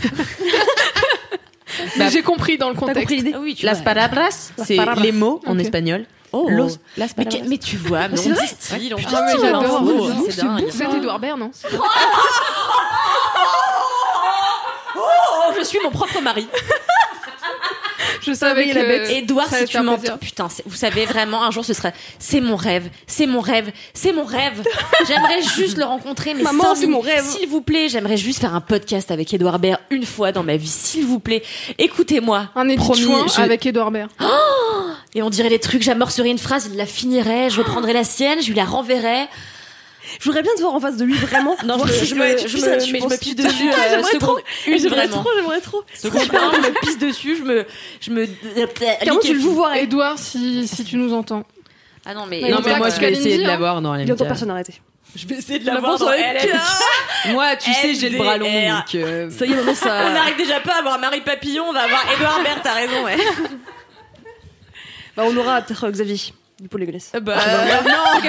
[1.80, 3.02] Bah, Mais j'ai compris dans le contexte.
[3.02, 3.84] compris l'idée Ah oui, tu Las vois.
[3.86, 5.04] palabras, c'est palabras.
[5.04, 6.06] les mots en espagnol.
[6.32, 6.48] Oh.
[6.50, 10.72] Los, las Mais, mais tu vois, mais c'est on vrai distille, on Ah, mais j'adore.
[10.72, 11.52] c'est Edouard Baird, non
[14.96, 16.48] Oh, je suis mon propre mari.
[18.28, 19.10] Je savais que la bête.
[19.12, 22.90] Edouard, si tu m'entends, putain, vous savez vraiment, un jour ce sera, c'est mon rêve,
[23.08, 24.62] c'est mon rêve, c'est mon rêve.
[25.08, 27.24] J'aimerais juste le rencontrer, mais Maman, c'est mon rêve.
[27.24, 30.58] S'il vous plaît, j'aimerais juste faire un podcast avec Edouard Baird une fois dans ma
[30.58, 31.42] vie, s'il vous plaît.
[31.78, 32.50] Écoutez-moi.
[32.56, 33.02] Un édit Promis,
[33.36, 34.10] je- avec Edouard Baird.
[35.16, 38.42] Et on dirait les trucs, j'amorcerai une phrase, il la finirait, je reprendrai la sienne,
[38.42, 39.28] je lui la renverrai.
[40.20, 41.56] Je voudrais bien te voir en face de lui, vraiment.
[41.66, 43.90] Non, je, si je me, je puisses- me, je me pisse tu- dessus, Ah, euh,
[43.92, 44.40] j'aimerais trop.
[44.66, 45.84] J'aimerais trop, j'aimerais trop.
[45.94, 46.32] Seconde je
[46.70, 47.66] me pisse dessus, je me,
[48.02, 48.26] je me,
[49.06, 51.44] Comment tu le vous voir Edouard, si, si tu nous entends.
[52.06, 54.50] Ah non, mais, Non, mais moi, je vais essayer de l'avoir la Il entend personne
[54.52, 54.76] arrêter.
[55.16, 58.46] je vais essayer de la voir dans les Moi, tu sais, j'ai le bras long,
[58.48, 58.96] donc.
[58.96, 60.10] euh, Ça y est, maintenant On ça.
[60.12, 63.18] n'arrive déjà pas à avoir Marie Papillon, on va avoir Edouard Baird, t'as raison, ouais.
[65.16, 66.18] Bah, on aura peut-être euh, Xavier
[66.60, 67.12] du Pôle Légonesse.
[67.22, 68.22] Bah, non,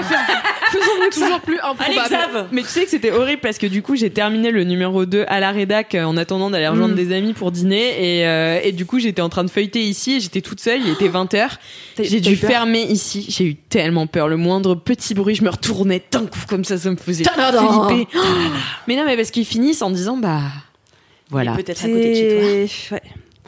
[0.71, 2.47] Faisons toujours plus improbable.
[2.53, 5.25] Mais tu sais que c'était horrible parce que du coup j'ai terminé le numéro 2
[5.29, 8.73] à la rédac euh, en attendant d'aller rejoindre des amis pour dîner et, euh, et
[8.73, 11.49] du coup j'étais en train de feuilleter ici et j'étais toute seule, il était 20h.
[11.97, 14.29] T'as- J'ai dû fermer ici, j'ai eu tellement peur.
[14.29, 17.89] Le moindre petit bruit, je me retournais d'un coup comme ça, ça me faisait Tadadam.
[17.89, 18.09] flipper.
[18.89, 20.41] Mais non mais parce qu'ils finissent en disant bah
[21.31, 21.53] voilà.
[21.53, 22.97] Peut-être à côté de chez toi.
[22.99, 23.03] Ouais.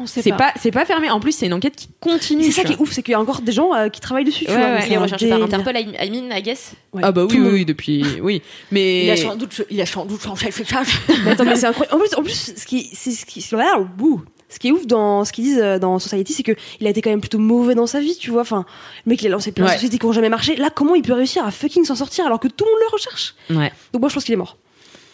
[0.07, 0.37] C'est pas.
[0.37, 1.11] pas, c'est pas fermé.
[1.11, 2.45] En plus, c'est une enquête qui continue.
[2.45, 4.25] C'est ça qui est ouf, c'est qu'il y a encore des gens euh, qui travaillent
[4.25, 4.45] dessus.
[4.45, 5.43] tu Ouais, vois, Il est recherché par.
[5.43, 6.73] Interpol, I I mean, I guess.
[6.93, 7.03] Ouais.
[7.05, 8.43] Ah bah oui, oui, depuis, oui.
[8.71, 10.91] Mais Il a sans doute, il a sans doute changé le.
[11.25, 11.97] Mais attends, mais c'est incroyable.
[11.97, 14.23] En plus, en plus, ce qui, c'est ce qui, là, bouh.
[14.53, 16.91] Ce qui est ouf dans ce qu'ils disent euh, dans Society, c'est que il a
[16.91, 18.43] été quand même plutôt mauvais dans sa vie, tu vois.
[18.43, 18.65] Enfin,
[19.07, 19.71] le mec, il a lancé plein Ouais.
[19.71, 20.57] de sociétés qui ont jamais marché.
[20.57, 22.93] Là, comment il peut réussir à fucking s'en sortir alors que tout le monde le
[22.93, 23.35] recherche?
[23.51, 23.73] Ouais.
[23.93, 24.57] Donc moi, je pense qu'il est mort.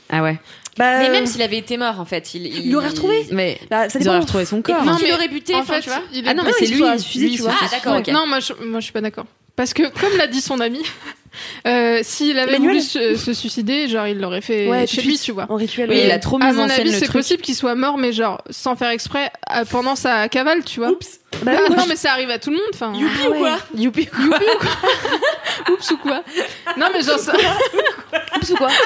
[0.08, 0.38] Ah ouais.
[0.78, 2.46] Bah, Mais même s'il avait été mort, en fait, il.
[2.46, 3.26] il l'aurait retrouvé.
[3.30, 4.26] Mais Là, ça ils auraient dépend.
[4.26, 4.76] retrouvé son Et corps.
[4.78, 6.02] puis, Non, mais l'aurait buté, en fait, tu vois.
[6.12, 6.98] il est- Ah non, mais c'est il lui.
[7.00, 7.54] suicidé, lui, tu vois.
[7.60, 8.08] Ah, d'accord, ok.
[8.08, 9.24] Non, moi je, moi je suis pas d'accord.
[9.56, 10.82] Parce que comme l'a dit son ami,
[11.66, 15.18] euh, s'il avait Emmanuel voulu se, se suicider, genre il l'aurait fait Ouais, chez lui,
[15.18, 15.46] tu vois.
[15.48, 15.88] En rituel.
[15.88, 17.96] Oui, il a trop mis À en mon scène avis, c'est possible qu'il soit mort,
[17.96, 19.32] mais genre sans faire exprès
[19.70, 20.90] pendant sa cavale, tu vois.
[20.90, 21.20] Oups.
[21.42, 22.66] Bah, Ah, moi, non, je- mais ça arrive à tout le monde.
[22.74, 23.50] Enfin, Ah ouais.
[23.74, 24.08] Youpi.
[25.70, 26.22] oups ou quoi
[26.76, 27.32] Non, mais genre ça-
[28.36, 28.68] Oups ou quoi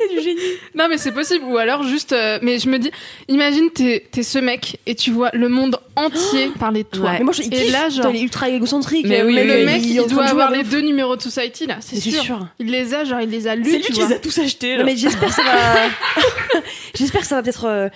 [0.00, 0.40] C'est du génie.
[0.74, 1.44] Non, mais c'est possible.
[1.44, 2.12] Ou alors juste.
[2.12, 2.90] euh, mais je me dis,
[3.28, 7.12] imagine, t'es t'es ce mec et tu vois le monde entier parler de toi.
[7.18, 7.72] Mais moi, je, il Et kiffe.
[7.72, 9.06] là, genre- Putain, il est ultra égocentrique.
[9.06, 9.64] Mais euh, oui, mais oui, le oui.
[9.64, 12.46] mec, il doit avoir les deux numéros de Society là, c'est sûr.
[12.58, 13.64] Il les a, genre il les a lus.
[13.70, 14.08] C'est lui tu qui vois.
[14.08, 14.76] les a tous achetés.
[14.76, 14.84] Là.
[14.84, 16.60] mais j'espère que ça va.
[16.94, 17.64] j'espère que ça va peut-être.
[17.66, 17.88] Euh,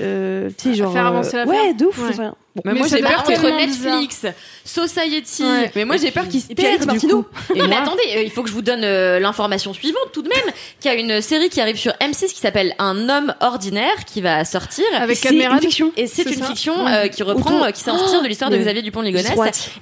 [0.00, 0.92] euh, tu sais, genre.
[0.92, 1.52] Faire euh, avancer l'affaire.
[1.64, 2.06] Ouais, de ouf, Ouais.
[2.08, 2.34] j'en sais rien.
[2.54, 2.62] Bon.
[2.64, 4.26] Bah, Mais moi j'ai peur Entre Netflix,
[4.64, 5.42] Society.
[5.42, 5.70] Ouais.
[5.74, 7.12] Mais moi j'ai peur qu'il se Et puis Alex perde du coup.
[7.14, 7.24] Non,
[7.54, 10.22] Et mais moi- attendez, euh, il faut que je vous donne euh, l'information suivante tout
[10.22, 13.34] de même, qu'il y a une série qui arrive sur M6 qui s'appelle Un homme
[13.40, 14.84] ordinaire qui va sortir.
[14.96, 15.92] Avec une fiction.
[15.96, 16.92] Et c'est une fiction Ouais.
[17.06, 19.30] euh, qui reprend, qui s'inspire de l'histoire de mais- Xavier Dupont de Ligonnès.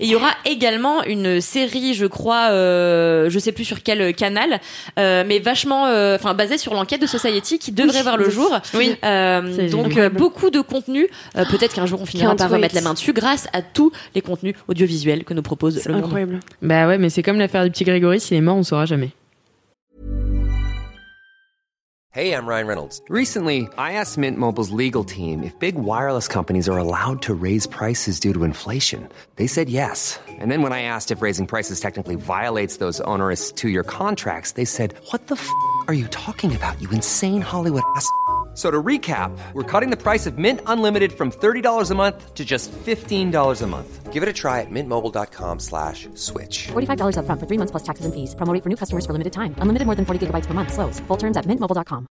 [0.00, 4.14] Et il y aura également une série, je crois, euh, je sais plus sur quel
[4.14, 4.60] canal,
[4.98, 8.30] euh, mais vachement, euh, enfin basée sur l'enquête de Society qui devrait Oui, voir le
[8.30, 8.56] jour.
[8.74, 8.96] Oui.
[9.04, 11.08] Euh, donc beaucoup de contenu.
[11.34, 14.54] Peut-être qu'un jour on finira par remettre la main dessus grâce à tous les contenus
[14.68, 16.04] audiovisuels que nous propose le monde.
[16.04, 16.40] incroyable.
[16.62, 18.20] Bah ouais, mais c'est comme l'affaire du petit Grégory.
[18.20, 19.10] S'il est mort, on saura jamais.
[22.12, 23.00] Hey, I'm Ryan Reynolds.
[23.08, 27.68] Recently, I asked Mint Mobile's legal team if big wireless companies are allowed to raise
[27.68, 29.08] prices due to inflation.
[29.36, 30.18] They said yes.
[30.28, 34.52] And then when I asked if raising prices technically violates those onerous two year contracts,
[34.52, 35.48] they said, What the f
[35.86, 38.10] are you talking about, you insane Hollywood ass?
[38.60, 42.34] F- So to recap, we're cutting the price of Mint Unlimited from $30 a month
[42.34, 44.12] to just $15 a month.
[44.12, 46.68] Give it a try at mintmobile.com slash switch.
[46.72, 48.34] $45 upfront for three months plus taxes and fees.
[48.34, 49.54] Promo rate for new customers for limited time.
[49.62, 50.74] Unlimited more than 40 gigabytes per month.
[50.74, 51.00] Slows.
[51.08, 52.06] Full terms at mintmobile.com.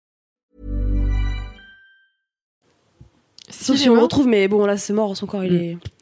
[3.50, 5.64] Sauf si on le retrouve, mais bon, là, c'est mort, son corps, il hmm.
[5.72, 5.97] est.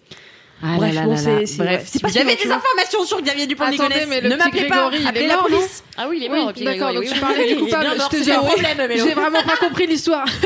[0.63, 1.23] Ah Bref, là bon, là là.
[1.23, 3.69] c'est- c'est- Bref, c'est si pas vous avez sûr, tu des informations sur Xavier Dupont
[3.69, 4.87] de Attendez, Ligonnès, mais le ne m'appelez pas.
[5.07, 5.85] Appelez la police.
[5.99, 6.53] Ah oui, il est Oui, mort.
[6.55, 7.11] Pierre d'accord, Grégory, donc oui.
[7.15, 7.87] tu parlais du coupable.
[7.95, 8.79] Je te c'est problème.
[8.91, 10.25] J'ai vraiment pas compris l'histoire.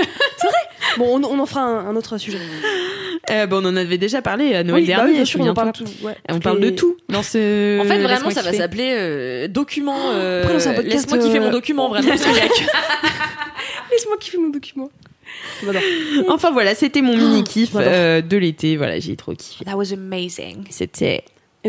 [0.99, 2.39] Bon, on, on en fera un, un autre sujet.
[3.31, 5.11] Euh, bon, on en avait déjà parlé à Noël Oui, bah dernier.
[5.11, 5.85] oui, bien sûr, on parle de tout.
[6.29, 7.79] On parle de tout dans ce.
[7.81, 8.63] En fait, vraiment, ça va kiffer.
[8.63, 9.97] s'appeler euh, document.
[10.15, 12.09] euh, c'est podcast, Laisse-moi kiffer euh, mon document, vraiment.
[13.91, 14.91] Laisse-moi kiffer mon document.
[16.29, 18.77] Enfin voilà, c'était mon mini kiff euh, de l'été.
[18.77, 19.65] Voilà, j'ai trop kiffé.
[19.65, 20.65] That was amazing.
[20.71, 21.25] C'était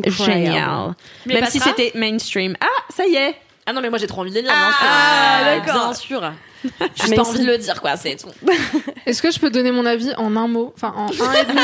[0.05, 0.93] génial.
[1.25, 2.55] Mais Même si c'était mainstream.
[2.61, 3.35] Ah, ça y est.
[3.65, 5.65] Ah non, mais moi j'ai trop envie de le lire, Ah, bien sûr.
[5.65, 5.85] d'accord.
[5.85, 6.33] Bien sûr.
[7.09, 7.95] Mais pas envie de le dire, quoi.
[7.97, 8.29] C'est tout.
[9.05, 10.73] Est-ce que je peux donner mon avis en un mot?
[10.75, 11.59] Enfin, en un et demi?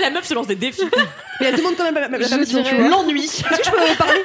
[0.00, 0.82] La meuf se lance des défis.
[1.40, 2.10] Mais elle demande quand même
[2.88, 3.24] l'ennui.
[3.24, 4.22] Est-ce que je peux parler?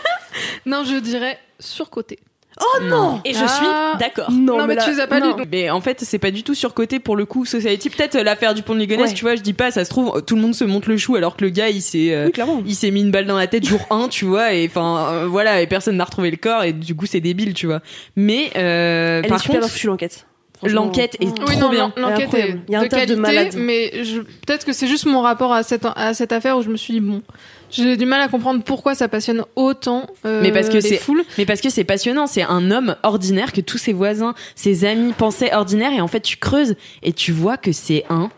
[0.66, 2.20] Non, je dirais surcoté.
[2.60, 3.47] Oh non Et je Ah.
[3.47, 4.32] suis d'accord.
[4.32, 5.34] Non, Non, mais tu les as pas lus.
[5.51, 7.45] Mais en fait, c'est pas du tout surcoté pour le coup.
[7.45, 9.14] Society, peut-être euh, l'affaire du pont de Ligonnès, Ouais.
[9.14, 11.16] tu vois, je dis pas, ça se trouve, tout le monde se monte le chou
[11.16, 12.14] alors que le gars, il s'est.
[12.14, 12.30] euh,
[12.66, 15.28] il s'est mis une balle dans la tête jour 1, tu vois, et enfin euh,
[15.28, 17.82] voilà, et personne n'a retrouvé le corps, et du coup c'est débile, tu vois.
[18.16, 20.26] Mais euh, Elle par super contre, foutue, l'enquête.
[20.64, 21.93] L'enquête est trop Oui, non, bien.
[21.97, 22.55] l'en- l'enquête est.
[22.68, 25.22] Il y a un de tas de qualité, mais je- peut-être que c'est juste mon
[25.22, 27.22] rapport à cette, à cette affaire où je me suis dit, bon,
[27.70, 30.97] j'ai du mal à comprendre pourquoi ça passionne autant euh, Mais parce que les c'est-
[30.97, 31.24] foules.
[31.38, 35.14] Mais parce que c'est passionnant, c'est un homme ordinaire que tous ses voisins, ses amis
[35.14, 38.30] pensaient ordinaire, et en fait tu creuses et tu vois que c'est un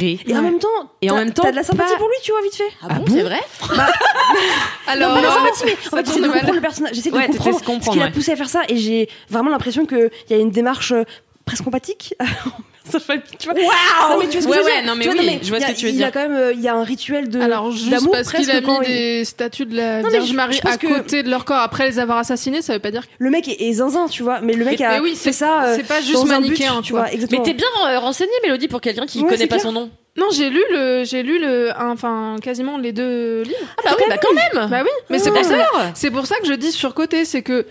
[0.00, 0.68] Et en même temps,
[1.02, 2.54] Et en t'as- même temps, t'as de la sympathie pas- pour lui, tu vois, vite
[2.54, 2.68] fait.
[2.82, 3.40] Ah bon, c'est vrai
[4.86, 6.32] Alors, non, pas la sympathie, mais en fait, j'essaie de mal.
[6.32, 6.94] comprendre le personnage.
[6.94, 8.76] J'essaie de Ouais, comprendre t'essaies de comprendre, ce qui l'a poussé à faire ça, et
[8.76, 11.04] j'ai vraiment l'impression qu'il y a une démarche euh,
[11.44, 12.14] presque empathique.
[13.38, 13.54] Tu vois.
[13.54, 15.20] Non, mais tu vois ce que Ouais, je veux ouais, dire non, mais Tu vois,
[15.20, 16.06] oui, je vois il y ce a- que tu veux Il y dire.
[16.08, 18.60] a quand même, euh, il y a un rituel de Alors juste parce qu'il a
[18.60, 21.44] quand mis il- des statues de la Vierge je- Marie à que- côté de leur
[21.44, 23.02] corps après les avoir assassinés, ça veut pas dire.
[23.02, 25.14] que- le mec est, est zinzin, tu vois, mais le mec Mais- a mais oui,
[25.16, 25.64] c'est- ça.
[25.64, 27.06] euh, c'est pas juste but, manichéen, tu vois.
[27.30, 29.62] Mais t'es bien euh, renseignée, Mélodie, pour quelqu'un qui Ouais, connaît pas clair.
[29.62, 29.90] son nom.
[30.16, 33.56] Non, j'ai lu le, j'ai lu le, enfin quasiment les deux livres.
[33.78, 34.68] Ah bah oui, bah quand même.
[34.68, 35.32] Bah oui, mais c'est Ah.
[35.38, 35.56] pour ça.
[35.94, 37.64] C'est pour ça que je dis surcoté, c'est que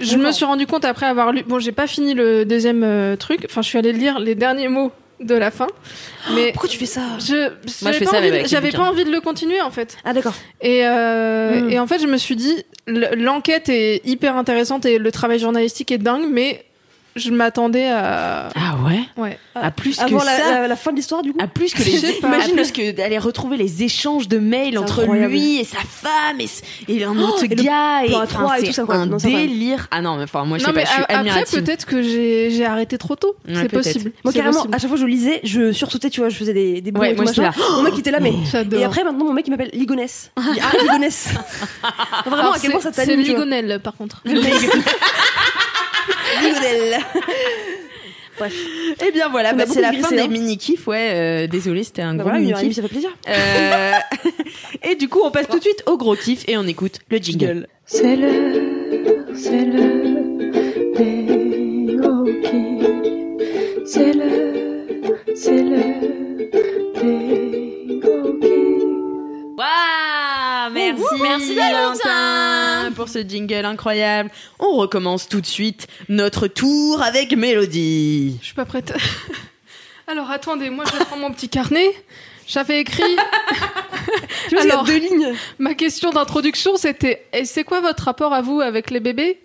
[0.00, 1.42] je me suis rendu compte après avoir lu.
[1.46, 3.40] Bon, j'ai pas fini le deuxième euh, truc.
[3.48, 4.90] Enfin, je suis allée lire les derniers mots
[5.20, 5.66] de la fin,
[6.34, 7.02] mais Pourquoi tu fais ça?
[7.18, 8.82] je, Moi, je j'avais fais pas ça, envie mais de- avec les j'avais bouquins.
[8.84, 9.98] pas envie de le continuer en fait.
[10.04, 10.34] Ah d'accord.
[10.62, 11.70] Et, euh, Mm.
[11.70, 15.38] et en fait, je me suis dit, l- l'enquête est hyper intéressante et le travail
[15.38, 16.64] journalistique est dingue, mais
[17.20, 18.48] je m'attendais à.
[18.54, 19.38] Ah ouais Ouais.
[19.54, 20.50] À plus que la, ça.
[20.62, 23.18] la- la fin de l'histoire, du coup À plus que les imagine plus que d'aller
[23.18, 25.32] retrouver les échanges de mails entre incroyable.
[25.32, 26.48] lui et sa femme et,
[26.88, 28.94] et un autre et le gars et enfin, et c'est tout ça, quoi.
[28.96, 31.02] un Non, c'est délire ah non mais enfin moi je non, sais pas je suis
[31.08, 33.34] a- après, peut-être que j'ai j'ai arrêté trop tôt.
[33.46, 34.12] Ouais, c'est possible.
[34.24, 34.74] Moi, C'est carrément, possible.
[34.74, 37.00] à chaque fois que je lisais, je sursautais, tu vois, je faisais des, des bons
[37.00, 37.50] Ouais, et moi, machin.
[37.76, 38.32] Mon mec était là, mais.
[38.50, 38.80] J'adore.
[38.80, 40.30] Et après, maintenant, mon mec, il m'appelle Ligonesse.
[40.36, 41.28] Arrête, Ligonesse.
[42.26, 43.40] Vraiment, à quel point ça c'est- C'est t'anime, tu vois.
[43.44, 44.22] Ligonel, par contre.
[46.40, 46.98] Ligonelle.
[49.06, 50.28] Eh bien voilà, On bah, c'est la fin des hein.
[50.28, 50.86] mini-kifs.
[50.86, 52.74] Ouais, euh, désolé, c'était un Bah gros voilà, mini-kiff.
[52.74, 53.10] ça fait plaisir.
[53.28, 53.92] Euh,
[54.90, 57.18] et du coup, on passe tout de suite au gros kiff et on écoute le
[57.18, 57.68] jingle.
[57.84, 58.56] C'est l'heure,
[59.34, 60.38] c'est l'heure
[60.96, 63.84] des gros kiffs.
[63.84, 66.00] C'est l'heure, c'est l'heure
[67.02, 69.58] des gros kiffs.
[69.58, 72.49] Waouh Merci, merci Valentin
[73.00, 74.30] pour ce jingle incroyable.
[74.58, 78.36] On recommence tout de suite notre tour avec Mélodie.
[78.42, 78.92] Je suis pas prête.
[80.06, 81.88] Alors attendez, moi je prendre mon petit carnet.
[82.46, 83.02] J'avais écrit.
[84.48, 85.34] Tu vois, il y a Alors, deux lignes.
[85.58, 89.40] ma question d'introduction c'était et c'est quoi votre rapport à vous avec les bébés?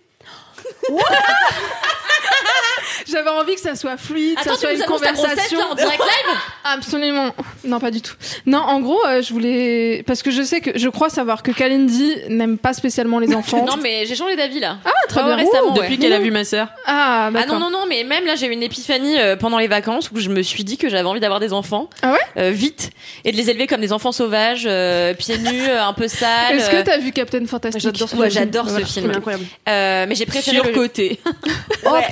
[3.07, 5.59] J'avais envie que ça soit fluide, que ça soit une conversation.
[5.71, 7.33] en direct live Absolument.
[7.63, 8.13] Non, pas du tout.
[8.45, 11.51] Non, en gros, euh, je voulais parce que je sais que je crois savoir que
[11.51, 13.65] Kalindi n'aime pas spécialement les enfants.
[13.65, 14.77] Non mais j'ai changé d'avis là.
[14.85, 15.35] Ah, très Ouais, bien.
[15.37, 15.81] récemment, Ouh, ouais.
[15.81, 16.67] Depuis qu'elle a vu ma sœur.
[16.85, 19.67] Ah, Ah non non non mais même là j'ai eu une épiphanie euh, pendant les
[19.67, 22.19] vacances où je me suis dit que j'avais envie d'avoir des enfants Ah ouais?
[22.37, 22.91] euh, vite
[23.23, 26.55] et de les élever comme des enfants sauvages euh, pieds nus euh, un peu sales
[26.57, 27.81] Est-ce que t'as vu Captain Fantastic?
[27.81, 28.41] J'adore ce Ouais, film.
[28.45, 29.07] j'adore ce Voilà, film.
[29.11, 29.45] c'est incroyable.
[29.69, 30.63] Euh, mais j'ai préféré le...
[30.63, 31.19] Surcoté.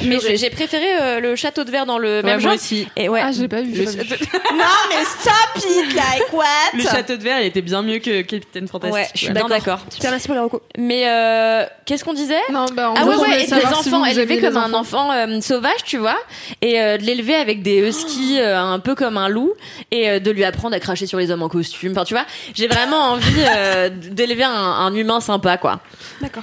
[0.03, 2.87] Mais j'ai j'ai préféré euh, le château de verre dans le même genre moi aussi.
[2.95, 3.73] et ouais Ah, j'ai pas vu.
[3.75, 4.25] j'ai Le pas vu.
[4.53, 6.43] non mais stop it like what?
[6.73, 8.93] Le château de verre, il était bien mieux que Captain Fantastic.
[8.93, 10.61] ouais je suis bien d'accord Super, merci pour les recos.
[10.77, 12.39] mais euh, qu'est-ce qu'on disait?
[12.51, 15.11] Non, bah, en Ah ouais ouais, et des savoir si enfants aviez comme un enfant
[15.11, 16.17] euh, sauvage, tu vois,
[16.61, 19.53] et euh, de l'élever avec des huskies euh, un peu comme un loup,
[19.91, 21.91] et euh, de lui apprendre à cracher sur les hommes en costume.
[21.91, 25.79] Enfin, tu vois, j'ai vraiment envie euh, d'élever un, un humain sympa, quoi.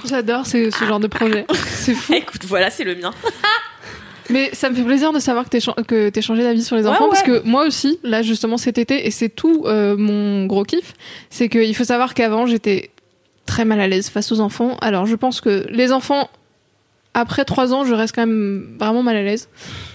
[0.05, 1.45] J'adore ce, ce genre de projet.
[1.67, 2.13] C'est fou.
[2.21, 3.11] Écoute, voilà, c'est le mien.
[4.31, 7.23] Mais ça me fait plaisir de savoir que t'es changé d'avis sur les enfants parce
[7.23, 10.93] que moi aussi, là justement cet été, et c'est tout euh, mon gros kiff,
[11.29, 12.91] c'est qu'il faut savoir qu'avant j'étais
[13.45, 14.77] très mal à l'aise face aux enfants.
[14.81, 16.29] Alors je pense que les enfants,
[17.13, 19.49] après trois ans, je reste quand même vraiment mal à l'aise.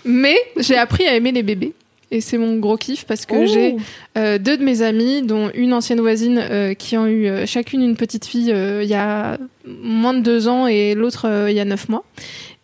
[0.05, 1.73] Mais j'ai appris à aimer les bébés.
[2.13, 3.77] Et c'est mon gros kiff parce que j'ai
[4.17, 7.83] euh, deux de mes amies, dont une ancienne voisine, euh, qui ont eu euh, chacune
[7.83, 11.65] une petite fille il y a moins de deux ans et l'autre il y a
[11.65, 12.05] neuf mois.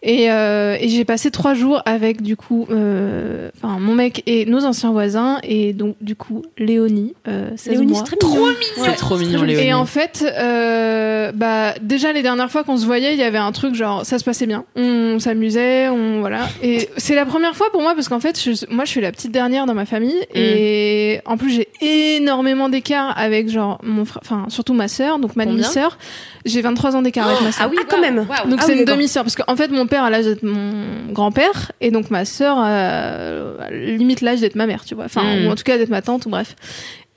[0.05, 4.47] Et, euh, et j'ai passé trois jours avec du coup, euh, enfin mon mec et
[4.47, 8.03] nos anciens voisins et donc du coup Léonie, euh, 16 Léonie, mois.
[8.05, 8.55] c'est très mignon.
[8.85, 9.65] C'est trop mignon, Léonie.
[9.69, 13.39] Et en fait, euh, bah déjà les dernières fois qu'on se voyait, il y avait
[13.39, 16.49] un truc genre ça se passait bien, on s'amusait, on voilà.
[16.65, 19.13] Et c'est la première fois pour moi parce qu'en fait, je- moi je suis la
[19.13, 21.69] petite dernière dans ma famille et en plus j'ai
[22.17, 25.97] énormément d'écart avec genre mon frère, enfin surtout ma sœur, donc ma demi-sœur.
[26.45, 27.67] J'ai 23 ans d'écart avec ma sœur.
[27.67, 28.17] Ah oui, Ah, quand même.
[28.49, 31.13] Donc Ah c'est oui, une demi-sœur parce qu'en fait mon père a l'âge d'être mon
[31.13, 35.05] grand-père et donc ma sœur euh, limite l'âge d'être ma mère, tu vois.
[35.05, 35.47] Enfin Mm.
[35.47, 36.57] ou en tout cas d'être ma tante ou bref.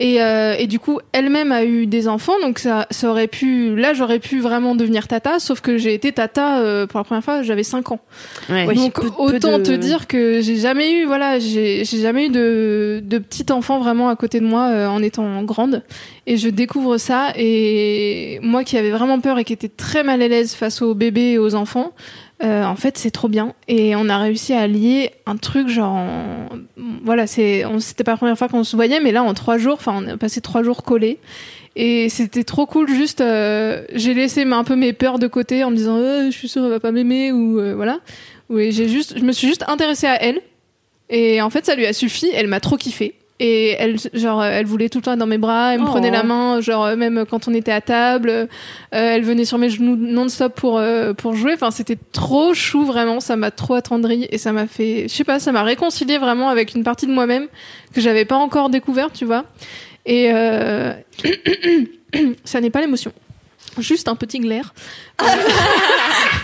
[0.02, 3.78] Et, euh, et du coup elle-même a eu des enfants donc ça, ça aurait pu
[3.78, 7.24] là j'aurais pu vraiment devenir tata sauf que j'ai été tata euh, pour la première
[7.24, 8.02] fois j'avais 5 ans.
[8.50, 8.66] Ouais.
[8.76, 12.26] Donc peu- peu autant de- te dire que j'ai jamais eu voilà j'ai j'ai jamais
[12.26, 15.82] eu de de petit enfant vraiment à côté de moi euh, en étant grande
[16.28, 20.22] et je découvre ça et moi qui avais vraiment peur et qui était très mal
[20.22, 21.94] à l'aise face aux bébés et aux enfants
[22.44, 23.54] euh, en fait c'est trop bien.
[23.68, 26.50] Et on a réussi à lier un truc genre en-
[27.04, 29.58] voilà c'est on c'était pas la première fois qu'on se voyait mais là en trois
[29.58, 31.20] jours enfin on a passé trois jours collés.
[31.78, 35.72] Et c'était trop cool juste euh, j'ai laissé un peu mes peurs de côté en
[35.72, 38.00] me disant Euh, je suis sûre elle va pas m'aimer ou euh, voilà.
[38.50, 40.42] Oui j'ai juste je me suis juste intéressée à elle.
[41.10, 44.50] Et en fait ça lui a suffi elle m'a trop kiffé et elle genre euh,
[44.50, 45.90] elle voulait tout le temps être dans mes bras elle me Oh.
[45.90, 48.48] prenait la main genre euh, même quand on était à table euh,
[48.92, 53.20] elle venait sur mes genoux non-stop pour euh, pour jouer enfin c'était trop chou vraiment
[53.20, 56.48] ça m'a trop attendri et ça m'a fait je sais pas ça m'a réconcilié vraiment
[56.48, 57.48] avec une partie de moi-même
[57.94, 59.44] que j'avais pas encore découverte tu vois
[60.06, 60.94] et euh,
[62.46, 63.12] ça n'est pas l'émotion
[63.80, 64.74] juste un petit glaire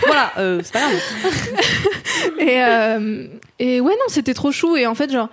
[0.06, 1.00] Voilà, euh, c'est pas grave.
[2.40, 3.26] et, euh,
[3.58, 4.76] et ouais, non, c'était trop chou.
[4.76, 5.28] Et en fait, genre,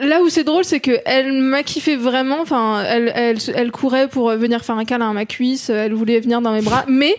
[0.00, 2.40] là où c'est drôle, c'est que elle m'a kiffé vraiment.
[2.40, 5.70] Enfin, elle, elle, elle courait pour venir faire un câlin à ma cuisse.
[5.70, 6.84] Elle voulait venir dans mes bras.
[6.88, 7.14] Mais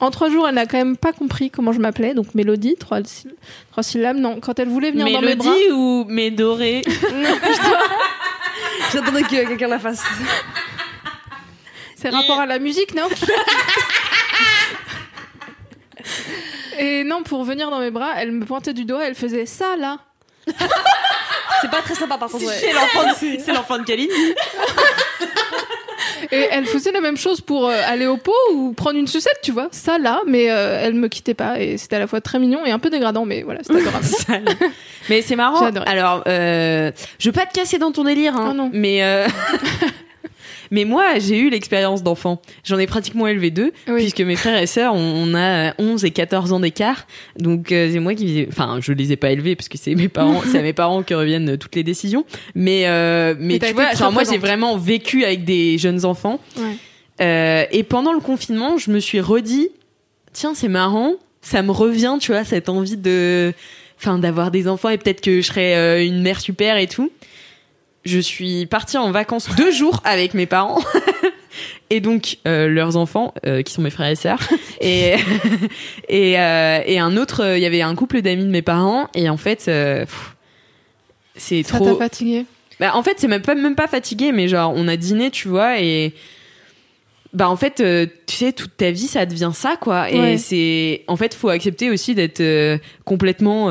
[0.00, 2.14] en trois jours, elle n'a quand même pas compris comment je m'appelais.
[2.14, 3.34] Donc, Mélodie, trois, syll-
[3.70, 4.16] trois syllabes.
[4.16, 5.50] Non, quand elle voulait venir dans mes bras.
[5.50, 6.82] Mélodie ou Médoré
[8.92, 10.04] J'attendais que quelqu'un la fasse.
[11.96, 13.08] C'est rapport à la musique, non?
[16.78, 19.76] Et non, pour venir dans mes bras, elle me pointait du doigt, elle faisait ça
[19.76, 19.98] là.
[21.60, 22.44] C'est pas très sympa par contre.
[22.46, 22.54] ouais.
[22.60, 24.12] C'est l'enfant de, c'est l'enfant de Kalindi.
[26.30, 29.38] Et elle faisait la même chose pour euh, aller au pot ou prendre une sucette,
[29.42, 29.68] tu vois.
[29.72, 32.66] Ça là, mais euh, elle me quittait pas et c'était à la fois très mignon
[32.66, 34.06] et un peu dégradant, mais voilà, c'était adorable.
[35.08, 35.64] Mais c'est marrant.
[35.86, 38.70] Alors, euh, je veux pas te casser dans ton délire, hein, Oh non.
[38.74, 39.26] mais euh,
[40.70, 42.40] mais moi, j'ai eu l'expérience d'enfant.
[42.64, 43.96] J'en ai pratiquement élevé deux, Oui.
[44.02, 47.06] puisque mes frères et sœurs, on, on a 11 et 14 ans d'écart.
[47.38, 49.78] Donc euh, c'est moi qui, les ai- enfin, je les ai pas élevés parce que
[49.78, 52.24] c'est mes parents, c'est à mes parents que reviennent toutes les décisions.
[52.54, 56.40] Mais euh, mais, tu vois, genre moi, j'ai vraiment vécu avec des jeunes enfants.
[56.56, 56.64] Ouais.
[57.20, 59.68] Euh, et pendant le confinement, je me suis redit,
[60.32, 63.52] tiens, c'est marrant, ça me revient, tu vois, cette envie de,
[63.98, 67.10] enfin, d'avoir des enfants et peut-être que je serais euh, une mère super et tout.
[68.08, 70.80] Je suis partie en vacances deux jours avec mes parents.
[71.90, 74.40] Et donc euh, leurs enfants, euh, qui sont mes frères et sœurs,
[74.80, 75.14] et
[76.08, 79.28] et, euh, et un autre, il y avait un couple d'amis de mes parents, et
[79.28, 79.70] en fait,
[81.34, 81.84] c'est trop.
[81.84, 82.44] t'a fatigué.
[82.78, 85.48] Bah, en fait, c'est même pas, même pas fatigué, mais genre, on a dîné, tu
[85.48, 86.14] vois, et.
[87.34, 87.82] Bah, en fait,
[88.26, 90.10] tu sais, toute ta vie, ça devient ça, quoi.
[90.10, 91.04] Et c'est.
[91.08, 92.42] En fait, faut accepter aussi d'être
[93.04, 93.66] complètement.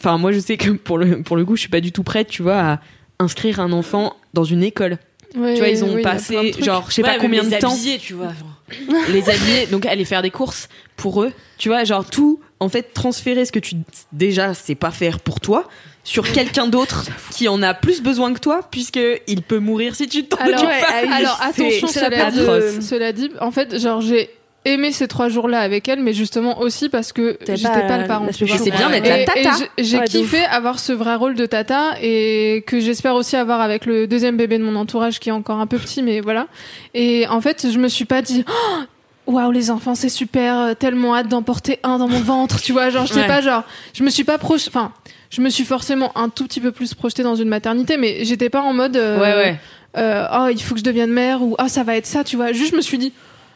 [0.00, 2.02] Enfin, moi, je sais que pour le, pour le coup, je suis pas du tout
[2.02, 2.80] prête, tu vois, à
[3.18, 4.98] inscrire un enfant dans une école.
[5.36, 7.50] Ouais, tu vois, ils ont oui, passé, de genre, je sais Ouais, pas combien les
[7.50, 8.28] de temps habiller, tu vois.
[8.28, 8.94] genre.
[9.08, 11.32] les habiller, donc aller faire des courses pour eux.
[11.58, 13.76] Tu vois, genre tout, en fait, transférer ce que tu
[14.12, 15.68] déjà sais pas faire pour toi
[16.04, 20.06] sur quelqu'un d'autre qui en a plus besoin que toi, puisque il peut mourir si
[20.06, 21.14] tu t'en Alors, occupes ouais, pas.
[21.16, 22.80] alors attention, cela dit, atroce.
[22.80, 24.30] cela dit, en fait, genre j'ai
[24.64, 28.06] aimé ces trois jours-là avec elle, mais justement aussi parce que j'étais pas pas, le
[28.06, 28.26] parent.
[28.32, 29.50] C'est bien d'être la tata.
[29.78, 33.86] j'ai- Ouais, kiffé avoir ce vrai rôle de tata et que j'espère aussi avoir avec
[33.86, 36.46] le deuxième bébé de mon entourage qui est encore un peu petit, mais voilà.
[36.94, 38.44] Et en fait, je me suis pas dit.
[38.48, 38.82] Oh,
[39.26, 42.72] Waouh les enfants c'est super euh, tellement hâte d'en porter un dans mon ventre tu
[42.72, 43.26] vois genre je sais Ouais.
[43.26, 43.62] pas genre
[43.94, 44.92] je me suis pas proche enfin
[45.30, 48.50] je me suis forcément un tout petit peu plus projetée dans une maternité mais j'étais
[48.50, 49.58] pas en mode euh, Ouais, ouais.
[49.96, 52.36] euh, oh il faut que je devienne mère ou ah ça va être ça tu
[52.36, 53.14] vois juste je me suis dit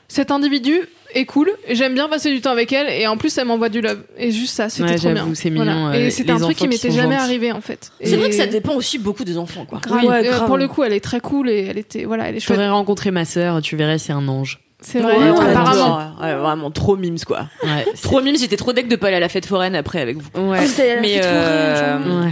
[0.09, 0.81] cet individu
[1.15, 3.69] est cool et j'aime bien passer du temps avec elle et en plus elle m'envoie
[3.69, 4.01] du love.
[4.19, 5.29] Et juste ça c'était Ouais, trop bien.
[5.35, 7.25] c'est mignon, euh, et c'était les un truc qui m'était jamais gentils.
[7.25, 7.93] arrivé en fait.
[8.03, 9.81] C'est vrai que ça dépend aussi beaucoup des enfants, quoi.
[9.91, 12.37] Oui, ouais, euh, pour le coup elle est très cool et elle était voilà elle
[12.37, 12.57] est Je chouette.
[12.59, 14.61] ferais rencontrer ma sœur, tu verrais, c'est un ange.
[14.81, 17.47] C'est vrai Ouais, ouais, apparemment Ouais, vraiment trop mimes, quoi.
[17.65, 17.87] Ouais.
[18.03, 20.53] Trop mimes, j'étais trop deck de pas aller à la fête foraine après avec vous.
[20.53, 20.61] La
[21.01, 22.29] Mais euh.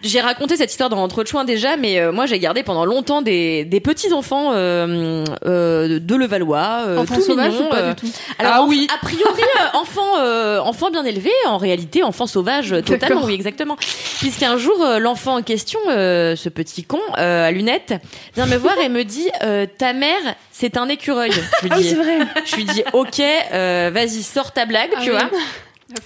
[0.00, 3.20] J'ai raconté cette histoire dans Entre Chouins déjà, mais euh, moi j'ai gardé pendant longtemps
[3.20, 7.78] des, des petits enfants euh, euh, de Levallois, euh, enfant tout sauvage mignons, ou pas
[7.78, 8.12] euh, du tout?
[8.38, 8.86] Alors Ah oui.
[8.94, 13.76] a priori euh, enfant euh, enfant bien élevé, en réalité enfant sauvage totalement, oui exactement.
[14.20, 17.94] Puisqu'un jour euh, l'enfant en question, euh, ce petit con euh, à lunettes,
[18.36, 20.12] vient me voir et me dit euh, ta mère
[20.60, 21.30] c'est un écureuil.
[21.32, 22.18] Je lui Ah dis c'est vrai.
[22.44, 25.16] je lui dis ok euh, vas-y sors ta blague Ah tu oui.
[25.16, 25.30] vois.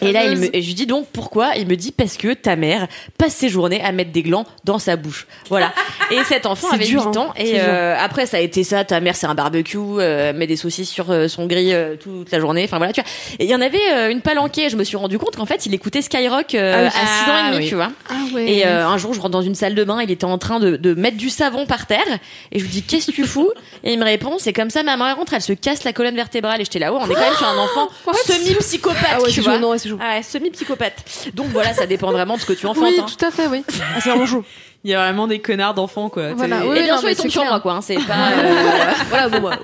[0.00, 1.56] Et là, il me, et je lui dis donc pourquoi?
[1.56, 2.86] Il me dit parce que ta mère
[3.18, 5.26] passe ses journées à mettre des glands dans sa bouche.
[5.48, 5.72] Voilà.
[6.12, 7.20] Et cet enfant avait dur, 8 hein.
[7.20, 7.32] ans.
[7.36, 8.84] Et euh, après, ça a été ça.
[8.84, 12.30] Ta mère, c'est un barbecue, euh, met des saucisses sur euh, son grill euh, toute
[12.30, 12.62] la journée.
[12.64, 13.10] Enfin voilà, tu vois.
[13.40, 14.68] Et il y en avait euh, une palanquée.
[14.68, 17.36] Je me suis rendu compte qu'en fait, il écoutait Skyrock euh, Ah à 6 ans
[17.36, 17.68] et demi, Ah oui.
[17.68, 17.90] tu vois.
[18.10, 20.24] ah ouais Et euh, un jour, je rentre dans une salle de bain, il était
[20.26, 22.04] en train de, de mettre du savon par terre,
[22.52, 23.50] et je lui dis qu'est-ce que tu fous?
[23.84, 26.14] Et il me répond c'est comme ça, maman elle rentre, elle se casse la colonne
[26.14, 27.88] vertébrale, et j'étais là-haut, on est quand même sur un enfant
[28.26, 29.58] semi psychopathe, Ah ouais, tu vois.
[29.72, 29.98] Ouais, c'est chaud.
[30.00, 31.04] Ah ouais, semi psychopathe.
[31.34, 32.84] Donc voilà, ça dépend vraiment de ce que tu enfantes.
[32.84, 33.06] oui hein.
[33.18, 34.44] tout à fait oui Ah, c'est vraiment chaud.
[34.84, 36.32] Il y a vraiment des connards d'enfants, quoi.
[36.34, 36.76] Voilà, oui.
[36.78, 37.74] Et bien non, sûr, mais il tombe c'est sur moi, quoi.
[37.74, 38.30] hein, C'est pas.
[38.36, 39.58] euh, voilà, bon, bah,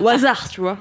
[0.00, 0.78] au, au hasard, tu vois.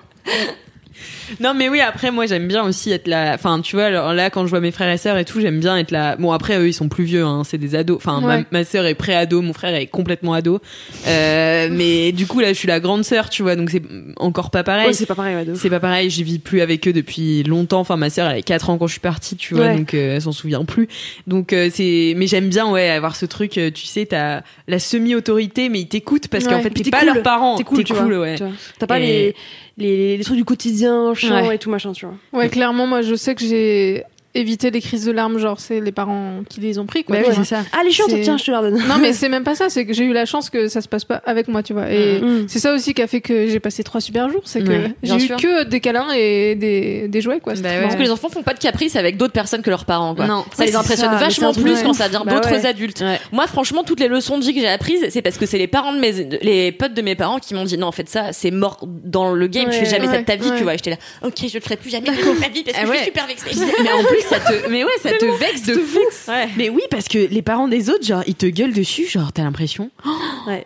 [1.40, 4.30] Non mais oui après moi j'aime bien aussi être là enfin tu vois alors là
[4.30, 6.58] quand je vois mes frères et sœurs et tout j'aime bien être là bon après
[6.58, 8.46] eux ils sont plus vieux hein, c'est des ados enfin ma, Ouais.
[8.52, 10.60] ma sœur est pré-ado mon frère est complètement ado
[11.08, 13.82] euh, mais du coup là je suis la grande sœur tu vois donc c'est
[14.18, 16.94] encore pas pareil Ouais, c'est pas pareil, c'est pas pareil, je vis plus avec eux
[16.94, 17.80] depuis longtemps.
[17.80, 19.78] Enfin, ma sœur, elle avait 4 ans quand je suis partie, tu vois, Ouais.
[19.78, 20.90] donc euh, elle s'en souvient plus.
[21.26, 23.52] Donc euh, c'est, mais j'aime bien, ouais, avoir ce truc.
[23.52, 27.08] tu sais, t'as la semi-autorité, mais ils t'écoutent parce qu'en fait, t'es pas cool.
[27.14, 27.56] leurs parents.
[27.56, 28.36] T'es cool, tu vois, ouais.
[28.80, 29.34] T'as pas Et-
[29.78, 30.83] les, les, les trucs du quotidien,
[31.16, 31.56] chiant Ouais.
[31.56, 32.16] et tout machin, tu vois.
[32.34, 34.04] Ouais, clairement, moi, je sais que j'ai
[34.36, 37.18] évité les crises de larmes, genre, c'est les parents qui les ont pris, quoi.
[37.18, 37.64] Bah oui, c'est ça.
[37.72, 38.76] Ah, les chiants, tiens, je te leur donne.
[38.88, 40.88] Non, mais c'est même pas ça, c'est que j'ai eu la chance que ça se
[40.88, 41.92] passe pas avec moi, tu vois.
[41.92, 42.46] Et Mm.
[42.48, 44.94] c'est ça aussi qui a fait que j'ai passé trois super jours, c'est que Ouais,
[45.04, 45.38] j'ai eu sûr.
[45.38, 47.54] que des câlins et des, des jouets, quoi.
[47.56, 47.82] Bah ouais.
[47.84, 50.26] Parce que les enfants font pas de caprices avec d'autres personnes que leurs parents, quoi.
[50.28, 50.44] Non.
[50.54, 52.66] Ça Ouais, les impressionne ça, vachement plus quand ça devient Bah d'autres ouais.
[52.66, 53.02] adultes.
[53.02, 53.20] Ouais.
[53.32, 55.68] Moi, franchement, toutes les leçons de vie que j'ai apprises, c'est parce que c'est les
[55.68, 56.12] parents de mes,
[56.42, 59.34] les potes de mes parents qui m'ont dit non, en fait, ça, c'est mort dans
[59.34, 60.58] le game, tu fais Ouais, jamais ça de ta vie, ouais.
[60.58, 60.74] tu vois.
[60.74, 62.90] J'étais là, ok, je le ferai plus jamais de ma vie parce que Ah je
[62.92, 62.96] ouais.
[62.98, 63.52] suis super vexée.
[63.84, 66.00] mais en plus, ça te, mais ouais, ça te vexe de fou.
[66.28, 66.48] Ouais.
[66.58, 69.44] Mais oui, parce que les parents des autres, genre, ils te gueulent dessus, genre, t'as
[69.44, 69.90] l'impression.
[70.48, 70.66] Ouais.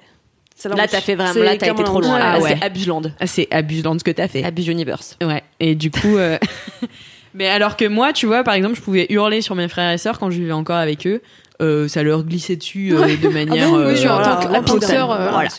[0.76, 2.18] Là, t'as fait vraiment, là, t'as été trop loin.
[2.20, 2.58] Ah ouais.
[2.60, 3.04] c'est Abuseland.
[3.20, 4.44] Ah, c'est abusant ce que t'as fait.
[4.44, 5.16] Abuse Universe.
[5.22, 5.44] Ouais.
[5.60, 6.40] Et du coup, euh,
[7.36, 10.00] Mais alors que moi, tu vois, par exemple, je pouvais hurler sur mes frères et
[10.00, 11.22] sœurs quand je vivais encore avec eux.
[11.62, 13.68] Euh, ça leur glissait dessus euh, de manière.
[13.68, 14.90] Ah bah oui, euh, oui, en voilà, tant que- la en tant que totale.
[14.96, 15.50] sœur, euh, Voilà.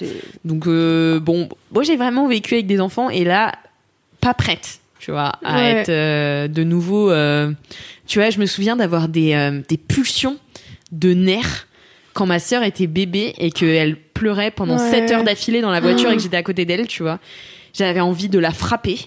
[0.44, 3.52] Donc euh, bon, moi j'ai vraiment vécu avec des enfants et là,
[4.20, 5.70] pas prête, tu vois, à Ouais.
[5.70, 7.10] être euh, de nouveau.
[7.10, 7.50] euh,
[8.06, 10.36] tu vois, je me souviens d'avoir des euh, des pulsions
[10.92, 11.66] de nerfs
[12.12, 14.90] quand ma sœur était bébé et qu'elle pleurait pendant Ouais.
[14.90, 17.20] 7 heures d'affilée dans la voiture et que j'étais à côté d'elle, tu vois.
[17.72, 18.98] J'avais envie de la frapper.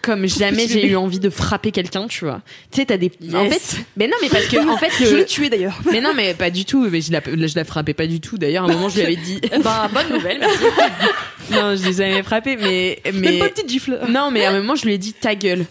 [0.00, 2.40] Comme jamais j'ai eu envie de frapper quelqu'un, tu vois.
[2.70, 3.12] Tu sais, t'as des.
[3.34, 5.78] En fait, mais non, mais parce que en fait, Je l'ai tué d'ailleurs.
[5.90, 6.88] mais non, mais pas du tout.
[6.88, 8.38] Mais je la, je la frappais pas du tout.
[8.38, 9.40] D'ailleurs, à un moment, je lui avais dit.
[9.62, 10.58] Ben, bonne nouvelle, merci.
[11.50, 13.12] non, je les avais frappés, mais mais.
[13.12, 14.00] Même pas petite gifle.
[14.08, 15.66] Non, mais à un moment, je lui ai dit ta gueule.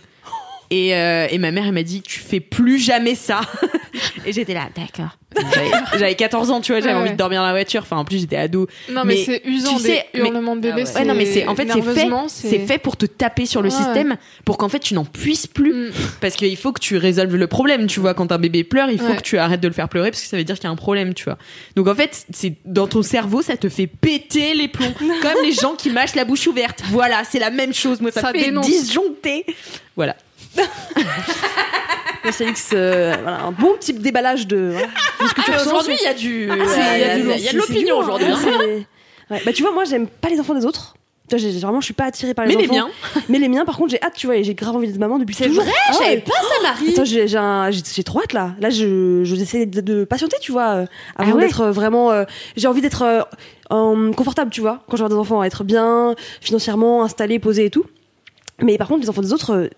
[0.71, 3.41] Et, euh, et ma mère, elle m'a dit tu fais plus jamais ça.
[4.25, 5.17] et j'étais là, d'accord.
[5.53, 7.13] J'avais- J'avais 14 ans, tu vois, j'avais Ouais, envie ouais.
[7.13, 7.81] de dormir dans la voiture.
[7.81, 8.67] Enfin, en plus, j'étais ado.
[8.89, 10.83] Non, mais, Mais c'est usant tu des sais, mais- hurlements de bébé.
[10.95, 11.05] Ah ouais.
[11.05, 14.15] non, mais c'est en fait c'est fait, c'est fait pour te taper sur le système,
[14.45, 15.91] pour qu'en fait tu n'en puisses plus, Mm.
[16.21, 17.87] parce qu'il faut que tu résolves le problème.
[17.87, 20.09] Tu vois, quand un bébé pleure, il faut que tu arrêtes de le faire pleurer
[20.09, 21.37] parce que ça veut dire qu'il y a un problème, tu vois.
[21.75, 25.51] Donc en fait, c'est dans ton cerveau, ça te fait péter les plombs, comme les
[25.51, 26.81] gens qui mâchent la bouche ouverte.
[26.91, 27.99] Voilà, c'est la même chose.
[27.99, 28.65] Moi, ça, Ça fait dénonce.
[28.67, 29.45] disjoncter.
[29.97, 30.15] Voilà.
[32.31, 34.71] C'est X, euh, voilà, un bon petit déballage de.
[34.71, 34.87] Voilà,
[35.21, 37.19] de ce que tu Ah, aujourd'hui, il y a du, Ah, il y c'est- a,
[37.19, 38.27] de c'est- c'est l'opinion aujourd'hui.
[38.27, 38.39] hein, hein.
[38.43, 38.87] c'est-
[39.33, 39.41] Ouais.
[39.45, 40.95] Bah tu vois, moi j'aime pas les enfants des autres.
[41.35, 42.87] J'ai- vraiment, je suis pas attirée par les Mais les enfants.
[42.87, 42.89] miens.
[43.29, 45.17] Mais les miens, par contre, j'ai hâte, tu vois, et j'ai grave envie d'être maman
[45.17, 45.63] depuis C'est toujours.
[45.63, 46.17] vrai, Ah ouais.
[46.17, 46.89] pas ça, Marie.
[46.93, 48.53] Attends, j'ai trop hâte là.
[48.59, 51.41] Là, je, je essaie de, de patienter, tu vois, euh, avant Ah ouais.
[51.47, 52.11] d'être vraiment.
[52.11, 52.25] euh,
[52.55, 53.03] j'ai envie d'être
[53.71, 57.85] euh, confortable, tu vois, quand j'ai des enfants, être bien financièrement installé, posé et tout.
[58.61, 59.69] Mais par contre, les enfants des autres, euh,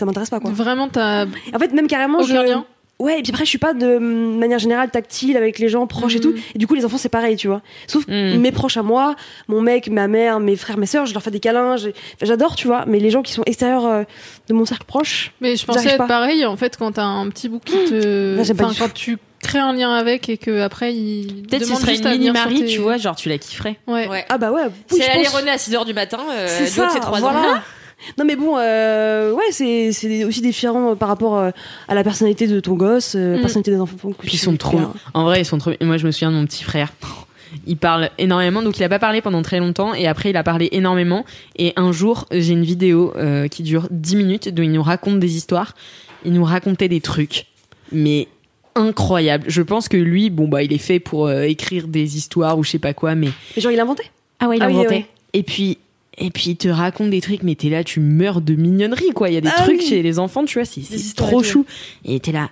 [0.00, 0.50] ça m'intéresse pas quoi.
[0.50, 2.50] Vraiment, t'as En fait, même carrément, aucun je.
[2.50, 2.64] lien.
[2.98, 5.86] Ouais, et puis après, je suis pas de mm, manière générale tactile avec les gens
[5.86, 6.34] proches et tout.
[6.54, 7.62] Et du coup, les enfants, c'est pareil, tu vois.
[7.86, 8.36] Sauf Mm.
[8.36, 9.14] mes proches à moi,
[9.48, 11.76] mon mec, ma mère, mes frères, mes sœurs, je leur fais des câlins.
[12.20, 12.84] J'adore, tu vois.
[12.86, 14.02] Mais les gens qui sont extérieurs euh,
[14.48, 16.06] de mon cercle proche, Mais je pensais être pas.
[16.06, 18.36] pareil en fait quand t'as un petit bout qui te.
[18.36, 21.44] Là, pas Enfin, quand tu crées un lien avec et que après il.
[21.48, 23.78] Peut-être ce serait une mini Marie, tes- tu vois, genre tu la kifferais.
[23.86, 24.08] Ouais.
[24.08, 24.26] Ouais.
[24.28, 24.64] ah bah ouais.
[24.66, 25.34] oui, si je elle allait pense.
[25.36, 27.38] renaître à 6h du matin, euh, C'est ça, c'est 3 voilà.
[27.38, 27.42] ans.
[28.18, 31.50] Non mais bon, euh, ouais, c'est c'est aussi différent par rapport euh,
[31.88, 33.40] à la personnalité de ton gosse, euh, la Mm.
[33.40, 33.96] personnalité des enfants.
[34.12, 34.78] que Puis tu ils sont trop.
[34.78, 34.92] hein.
[35.14, 35.72] En vrai, ils sont trop.
[35.82, 36.92] Moi, je me souviens de mon petit frère.
[37.66, 40.44] Il parle énormément, donc il a pas parlé pendant très longtemps, et après il a
[40.44, 41.24] parlé énormément.
[41.56, 45.18] Et un jour, j'ai une vidéo euh, qui dure 10 minutes, où il nous raconte
[45.18, 45.74] des histoires.
[46.24, 47.46] Il nous racontait des trucs,
[47.90, 48.28] mais
[48.76, 49.44] incroyables.
[49.48, 52.62] Je pense que lui, bon bah, il est fait pour euh, écrire des histoires ou
[52.62, 54.04] je sais pas quoi, mais Mais genre, il a inventé?
[54.38, 54.88] ah ouais, il Ah a oui, inventé.
[54.94, 55.06] ouais.
[55.32, 55.78] Et puis,
[56.18, 59.28] et puis il te raconte des trucs, mais t'es là, tu meurs de mignonnerie, quoi.
[59.28, 59.86] Il y a des Ah trucs oui.
[59.86, 61.64] chez les enfants, tu vois, c'est Des trop chou.
[62.04, 62.50] Et t'es là.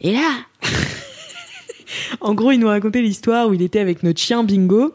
[0.00, 0.30] Et là.
[2.20, 4.92] en gros, il nous racontait l'histoire où il était avec notre chien Bingo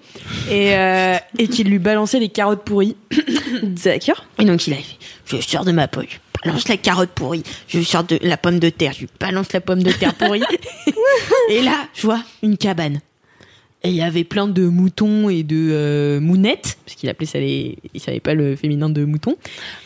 [0.49, 2.95] et, euh, et qu'il lui balançait les carottes pourries.
[3.63, 4.25] D'accord.
[4.39, 7.43] Et donc il a fait Je sors de ma poche, je balance la carotte pourrie,
[7.67, 10.43] je sors de la pomme de terre, je lui balance la pomme de terre pourrie.
[11.49, 12.99] et là, je vois une cabane.
[13.83, 17.39] Et il y avait plein de moutons et de euh, mounettes, parce qu'il appelait ça
[17.39, 17.77] les.
[17.93, 19.37] Il savait pas le féminin de mouton.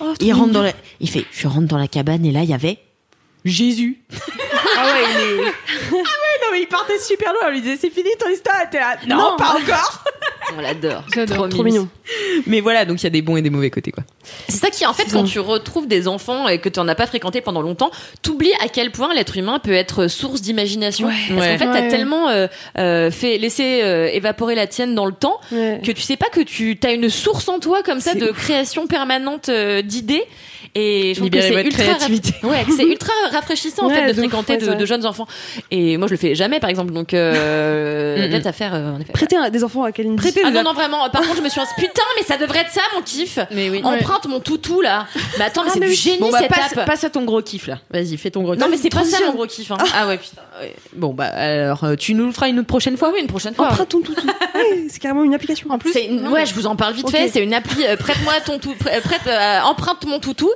[0.01, 0.73] Oh, il rentre dans la.
[0.99, 2.79] Il fait Je rentre dans la cabane et là, il y avait
[3.45, 3.99] Jésus.
[4.77, 5.51] Ah ouais, il est.
[5.91, 7.43] Non, mais il partait super loin.
[7.47, 8.55] On lui disait C'est fini ton histoire.
[8.61, 10.03] Elle était là, Non, pas encore.
[10.57, 11.03] On l'adore.
[11.49, 11.87] Trop mignon.
[12.45, 14.03] Mais voilà, donc il y a des bons et des mauvais côtés, quoi.
[14.47, 16.93] C'est ça qui, en fait, quand tu retrouves des enfants et que tu n'en as
[16.93, 17.89] pas fréquenté pendant longtemps,
[18.21, 21.07] t'oublies à quel point l'être humain peut être source d'imagination.
[21.07, 21.53] Parce Ouais.
[21.53, 21.87] qu'en fait, t'as Ouais.
[21.87, 22.47] tellement euh,
[22.77, 25.81] euh, fait laissé euh, évaporer la tienne dans le temps Ouais.
[25.83, 28.85] que tu sais pas que tu as une source en toi comme ça de création
[28.87, 30.23] permanente euh, d'idées.
[30.77, 31.83] Et je trouve que c'est ultra,
[32.43, 35.25] ouais, c'est ultra rafraîchissant en Ouais, fait de fréquenter ouais, de, jeunes enfants.
[35.71, 36.91] Et moi, je le fais jamais, par exemple.
[36.93, 39.11] Donc, euh, Mm, peut-être à faire euh, en effet.
[39.13, 40.15] Prêter un- des enfants à Kalindi.
[40.17, 41.09] Prêter Ah non, non, vraiment.
[41.09, 43.39] Par contre, je me suis dit, putain, mais ça devrait être ça, mon kiff.
[43.51, 43.81] Mais oui.
[43.83, 45.05] Emprunte mon toutou là.
[45.37, 46.85] Mais attends, mais c'est du génie Bon, bah, cette passe, app.
[46.85, 47.79] passe à ton gros kiff là.
[47.91, 48.61] Vas-y, fais ton gros kiff.
[48.61, 49.69] Non, mais c'est pas ça mon gros kiff.
[49.71, 49.77] Hein.
[49.93, 50.41] Ah ouais, putain.
[50.61, 50.73] ouais.
[50.93, 53.53] Bon, bah alors, euh, tu nous le feras une prochaine fois Ah oui, une prochaine
[53.53, 53.67] fois.
[53.67, 54.21] Emprunte ton toutou.
[54.55, 55.69] Ouais, c'est carrément une application.
[55.69, 55.93] En plus.
[55.93, 57.27] Ouais, je vous en parle vite fait.
[57.27, 57.85] C'est une appli.
[57.85, 58.73] euh, prête-moi ton tout.
[58.75, 60.49] prête, prête, euh, emprunte mon toutou.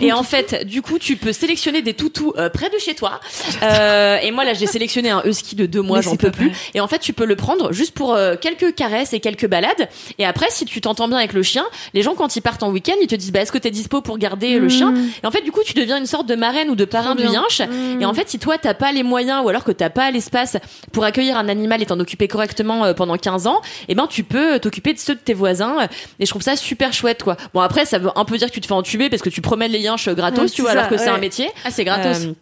[0.00, 3.20] Et en fait, du coup, tu peux sélectionner des toutous euh, près de chez toi.
[3.62, 6.00] Euh, et moi, là, j'ai sélectionné un husky de deux mois.
[6.00, 6.48] J'en peux plus.
[6.48, 6.58] vrai.
[6.74, 9.88] Et en fait, tu peux le prendre juste pour euh, quelques caresses et quelques balades.
[10.18, 11.64] Et après, si tu t'entends bien avec le chien,
[11.94, 14.00] les gens quand ils partent en week-end, ils te disent bah est-ce que t'es dispo
[14.00, 16.70] pour garder le chien Et en fait, du coup, tu deviens une sorte de marraine
[16.70, 17.62] ou de parrain du yinche.
[18.00, 20.56] Et en fait, si toi t'as pas les moyens ou alors que t'as pas l'espace
[20.92, 24.58] pour accueillir un animal et t'en occuper correctement pendant 15 ans, eh ben tu peux
[24.58, 25.88] t'occuper de ceux de tes voisins.
[26.20, 27.36] Et je trouve ça super chouette quoi.
[27.54, 29.40] Bon après, ça veut un peu dire que tu te fais entuber parce que tu
[29.56, 31.10] promènes les yinches gratos, Ouais, tu vois, ça, alors que c'est ouais.
[31.10, 31.50] un métier.
[31.64, 32.24] Ah, c'est gratos.
[32.24, 32.32] Euh,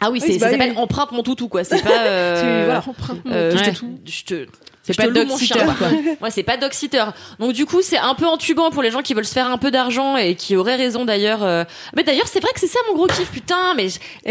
[0.00, 0.86] ah oui, Oui, c'est, bah ça s'appelle oui.
[1.12, 1.62] mon toutou quoi.
[1.64, 1.90] C'est pas.
[2.06, 2.82] euh, voilà.
[3.30, 3.72] Euh, je, Ouais.
[3.72, 4.46] te, je te
[4.82, 5.88] C'est pas quoi.
[6.20, 7.04] Moi, c'est pas dog sitter.
[7.38, 9.56] Donc du coup, c'est un peu entubant pour les gens qui veulent se faire un
[9.56, 11.42] peu d'argent et qui auraient raison d'ailleurs.
[11.44, 11.64] euh.
[11.96, 13.74] Mais d'ailleurs, c'est vrai que c'est ça mon gros kiff, putain.
[13.76, 13.86] Mais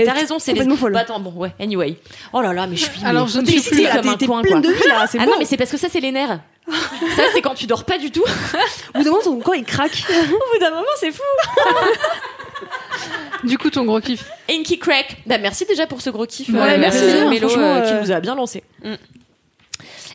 [0.05, 0.59] t'as raison, c'est les.
[0.59, 0.93] complètement folle.
[0.93, 1.53] Bah, attends, bon, ouais.
[1.59, 1.95] Anyway.
[2.33, 3.05] Oh là là, mais je suis.
[3.05, 4.69] Alors, je ne suis plus là, comme un coin, pleine quoi.
[4.69, 5.31] de vie là, c'est Ah bon.
[5.31, 6.39] non, mais c'est parce que ça, c'est les nerfs.
[7.15, 8.23] ça, c'est quand tu dors pas du tout.
[8.23, 10.03] Au bout d'un moment, ton corps il craque.
[10.09, 11.21] Au bout d'un moment, c'est fou.
[13.43, 14.23] Du coup, ton gros kiff.
[14.49, 15.17] Inky Crack.
[15.25, 16.47] Bah, merci déjà pour ce gros kiff.
[16.49, 18.63] Ouais, euh, merci, merci hein, Mélo euh, qui euh, nous a bien lancé.
[18.83, 18.93] Mm.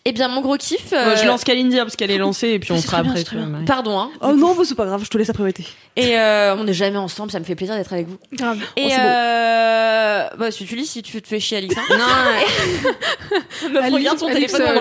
[0.04, 0.90] Eh bien, mon gros kiff.
[0.92, 3.22] Moi, euh, je lance Kalindi hein, parce qu'elle est lancée et puis on sera après.
[3.30, 3.64] bien.
[3.66, 4.10] Pardon, hein.
[4.22, 5.64] Oh non, bah, c'est pas grave, je te laisse la priorité.
[5.96, 8.16] Et euh, on n'est jamais ensemble, ça me fait plaisir d'être avec vous.
[8.32, 8.58] Grave.
[8.76, 10.28] Et Oh, c'est euh...
[10.38, 11.76] bah, si tu lis, si tu te fais chier, Alix.
[11.76, 11.82] hein.
[11.90, 13.68] non.
[13.70, 14.66] meuf, regarde son Alix, téléphone euh,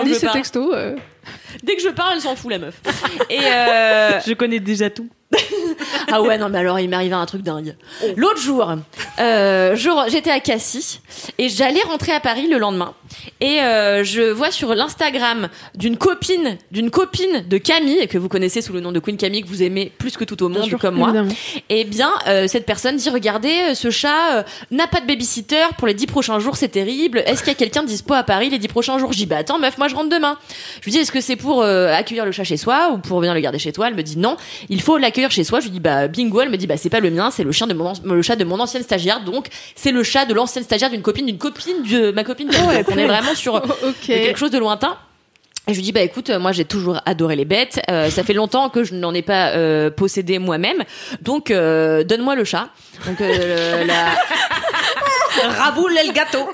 [1.62, 2.80] Dès que je parle, elle s'en fout, la meuf.
[3.30, 4.20] Et euh...
[4.26, 5.08] Je connais déjà tout.
[6.12, 7.76] ah ouais, non, mais alors il m'est arrivé un truc dingue.
[8.16, 8.74] L'autre jour,
[9.20, 9.76] euh,
[10.08, 11.00] j'étais à Cassis
[11.38, 12.94] et j'allais rentrer à Paris le lendemain.
[13.40, 18.62] Et euh, je vois sur l'Instagram d'une copine, d'une copine de Camille que vous connaissez
[18.62, 20.96] sous le nom de Queen Camille que vous aimez plus que tout au monde, comme
[20.96, 21.08] moi.
[21.08, 21.32] Évidemment.
[21.68, 25.86] Eh bien, euh, cette personne dit regardez, euh, ce chat n'a pas de babysitter pour
[25.86, 27.22] les dix prochains jours, c'est terrible.
[27.26, 29.10] Est-ce qu'il y a quelqu'un dispo à Paris les dix prochains jours?
[29.10, 30.38] Dis bah attends meuf, moi je rentre demain.
[30.80, 33.34] Je lui dis est-ce que c'est pour accueillir le chat chez soi ou pour venir
[33.34, 33.88] le garder chez toi?
[33.88, 34.36] Elle me dit non,
[34.68, 35.60] il faut l'accueillir chez soi.
[35.60, 36.40] Je lui dis bah bingo.
[36.40, 38.22] Elle me dit bah c'est pas le mien, c'est le chien de mon an- le
[38.22, 39.20] chat de mon ancienne stagiaire.
[39.24, 39.46] Donc
[39.76, 42.48] c'est le chat de l'ancienne stagiaire d'une copine d'une copine de ma copine.
[42.48, 42.58] Donc,
[42.90, 44.96] on est vraiment sur de quelque chose de lointain.
[45.66, 48.24] Et je lui dis bah écoute euh, moi j'ai toujours adoré les bêtes Euh, ça
[48.24, 50.82] fait longtemps que je n'en ai pas euh, possédé moi-même
[51.20, 52.70] donc euh, donne-moi le chat
[53.06, 54.14] donc euh, la
[55.64, 56.48] raboule le gâteau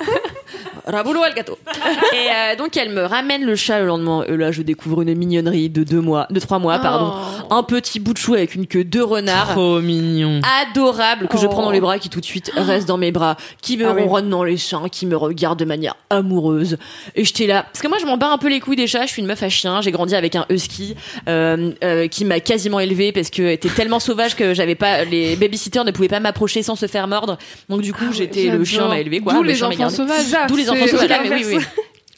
[0.87, 1.59] raboule le gâteau.
[2.13, 2.17] Et
[2.53, 4.25] euh, donc elle me ramène le chat le lendemain.
[4.29, 7.13] Et là je découvre une mignonnerie de deux mois de trois mois pardon.
[7.51, 9.51] Un petit bout de chou avec une queue de renard.
[9.53, 10.41] Trop mignon.
[10.63, 11.49] adorable que je Oh.
[11.51, 13.37] prends dans les bras qui tout de suite reste dans mes bras.
[13.63, 14.03] Qui me Ah oui.
[14.03, 16.79] ronronne dans les seins qui me regarde de manière amoureuse.
[17.15, 17.63] Et j'étais là.
[17.65, 19.07] Parce que moi je m'en bats un peu les couilles des chats.
[19.07, 19.81] Je suis une meuf à chien.
[19.81, 20.97] J'ai grandi avec un husky
[21.29, 25.37] euh, euh, qui m'a quasiment élevée parce que était tellement sauvage que j'avais pas les
[25.37, 27.39] babysitters ne pouvaient pas m'approcher sans se faire mordre.
[27.69, 29.33] Donc du coup j'étais le chien m'a élevé quoi.
[29.35, 30.47] D'où le les chien m'a enfants sauvages.
[30.49, 31.65] D'où les Mais oui, oui.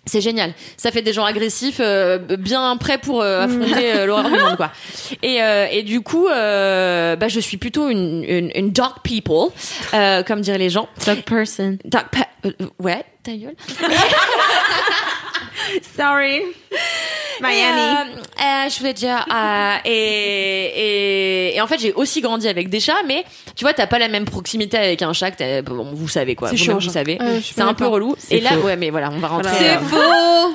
[0.09, 0.53] C'est génial.
[0.77, 4.57] Ça fait des gens agressifs, euh, bien prêts pour euh, affronter euh, l'horreur du monde,
[4.57, 4.71] quoi.
[5.23, 5.41] Et,
[5.73, 9.51] et du coup, bah, je suis plutôt une, une, une dog people,
[10.27, 10.89] comme diraient les gens.
[11.05, 11.79] Dog person.
[12.47, 13.57] Euh, ouais, ta gueule.
[15.97, 16.43] Sorry.
[17.41, 18.05] Et, euh,
[18.41, 22.81] euh, je voulais dire, euh, et, et, et en fait, j'ai aussi grandi avec des
[22.81, 25.91] chats, mais tu vois, t'as pas la même proximité avec un chat que t'as- bon,
[25.93, 26.49] vous savez quoi.
[26.49, 27.19] C'est Vous, chiant, vous savez.
[27.41, 28.17] Suis c'est un peu relou.
[28.31, 29.71] Et là, ouais, mais voilà, on va rentrer.
[29.71, 30.55] Euh, faux.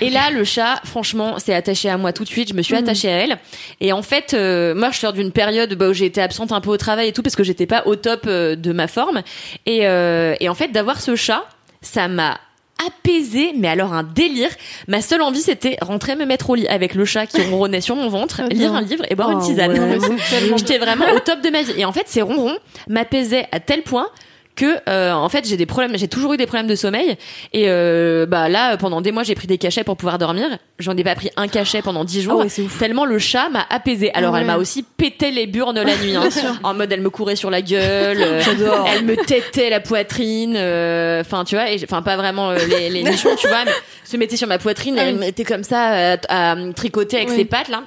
[0.00, 2.48] et là, le chat, franchement, s'est attaché à moi tout de suite.
[2.50, 3.38] Je me suis attachée à elle.
[3.80, 6.60] Et en fait, euh, moi, je sors d'une période bah, où j'ai été absente un
[6.60, 9.22] peu au travail et tout parce que j'étais pas au top euh, de ma forme.
[9.66, 11.44] Et, euh, et en fait, d'avoir ce chat,
[11.82, 12.38] ça m'a
[12.86, 14.50] apaisé, mais alors un délire.
[14.88, 17.96] Ma seule envie, c'était rentrer me mettre au lit avec le chat qui ronronnait sur
[17.96, 19.72] mon ventre, lire un livre et boire une Oh, tisane.
[19.72, 19.98] ouais.
[20.56, 21.72] J'étais vraiment au top de ma vie.
[21.76, 22.56] Et en fait, ces ronrons
[22.88, 24.08] m'apaisaient à tel point
[24.56, 27.16] que euh, en fait j'ai des problèmes j'ai toujours eu des problèmes de sommeil.
[27.52, 30.46] Et euh, bah là pendant des mois j'ai pris des cachets pour pouvoir dormir.
[30.78, 32.42] J'en ai pas pris un cachet pendant dix jours.
[32.42, 34.12] Ah ouais, tellement le chat m'a apaisé.
[34.14, 34.40] Alors Ouais.
[34.40, 36.28] elle m'a aussi pété les burnes la nuit hein.
[36.62, 38.42] en mode elle me courait sur la gueule euh,
[38.86, 43.02] elle me têtait la poitrine euh, enfin tu vois enfin pas vraiment euh, les, les
[43.02, 43.72] nichons tu vois mais
[44.04, 47.30] se mettait sur ma poitrine et elle m'était comme ça euh, à, à tricoter avec
[47.30, 47.36] Oui.
[47.36, 47.82] ses pattes là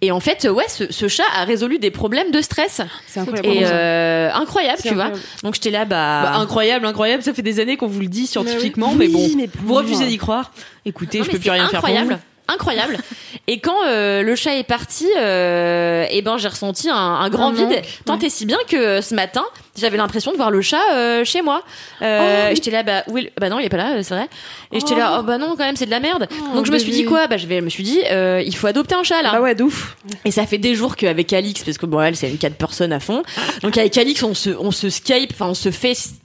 [0.00, 2.80] et en fait, ouais, ce, ce chat a résolu des problèmes de stress.
[3.06, 3.48] C'est incroyable.
[3.48, 5.04] Et euh, incroyable, C'est tu vois.
[5.04, 5.28] incroyable.
[5.42, 6.20] Donc j'étais là, bah.
[6.22, 7.22] Bah, incroyable, incroyable.
[7.22, 10.06] Ça fait des années qu'on vous le dit scientifiquement, Mais bon, Oui, mais vous refusez
[10.06, 10.52] d'y croire.
[10.84, 12.10] Écoutez, Non, je peux plus rien faire pour vous.
[12.48, 12.96] Incroyable.
[13.48, 17.48] Et quand euh, le chat est parti, euh, et ben j'ai ressenti un, un grand
[17.48, 17.68] Un vide.
[17.68, 19.44] manque, Tant et si bien que euh, ce matin,
[19.78, 21.62] j'avais l'impression de voir le chat euh, chez moi.
[22.02, 24.02] Euh, et J'étais là, bah où est le- bah non, il est pas là, euh,
[24.02, 24.28] c'est vrai.
[24.72, 26.26] Et j'étais là, oh bah non, quand même, c'est de la merde.
[26.54, 27.28] Donc je me suis dit quoi?
[27.28, 29.30] Bah je vais, je me suis dit, euh, il faut adopter un chat là.
[29.30, 29.96] Bah ouais, de ouf.
[30.24, 32.92] Et ça fait des jours qu'avec Alix, parce que bon, elle, c'est une quatre personnes
[32.92, 33.22] à fond.
[33.62, 36.16] Donc avec Alix, on se, on se Skype, enfin, on se fait style.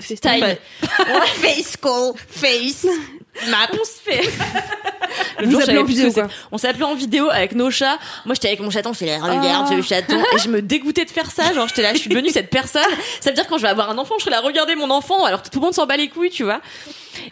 [0.82, 2.12] Face call.
[2.28, 2.86] Face.
[3.48, 3.68] Map.
[3.72, 4.28] On se fait.
[5.40, 6.24] Le jour, en vidéo, quoi.
[6.28, 6.34] c'est.
[6.52, 7.98] On s'appelait en vidéo avec nos chats.
[8.26, 9.74] Moi, j'étais avec mon chaton, j'étais là, regarde, Ah.
[9.74, 10.16] le chaton.
[10.34, 11.52] Et je me dégoûtais de faire ça.
[11.52, 12.82] Genre, j'étais là, je suis devenue cette personne.
[13.20, 15.24] Ça veut dire quand je vais avoir un enfant, je serai là, regardez mon enfant,
[15.24, 16.60] alors que tout le monde s'en bat les couilles, tu vois.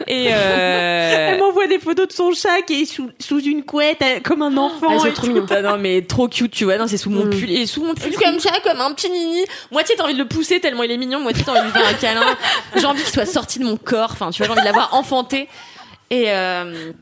[0.06, 1.36] Et euh...
[1.38, 4.56] m'envoie des photos de son chat qui est sous, sous une couette euh, comme un
[4.56, 4.90] enfant.
[4.92, 5.26] Elles sont et trop.
[5.50, 6.78] Ah non, mais trop cute, tu vois.
[6.78, 7.30] Non, c'est sous mon Mm.
[7.30, 7.50] pull.
[7.50, 9.44] Et sous mon pull, comme ça, comme un petit nini.
[9.70, 11.20] Moitié, t'as envie de le pousser tellement il est mignon.
[11.20, 12.36] Moitié, t'as envie de lui faire un câlin.
[12.76, 14.10] J'ai envie qu'il soit sorti de mon corps.
[14.12, 15.48] Enfin, tu vois, j'ai envie de l'avoir enfanté.
[16.10, 16.92] Et, euh,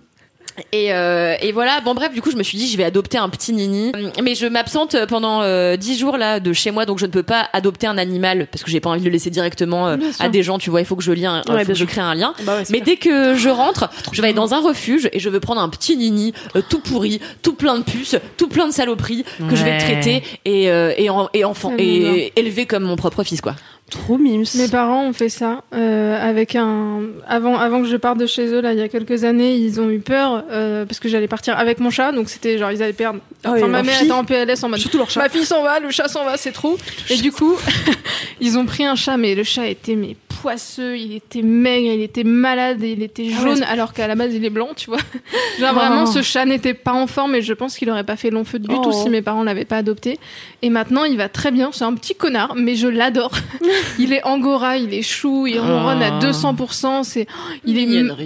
[0.71, 3.19] Et, euh, et voilà, bon bref, du coup, je me suis dit, je vais adopter
[3.19, 3.91] un petit nini.
[4.23, 7.25] Mais je m'absente pendant euh, 10 jours là de chez moi, donc je ne peux
[7.25, 10.29] pas adopter un animal parce que j'ai pas envie de le laisser directement euh, à
[10.29, 10.59] des gens.
[10.59, 12.15] Tu vois, il faut que je lie, un- Ouais, faut bien que je crée un
[12.15, 12.35] lien.
[12.45, 12.85] Bah ouais, Mais clair.
[12.85, 15.69] dès que je rentre, je vais aller dans un refuge et je veux prendre un
[15.69, 19.65] petit nini euh, tout pourri, tout plein de puces, tout plein de saloperies que je
[19.65, 23.57] vais traiter et euh, et, en- et enfant et élever comme mon propre fils quoi.
[23.95, 24.45] Trop mimes.
[24.57, 28.49] Mes parents ont fait ça euh, avec un avant avant que je parte de chez
[28.49, 31.29] eux là il y a quelques années ils ont eu peur euh, parce que j'allais
[31.29, 34.07] partir avec mon chat donc c'était genre ils allaient perdre Ah enfin ma mère fille.
[34.07, 35.21] était en PLS en mode Surtout leur chat.
[35.21, 36.77] ma fille s'en va le chat s'en va c'est trop
[37.09, 37.55] et du coup
[38.41, 42.03] ils ont pris un chat mais le chat était mais poisseux il était maigre il
[42.03, 44.91] était malade il était Ah ouais, jaune alors qu'à la base il est blanc tu
[44.91, 44.99] vois
[45.59, 48.29] genre vraiment ce chat n'était pas en forme et je pense qu'il aurait pas fait
[48.31, 48.83] long feu du Oh.
[48.83, 50.19] tout si mes parents l'avaient pas adopté
[50.61, 53.33] et maintenant il va très bien c'est un petit connard mais je l'adore
[53.99, 57.05] il est angora, il est chou, il ronronne à 200%.
[57.05, 57.27] C'est,
[57.65, 57.85] il est,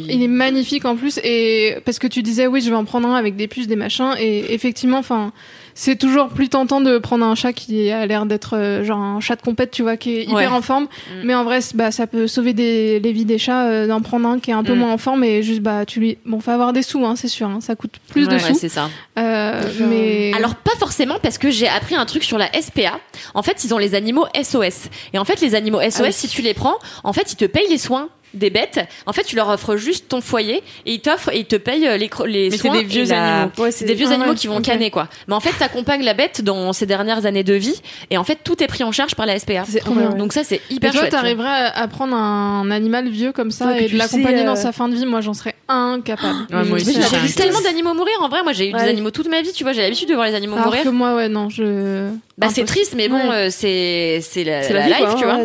[0.09, 1.21] il est magnifique en plus.
[1.23, 3.77] Et parce que tu disais, oui, je vais en prendre un avec des puces, des
[3.77, 4.15] machins.
[4.19, 5.33] Et effectivement, enfin,
[5.81, 9.21] c'est toujours plus tentant de prendre un chat qui a l'air d'être euh, genre un
[9.21, 10.47] chat de compète, tu vois, qui est hyper Ouais.
[10.49, 10.89] en forme.
[11.23, 14.29] Mais en vrai, bah, ça peut sauver des, les vies des chats euh, d'en prendre
[14.29, 14.79] un qui est un peu Mm.
[14.79, 15.23] moins en forme.
[15.23, 17.47] Et juste, bah, tu lui, bon, faut avoir des sous, hein, c'est sûr.
[17.47, 18.55] hein, ça coûte plus de Ouais, sous.
[18.55, 18.91] c'est ça.
[19.19, 22.99] Euh, mais Alors pas forcément parce que j'ai appris un truc sur la SPA.
[23.35, 24.89] En fait, ils ont les animaux SOS.
[25.13, 26.13] Et en fait, les animaux SOS, Ah oui.
[26.13, 26.75] si tu les prends,
[27.05, 28.81] en fait, ils te payent les soins des bêtes.
[29.07, 31.87] En fait, tu leur offres juste ton foyer et ils t'offrent et ils te payent
[31.89, 32.73] euh, les, les Mais c'est soins.
[32.79, 33.53] des vieux la- animaux.
[33.59, 35.09] Ouais, C'est des vieux Ah animaux ouais, qui vont canner quoi.
[35.29, 37.81] Mais en fait, t'accompagnes la bête dans ses dernières années de vie
[38.11, 39.65] et en fait, tout est pris en charge par la SPA.
[39.69, 40.11] C'est Trop bien.
[40.11, 41.11] Donc ça, c'est hyper toi, chouette.
[41.11, 41.23] tu vois.
[41.23, 44.57] t'arriverais à, à prendre un animal vieux comme ça Ouais, et de l'accompagner dans euh,
[44.57, 45.07] sa fin de vie.
[45.07, 46.47] Moi, j'en serais incapable.
[46.51, 48.15] Ouais, moi aussi, J'ai vu tellement d'animaux mourir.
[48.21, 49.53] En vrai, moi, j'ai eu des animaux toute ma vie.
[49.53, 50.83] Tu vois, j'ai l'habitude de voir les animaux Alors mourir.
[50.85, 52.11] que moi, ouais, non, je.
[52.37, 55.39] Bah, c'est triste, mais bon, euh, c'est c'est la, life, tu vois.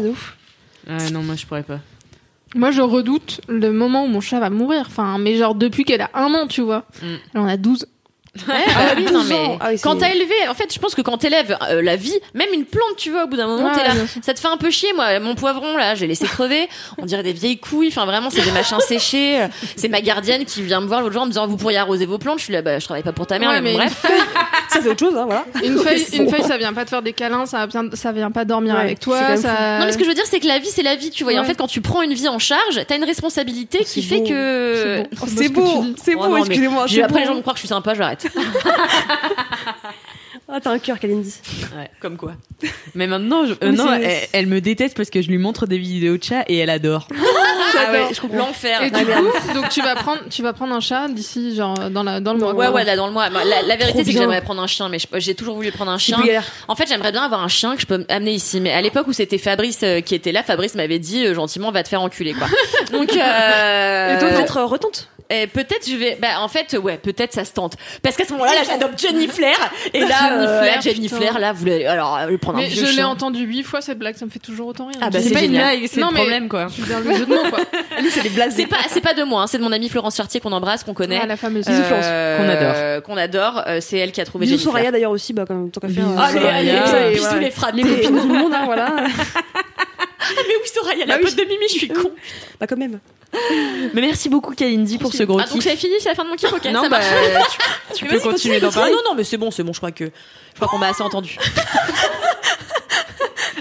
[0.89, 1.79] Ah non, moi je pourrais pas.
[2.55, 4.83] Moi, je redoute le moment où mon chat va mourir.
[4.87, 6.85] Enfin, mais genre depuis qu'elle a un an, tu vois.
[7.01, 7.15] Mm.
[7.33, 7.87] Elle en a 12.
[8.35, 9.57] Ouais, bah oui, 12 non, mais.
[9.59, 12.17] Ah oui, quand t'as élevé, en fait, je pense que quand t'élèves euh, la vie,
[12.33, 13.93] même une plante, tu vois, au bout d'un moment, t'es là,
[14.23, 14.91] ça te fait un peu chier.
[14.93, 16.67] Moi, mon poivron, là, j'ai laissé crever.
[16.97, 17.89] On dirait des vieilles couilles.
[17.89, 19.39] Enfin, vraiment, c'est des machins séchés.
[19.39, 21.77] Euh, C'est ma gardienne qui vient me voir l'autre jour en me disant, vous pourriez
[21.77, 22.39] arroser vos plantes.
[22.39, 24.03] Je suis là, bah, je travaille pas pour ta mère, Ouais, mais, bref.
[24.69, 25.45] Ça fait autre chose, hein, voilà.
[25.63, 28.31] Une feuille, une feuille, ça vient pas te faire des câlins, ça vient, ça vient
[28.31, 29.37] pas dormir Ouais, avec toi.
[29.37, 29.77] Ça...
[29.77, 31.23] Non, mais ce que je veux dire, c'est que la vie, c'est la vie, tu
[31.23, 31.33] vois.
[31.33, 34.01] Et en fait, quand tu prends une vie en charge, t'as une responsabilité qui C'est
[34.01, 35.03] fait que.
[35.27, 35.67] C'est beau.
[35.67, 35.95] C'est dis.
[36.03, 36.85] c'est Oh beau, mais excusez-moi.
[37.03, 38.22] Après, les gens me croient que je suis sympa, j'arrête.
[40.49, 41.33] Ah, t'as un cœur, Kalindi.
[41.77, 42.33] Ouais, comme quoi.
[42.95, 45.65] Mais maintenant, je- euh, Oui, non, elle, elle me déteste parce que je lui montre
[45.67, 47.07] des vidéos de chat et elle adore.
[47.75, 48.37] Ah ouais, je comprends.
[48.37, 48.83] L'enfer.
[48.83, 52.03] Et du coup, donc tu vas prendre, tu vas prendre un chat d'ici, genre dans
[52.03, 52.53] la, dans le mois.
[52.53, 53.31] Ouais, ouais, là, dans le mois.
[53.31, 55.89] Bah, La, la vérité, c'est que j'aimerais prendre un chien, mais j'ai toujours voulu prendre
[55.89, 56.19] un chien.
[56.67, 58.61] En fait, j'aimerais bien avoir un chien que je peux amener ici.
[58.61, 61.71] Mais à l'époque où c'était Fabrice euh, qui était là, Fabrice m'avait dit euh, gentiment,
[61.71, 62.47] va te faire enculer, quoi.
[62.91, 65.07] Donc, euh, Et toi, peut-être euh, retente?
[65.33, 66.17] Et peut-être je vais.
[66.21, 67.75] Bah, en fait, ouais, peut-être ça se tente.
[68.01, 69.55] Parce qu'à ce moment-là, là, j'adopte Jenny Flair.
[69.93, 71.15] Et là, Jenny euh, Flair, Jenny putain.
[71.17, 71.85] Flair, là, voulait.
[71.85, 74.31] Alors, euh, prendre un Mais vieux je l'ai entendu huit fois cette blague, ça me
[74.31, 74.97] fait toujours autant rire.
[75.01, 75.73] Ah bah, Je c'est pas, génial.
[75.73, 76.67] une blague, c'est Non, le mais- problème quoi.
[76.67, 77.59] Je suis dans le jeu de mots, quoi.
[78.09, 78.51] c'est des blagues.
[78.55, 80.83] C'est pas, c'est pas de moi, hein, c'est de mon amie Florence Chartier qu'on embrasse,
[80.83, 81.19] qu'on connaît.
[81.21, 81.65] Ah, la fameuse.
[81.67, 82.05] Euh, Florence,
[82.37, 83.03] qu'on adore.
[83.03, 83.63] Qu'on adore.
[83.67, 84.71] Euh, c'est elle qui a trouvé Bisous Jenny Flair.
[84.73, 86.07] Soraya d'ailleurs aussi, bah, comme tant qu'à faire.
[86.07, 86.83] Euh, Allez, Soraya.
[86.85, 87.77] allez, bisous les fratés.
[87.83, 88.93] Les copines de tout le monde, hein, voilà.
[90.29, 91.29] Ah, mais oui, Soraya, la Bah oui.
[91.29, 92.11] pote de Mimi, je suis con.
[92.59, 92.99] Bah, quand même.
[93.93, 95.63] Mais merci beaucoup Kalindi pour ce gros Ah, donc kiff.
[95.63, 97.57] c'est fini, c'est la fin de mon kiff, ok, Non, ça bah, marche.
[97.95, 98.91] tu, peux continuer continue, d'en parler.
[98.91, 101.01] Non, non, mais c'est bon, c'est bon, je crois que, je crois qu'on m'a assez
[101.01, 101.37] entendu.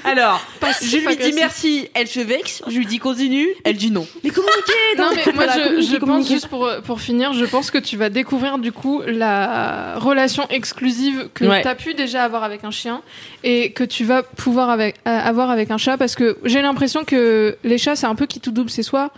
[0.04, 0.44] Alors,
[0.82, 4.06] je lui dis merci, elle se vexe, je lui dis continue, elle dit non.
[4.24, 7.70] Mais communiquer Non, mais moi, Voilà, je, je pense, juste pour, pour finir, je pense
[7.70, 11.62] que tu vas découvrir du coup la relation exclusive que Ouais.
[11.62, 13.02] tu as pu déjà avoir avec un chien
[13.44, 17.04] et que tu vas pouvoir avec, euh, avoir avec un chat parce que j'ai l'impression
[17.04, 18.70] que les chats, c'est un peu qui tout double.
[18.70, 19.10] C'est soit,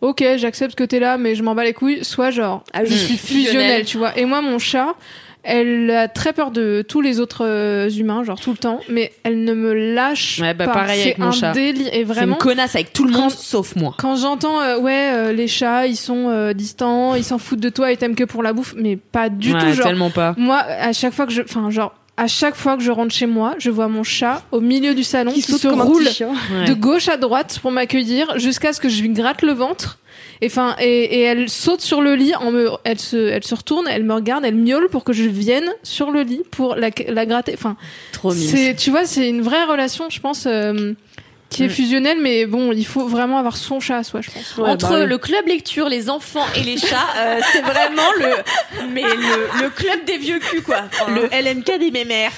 [0.00, 2.86] ok, j'accepte que t'es là, mais je m'en bats les couilles, soit genre, Ah oui.
[2.90, 3.44] je suis Fusionnel.
[3.46, 4.16] fusionnelle, tu vois.
[4.18, 4.94] Et moi, mon chat,
[5.44, 9.12] elle a très peur de tous les autres euh, humains, genre tout le temps, mais
[9.22, 10.72] elle ne me lâche Ouais, bah, pas.
[10.72, 11.52] pareil avec c'est mon un chat.
[11.52, 11.86] délire.
[11.88, 13.94] Et C'est une vraiment, connasse avec tout le monde Quand- sauf moi.
[13.98, 17.68] quand j'entends euh, ouais euh, les chats ils sont euh, distants ils s'en foutent de
[17.68, 20.34] toi ils t'aiment que pour la bouffe mais pas du Ouais, tout genre tellement pas.
[20.36, 23.26] moi à chaque fois que je enfin genre à chaque fois que je rentre chez
[23.26, 25.84] moi je vois mon chat au milieu du salon qui, Qui saute se comme un
[25.84, 26.04] roule
[26.66, 29.98] de gauche à droite pour m'accueillir jusqu'à ce que je lui gratte le ventre
[30.40, 33.54] et enfin et, et elle saute sur le lit en me elle se elle se
[33.54, 36.90] retourne elle me regarde elle miaule pour que je vienne sur le lit pour la,
[37.08, 37.54] la gratter.
[37.54, 37.76] Enfin
[38.12, 40.94] Trop tu vois c'est une vraie relation je pense euh,
[41.50, 41.70] qui est Mm.
[41.70, 44.90] fusionnelle mais bon il faut vraiment avoir son chat à soi je pense Ouais, Entre
[44.90, 49.62] bah le club lecture, les enfants et les chats, euh, c'est vraiment le, mais le,
[49.62, 50.82] le club des vieux culs, quoi.
[50.92, 52.32] Enfin, Le LMK des mémères.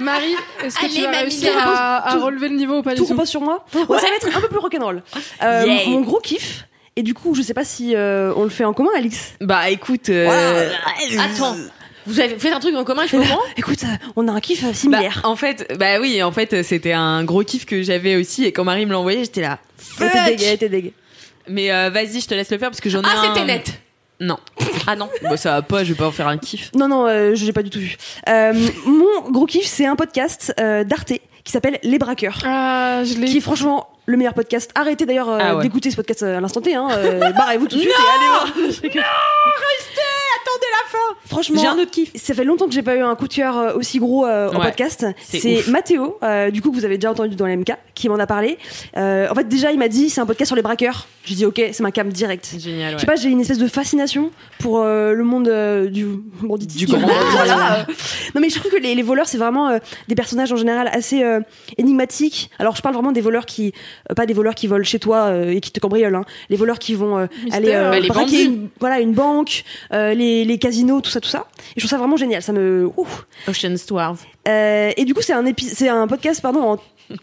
[0.00, 3.08] Marie, est-ce que Allez, tu vas réussir à, relever le niveau ou pas Tout du
[3.08, 3.64] tout repose sur moi.
[3.74, 5.02] Ouais, ça va être un peu plus rock'n'roll.
[5.42, 5.88] Euh, Yay.
[5.88, 6.66] mon gros kiff.
[6.96, 9.32] Et du coup, je sais pas si euh, on le fait en commun, Alix.
[9.40, 10.70] Bah écoute, euh,
[11.18, 11.56] Attends,
[12.06, 14.62] vous avez fait un truc en commun, je comprends Écoute, euh, on a un kiff
[14.64, 15.20] euh, bah, similaire.
[15.24, 18.64] en fait, bah oui, en fait, c'était un gros kiff que j'avais aussi et quand
[18.64, 19.58] Marie me l'a envoyé, j'étais là.
[20.00, 20.26] Elle était fuck.
[20.36, 20.92] dégueu, était dégueu.
[21.48, 23.34] Mais euh, vas-y, je te laisse le faire parce que j'en ai Ah, un.
[23.34, 23.72] c'était net.
[24.20, 24.38] Non.
[24.86, 25.08] Ah non.
[25.22, 26.70] Bon, ça va pas, je vais pas en faire un kiff.
[26.74, 27.96] Non, non, euh, je l'ai pas du tout vu.
[28.28, 28.52] Euh,
[28.84, 31.12] mon gros kiff, c'est un podcast euh, d'Arte
[31.44, 32.40] qui s'appelle Les Braqueurs.
[32.44, 33.36] Ah, je Qui l'ai.
[33.36, 34.70] est franchement le meilleur podcast.
[34.74, 35.62] Arrêtez d'ailleurs euh, Ah ouais.
[35.62, 36.74] d'écouter ce podcast euh, à l'instant T.
[36.74, 36.88] Hein.
[36.92, 38.44] Euh, Barrez-vous tout de suite et allez voir.
[38.82, 40.02] restez,
[40.40, 40.98] attendez la fin.
[41.26, 42.10] Franchement, J'ai un autre kiff.
[42.16, 44.60] ça fait longtemps que j'ai pas eu un coup de cœur aussi gros euh, en
[44.60, 45.06] podcast.
[45.22, 45.66] C'est.
[45.68, 46.18] Mathéo,
[46.52, 48.58] du coup que vous avez déjà entendu dans l'MK, qui m'en a parlé.
[48.96, 51.06] En fait, déjà, il m'a dit c'est un podcast sur les braqueurs.
[51.24, 52.56] J'ai dit ok, c'est ma cam direct.
[52.58, 52.94] Génial.
[52.94, 55.48] Je sais pas, j'ai une espèce de fascination pour le monde
[55.90, 56.06] du
[56.42, 56.86] banditisme.
[56.86, 57.08] Du grand.
[57.32, 57.86] Voilà.
[58.34, 61.24] non mais je trouve que les, les voleurs c'est vraiment des personnages en général assez
[61.78, 62.50] énigmatiques.
[62.58, 63.72] Alors je parle vraiment des voleurs qui,
[64.16, 66.16] pas des voleurs qui volent chez toi euh, et qui te cambriolent.
[66.16, 66.24] Hein.
[66.50, 70.44] Les voleurs qui vont euh, aller euh, Bah, braquer une, voilà une banque, euh, les,
[70.44, 71.46] les casinos, tout ça, tout ça.
[71.70, 72.42] Et je trouve ça vraiment génial.
[72.42, 73.26] Ça me ouf.
[73.48, 73.98] Ocean's 12.
[74.48, 76.78] Euh, et du coup, c'est un, c'est un podcast pardon, en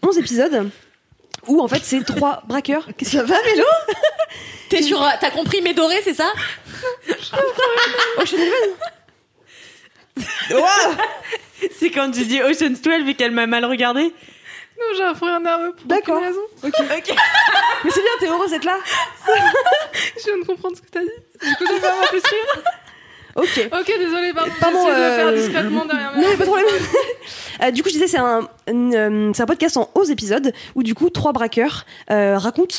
[0.07, 0.69] 11 épisodes
[1.47, 2.88] où en fait c'est trois braqueurs.
[2.97, 3.64] Qu'est-ce que ça va, Mélo?
[4.69, 6.31] T'es sur, euh, t'as compris Médoré, c'est ça?
[11.77, 14.14] C'est quand tu dis Ocean's 12 et qu'elle m'a mal regardé.
[14.80, 16.18] Non, j'ai un frère nerveux pour D'accord.
[16.18, 16.41] aucune raison.
[17.84, 18.77] Mais c'est bien, t'es heureuse d'être là
[20.18, 21.07] Je viens de comprendre ce que t'as dit.
[21.07, 22.64] Du coup, je vais pas avoir plus rire.
[23.35, 23.69] Ok.
[23.80, 24.51] Ok, désolé, pardon.
[24.60, 26.30] Pardon, J'essaie de le faire euh, discrètement derrière Non, moi.
[26.31, 26.68] mais pas de problème.
[27.61, 30.53] Euh, du coup, je disais, c'est un, une, euh, c'est un podcast en 11 épisodes
[30.76, 32.73] où, du coup, trois braqueurs euh, racontent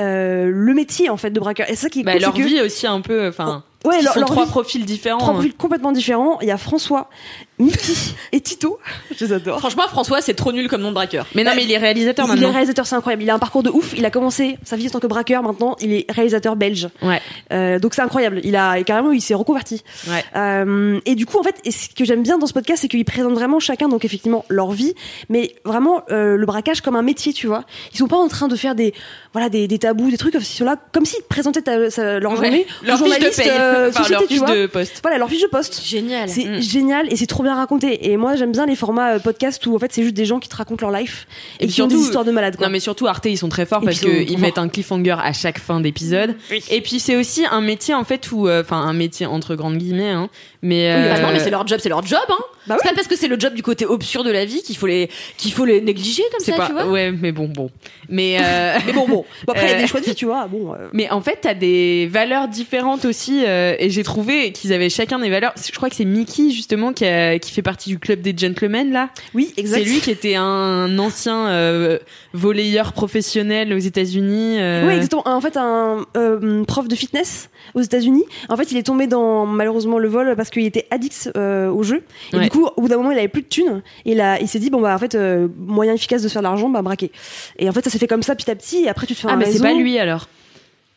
[0.00, 1.68] euh, le métier, en fait, de braqueur.
[1.68, 3.62] Et c'est ça qui est Bah, cool, leur c'est que- vie aussi un peu, enfin,
[3.84, 5.18] Ouais, ils leur, sont leur trois vie- profils différents.
[5.18, 6.38] trois profils complètement différents.
[6.40, 7.10] Il y a François,
[7.58, 7.92] Mickey
[8.32, 8.78] et Tito.
[9.16, 9.58] Je les adore.
[9.60, 11.26] Franchement, François, c'est trop nul comme nom de braqueur.
[11.34, 12.50] Mais non, mais il est réalisateur Il est maintenant.
[12.52, 13.22] réalisateur, c'est incroyable.
[13.22, 13.92] Il a un parcours de ouf.
[13.96, 15.42] Il a commencé sa vie en tant que braqueur.
[15.42, 16.88] Maintenant, il est réalisateur belge.
[17.02, 17.20] Ouais.
[17.52, 18.40] Euh, donc c'est incroyable.
[18.42, 19.82] Il a carrément, il s'est reconverti.
[20.08, 20.24] Ouais.
[20.34, 22.88] Euh, et du coup, en fait, et ce que j'aime bien dans ce podcast, c'est
[22.88, 24.94] qu'ils présentent vraiment chacun, donc effectivement, leur vie,
[25.28, 27.64] mais vraiment euh, le braquage comme un métier, tu vois.
[27.92, 28.92] Ils sont pas en train de faire des,
[29.34, 32.32] voilà, des, des tabous, des trucs, ils sont là comme s'ils présentaient ta- sa- leur
[32.32, 32.36] Ouais.
[32.38, 33.48] journée, Leur aux fiche de paye.
[33.50, 34.56] euh, Enfin, société, leur tu fiche vois.
[34.56, 34.98] de poste.
[35.02, 35.82] Voilà, leur fiche de poste.
[35.84, 36.28] Génial.
[36.28, 36.60] C'est Mm.
[36.62, 38.10] génial et c'est trop bien raconté.
[38.10, 40.38] Et moi, j'aime bien les formats euh, podcast où en fait c'est juste des gens
[40.38, 41.26] qui te racontent leur life
[41.60, 42.56] et, Et qui ont des histoires de malades.
[42.56, 42.66] Quoi.
[42.66, 45.32] Non mais surtout Arte ils sont très forts Et parce qu'ils mettent un cliffhanger à
[45.32, 46.36] chaque fin d'épisode.
[46.70, 49.76] Et puis c'est aussi un métier en fait où, euh, enfin un métier entre grandes
[49.76, 50.28] guillemets, hein,
[50.62, 52.36] mais euh, non, mais c'est leur job, c'est leur job, hein.
[52.66, 54.76] Bah c'est pas parce que c'est le job du côté obscur de la vie qu'il
[54.76, 56.86] faut les, qu'il faut les négliger comme ça, pas, tu vois.
[56.86, 57.70] ouais, mais bon, bon,
[58.08, 59.24] mais euh, Mais bon, bon.
[59.46, 60.46] Bon, après, il y a Euh, des choix de vie, tu vois.
[60.46, 60.72] Bon.
[60.74, 64.90] euh, Mais en fait, t'as des valeurs différentes aussi, euh, et j'ai trouvé qu'ils avaient
[64.90, 65.52] chacun des valeurs.
[65.64, 68.92] Je crois que c'est Mickey justement qui, a- qui fait partie du club des gentlemen
[68.92, 69.10] là.
[69.34, 69.78] Oui, exact.
[69.78, 71.98] C'est lui qui était un ancien euh,
[72.32, 74.56] volleyeur professionnel aux États-Unis.
[74.60, 75.22] euh, Oui, exactement.
[75.26, 78.24] En fait, un euh, prof de fitness aux États-Unis.
[78.48, 81.82] En fait, il est tombé dans malheureusement le vol parce qu'il était addict euh, au
[81.82, 82.02] jeu.
[82.32, 82.42] Et Ouais.
[82.52, 83.82] Coup, au bout d'un moment, il avait plus de thunes.
[84.04, 86.42] Et là, il s'est dit bon bah en fait, euh, moyen efficace de se faire
[86.42, 87.10] de l'argent, bah braquer.
[87.58, 88.84] Et en fait, ça s'est fait comme ça petit à petit.
[88.84, 90.28] Et après, tu te fais Ah un mais c'est pas lui alors.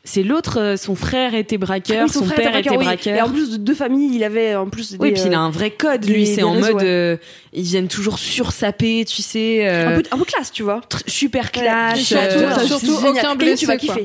[0.07, 0.59] C'est l'autre.
[0.59, 2.77] euh, son frère était braqueur, Oui, son, frère père était oui.
[2.77, 3.15] braqueur.
[3.17, 5.39] Et en plus de deux familles, il avait en plus des, Oui, puis il a
[5.39, 6.05] euh, un vrai code.
[6.05, 6.87] Lui, c'est en réseaux, mode, ouais.
[6.87, 7.17] euh,
[7.53, 10.81] ils viennent toujours sursaper, tu sais, euh, un, peu, un peu classe, tu vois.
[11.07, 11.99] super classe.
[12.01, 13.11] Surtout, euh, surtout génial.
[13.25, 14.01] aucun blessé, tu vas kiffer.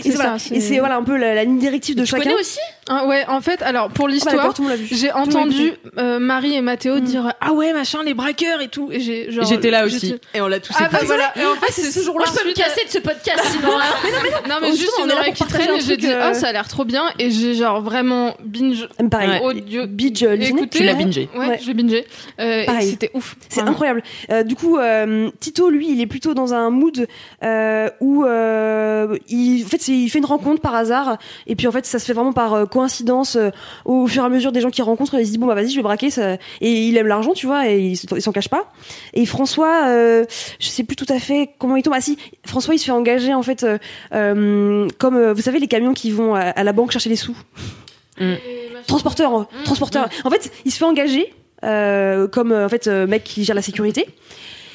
[0.00, 0.38] Et C'est voilà.
[0.38, 2.24] ça, c'est- Et c'est voilà un peu la, la ligne directive de Tu chacun.
[2.24, 2.58] connais aussi
[2.88, 4.54] Ah ouais, en fait, alors pour Ah bah, l'histoire,
[4.90, 7.00] j'ai entendu euh, Marie et Mathéo Mm.
[7.00, 10.14] dire ah ouais machin les braqueurs et tout et j'ai genre J'étais là aussi.
[10.34, 11.32] Et on l'a tous Ah bah voilà.
[11.36, 12.24] Et en fait c'est ce jour-là.
[12.26, 13.68] Moi, je peux me casser de ce podcast sinon.
[13.78, 14.40] hein.
[14.48, 16.08] Non mais Oh, juste justement, on une est là oreille qui traîne et j'ai dit
[16.10, 19.40] ah ça a l'air trop bien et j'ai genre vraiment binge Ah, Pareil.
[19.42, 20.42] audio Binge listening.
[20.56, 20.78] écouté.
[20.78, 21.28] Tu l'as bingé.
[21.36, 22.06] Ouais, l'ai bingé.
[22.40, 23.36] Euh, c'était ouf.
[23.48, 24.02] C'est incroyable.
[24.30, 27.06] Euh, du coup, euh, Tito, lui, il est plutôt dans un mood
[28.00, 31.98] où il, en fait, il fait une rencontre par hasard, et puis en fait, ça
[31.98, 33.36] se fait vraiment par euh, coïncidence.
[33.36, 33.50] euh,
[33.84, 35.70] au fur et à mesure des gens qui rencontrent, il se dit bon bah vas-y,
[35.70, 36.10] je vais braquer.
[36.10, 36.34] Ça...
[36.60, 38.70] Et il aime l'argent, tu vois, et il, s'en cache pas.
[39.14, 40.24] Et François, euh,
[40.58, 41.94] je sais plus tout à fait comment il tombe.
[41.96, 43.66] Ah si, François, il se fait engager en fait,
[44.14, 47.36] euh, comme vous savez les camions qui vont à, à la banque chercher les sous.
[48.86, 50.08] Transporteur, euh, transporteur.
[50.24, 51.32] En fait, il se fait engager
[51.64, 54.06] euh, comme en fait euh, mec qui gère la sécurité.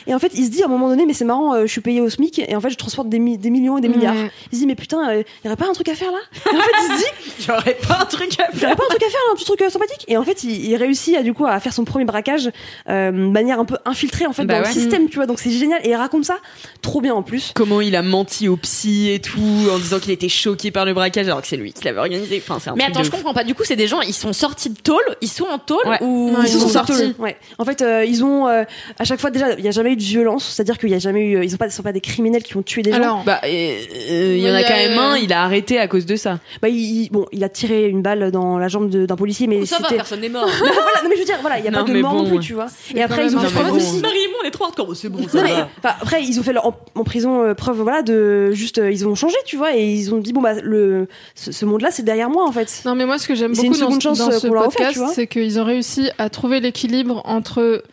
[0.07, 1.71] Et en fait, il se dit à un moment donné, mais c'est marrant, euh, je
[1.71, 3.87] suis payé au SMIC et en fait, je transporte des, mi- des millions et des
[3.89, 4.15] milliards.
[4.51, 6.19] Il se dit, mais putain, il y aurait pas un truc à faire là?
[6.51, 8.83] Et En fait, il se dit, J'aurais pas un truc à il y aurait pas
[8.83, 10.05] un truc à faire, là, un petit truc euh, sympathique.
[10.07, 12.49] Et en fait, il, il réussit à du coup à faire son premier braquage
[12.89, 14.67] euh, de manière un peu infiltrée en fait Bah dans ouais.
[14.67, 15.25] le système, tu vois.
[15.25, 16.37] Donc c'est génial et il raconte ça
[16.81, 17.51] trop bien en plus.
[17.55, 19.39] Comment il a menti au psy et tout
[19.71, 22.41] en disant qu'il était choqué par le braquage alors que c'est lui qui l'avait organisé.
[22.45, 23.15] Enfin, c'est un Mais attends, je ouf.
[23.15, 23.43] comprends pas.
[23.43, 25.97] Du coup, c'est des gens, ils sont sortis de tôle, ils sont en tôle Ouais.
[26.01, 26.93] ou Non, Ils sont sont sortis.
[26.93, 27.15] sortis.
[27.19, 27.37] Ouais.
[27.57, 28.63] En fait, euh, ils ont euh,
[28.99, 30.99] à chaque fois déjà, il y a jamais eu de violence, c'est-à-dire qu'il y a
[30.99, 32.97] jamais eu, ils ont pas, sont pas des criminels qui ont tué des gens.
[32.97, 35.43] Alors, Bah, euh, euh, il y en a quand a, même euh, un, il a
[35.43, 36.39] arrêté à cause de ça.
[36.61, 39.79] Bah, il, bon, il a tiré une balle dans la jambe d'un policier, mais Ça
[39.79, 40.47] va, personne n'est mort.
[40.59, 42.23] voilà, non mais je veux dire, voilà, il y a Non, pas de mort non
[42.23, 42.67] bon, plus, tu vois.
[42.95, 43.75] Et après, ils ont fait problème.
[43.75, 43.99] aussi.
[43.99, 45.19] Marie-Mon, on est trop hardcore, c'est bon.
[45.19, 48.51] Non mais enfin, après ils ont fait leur, en, en prison euh, preuve voilà de
[48.51, 51.51] juste euh, ils ont changé tu vois et ils ont dit bon bah le ce,
[51.51, 52.81] ce monde là c'est derrière moi en fait.
[52.85, 56.09] Non, mais moi, ce que j'aime beaucoup dans, euh, ce podcast, c'est qu'ils ont réussi
[56.17, 57.83] à trouver l'équilibre entre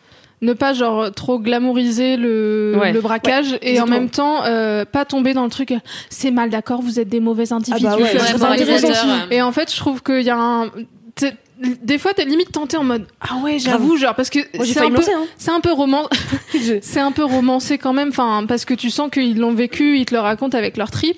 [0.41, 2.91] ne pas genre trop glamouriser le, Ouais.
[2.93, 5.73] le braquage et en même temps euh, pas tomber dans le truc
[6.09, 8.87] c'est mal d'accord vous êtes des mauvais individus Ah bah ouais, c'est c'est très intéressant.
[8.89, 9.07] intéressant.
[9.29, 10.71] et en fait je trouve qu'il y a un
[11.15, 11.35] t'es-
[11.83, 14.73] des fois t'es limite tenté en mode ah ouais j'avoue genre parce que Moi j'ai
[14.73, 15.25] c'est failli un me peu lancer hein.
[15.37, 16.07] c'est un peu roman
[16.81, 20.05] c'est un peu romancé quand même enfin parce que tu sens qu'ils l'ont vécu ils
[20.05, 21.17] te le racontent avec leur trip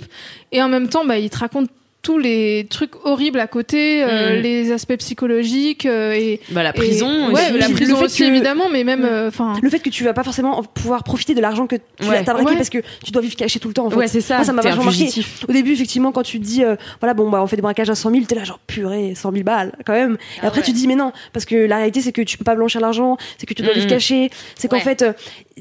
[0.51, 1.71] et en même temps bah ils te racontent
[2.03, 4.41] tous les trucs horribles à côté euh, Mm.
[4.41, 7.57] les aspects psychologiques euh, et Bah, la et- prison ouais aussi.
[7.57, 10.03] la Le prison fait aussi que- évidemment mais même euh, enfin Le fait que tu
[10.03, 12.17] vas pas forcément pouvoir profiter de l'argent que tu Ouais.
[12.17, 12.55] as t'as braqué Ouais.
[12.57, 13.95] parce que tu dois vivre caché tout le temps en fait.
[13.95, 14.35] Ouais, c'est ça.
[14.35, 15.07] Moi, ça m'a vachement marqué.
[15.47, 17.89] Au début effectivement quand tu te dis euh, voilà bon bah on fait des braquages
[17.89, 20.17] à 100 000 t'es là genre purée 100 000 balles quand même.
[20.39, 22.37] Ah et après tu te dis mais non parce que la réalité c'est que tu
[22.37, 23.79] peux pas blanchir l'argent c'est que tu dois Mhm.
[23.79, 24.81] vivre caché c'est qu'en Ouais.
[24.83, 25.13] fait euh,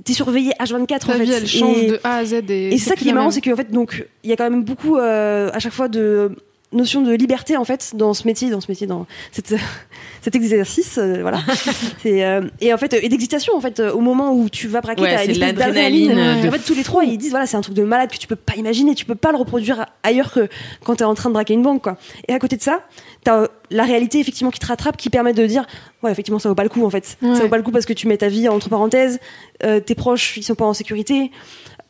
[0.05, 1.25] t'es surveillé H24 en fait.
[1.25, 3.31] vie elle change Et- de A à Z et, Et c'est ça qui est marrant,
[3.31, 6.33] c'est qu'en fait, donc, il y a quand même beaucoup, euh, à chaque fois, de
[6.73, 9.55] notion de liberté en fait dans ce métier, dans ce métier, dans cette,
[10.23, 11.41] cet exercice, euh, voilà.
[12.07, 15.03] euh, et en fait et d'excitation en fait euh, au moment où tu vas braquer,
[15.03, 16.13] Ouais, t'as l'adrénaline
[16.47, 18.27] En fait, tous les trois, ils disent voilà, c'est un truc de malade que tu
[18.27, 20.49] peux pas imaginer, tu peux pas le reproduire ailleurs que
[20.85, 21.97] quand t'es en train de braquer une banque, quoi.
[22.29, 22.81] Et à côté de ça,
[23.25, 25.67] t'as euh, la réalité effectivement qui te rattrape, qui permet de dire
[26.03, 27.17] ouais, effectivement, ça vaut pas le coup en fait.
[27.23, 27.35] Ouais.
[27.35, 29.21] Ça vaut pas le coup parce que tu mets ta vie entre parenthèses,
[29.65, 31.31] euh, tes proches, ils sont pas en sécurité.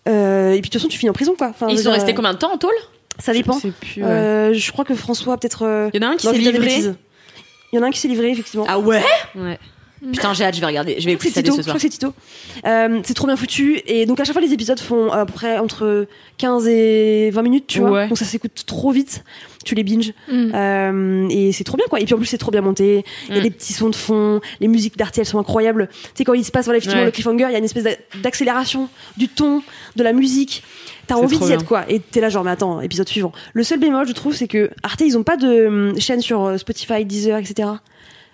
[0.08, 1.48] Euh, et puis de toute façon, tu finis en prison, quoi.
[1.48, 2.74] Enfin, Ils sont dire, restés combien de temps en tôle?
[3.22, 3.52] Ça dépend.
[3.54, 4.08] Je sais plus, ouais.
[4.10, 5.62] Euh, je crois que François, peut-être.
[5.64, 6.78] euh, Il y en a un qui s'est livré.
[7.72, 8.66] Il y en a un qui s'est livré, effectivement.
[8.68, 9.02] Ah ouais?
[9.36, 9.58] Ouais.
[10.10, 10.96] Putain, j'ai hâte, je vais regarder.
[10.98, 11.76] Je vais écouter c'est ça dès Tito, ce je soir.
[11.76, 12.12] crois que c'est Tito.
[12.66, 13.80] Euh, c'est trop bien foutu.
[13.86, 16.06] Et donc, à chaque fois, les épisodes font à peu près entre
[16.38, 17.90] 15 et 20 minutes, tu vois.
[17.90, 18.08] Ouais.
[18.08, 19.22] Donc, ça s'écoute trop vite.
[19.64, 20.12] Tu les binges.
[20.28, 20.50] Mm.
[20.54, 22.00] Euh, et c'est trop bien, quoi.
[22.00, 23.04] Et puis, en plus, c'est trop bien monté.
[23.28, 23.44] Il y a Mm.
[23.44, 24.40] des petits sons de fond.
[24.60, 25.88] Les musiques d'Arte, elles sont incroyables.
[25.92, 27.06] Tu sais, quand il se passe, voilà, effectivement, Ouais.
[27.06, 29.62] le cliffhanger, il y a une espèce d'a- d'accélération du ton,
[29.94, 30.64] de la musique.
[31.06, 31.84] T'as envie d'y être, quoi.
[31.88, 33.32] Et t'es là, genre, mais attends, épisode suivant.
[33.52, 36.56] Le seul bémol, je trouve, c'est que Arte, ils ont pas de chaîne sur euh,
[36.58, 37.68] Spotify, Deezer, etc.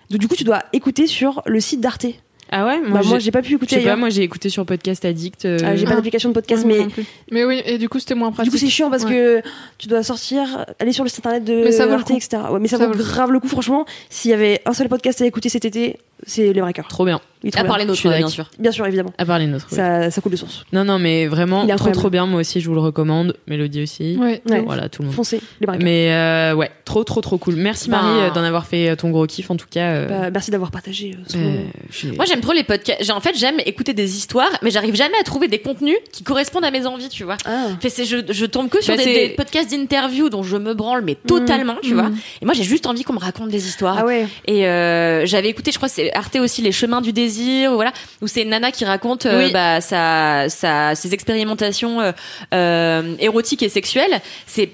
[0.09, 2.05] Donc, du coup, tu dois écouter sur le site d'Arte.
[2.51, 4.65] Ah ouais, Bah, moi, j'ai pas pu Je écouter sais pas, moi j'ai écouté sur
[4.65, 5.45] Podcast Addict.
[5.45, 5.95] euh, Ah, j'ai pas Ah.
[5.97, 8.57] d'application de podcast, Ouais, mais mais oui et du coup c'était moins du pratique coup
[8.57, 9.11] c'est chiant parce Ouais.
[9.11, 9.41] que
[9.77, 12.15] tu dois sortir, aller sur le site internet de Mais ça vaut le Arte, coup.
[12.17, 12.41] etc.
[12.49, 13.85] Ouais, mais ça, Ça vaut vaut grave le coup, franchement.
[14.09, 16.87] S'il y avait un seul podcast à écouter cet été, c'est Les Breakers.
[16.87, 17.21] Trop bien.
[17.55, 18.49] À part les nôtres, bien sûr.
[18.59, 19.13] Bien sûr, évidemment.
[19.17, 19.67] À part les nôtres.
[19.71, 19.75] oui.
[19.77, 20.65] Ça, ça coule de source.
[20.73, 22.25] Non, non, mais vraiment, Il trop trop bien.
[22.25, 23.35] Moi aussi, je vous le recommande.
[23.47, 24.17] Mélodie aussi.
[24.17, 24.41] Ouais.
[24.49, 24.61] Ouais.
[24.61, 25.15] Voilà, tout le monde.
[25.15, 25.77] Foncez, Les.
[25.79, 27.55] Mais euh, ouais, trop trop trop cool.
[27.55, 29.87] Merci Ben- Marie euh, d'en avoir fait euh, ton gros kiff en tout cas.
[29.91, 33.03] euh, Bah, merci d'avoir partagé euh, euh, Moi, j'aime trop les podcasts.
[33.03, 36.23] J'ai- En fait, j'aime écouter des histoires, mais j'arrive jamais à trouver des contenus qui
[36.23, 37.37] correspondent à mes envies, tu vois.
[37.45, 37.67] Ah.
[37.79, 41.15] Fait, je, je tombe que sur Bah, des, podcasts d'interview dont je me branle, mais
[41.15, 42.09] totalement, tu vois.
[42.09, 42.17] Mm.
[42.41, 43.97] Et moi, j'ai juste envie qu'on me raconte des histoires.
[43.99, 44.27] Ah ouais.
[44.45, 47.28] Et euh, j'avais écouté, je crois, c'est Arte aussi, les chemins du désir,
[47.67, 47.91] ou voilà,
[48.21, 49.51] où c'est une nana qui raconte euh, Oui.
[49.51, 52.11] bah, sa, sa, ses expérimentations euh,
[52.53, 54.21] euh, érotiques et sexuelles.
[54.47, 54.69] C'est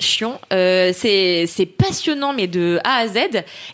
[0.00, 3.16] chiant, euh, c'est c'est passionnant, mais de A à Z.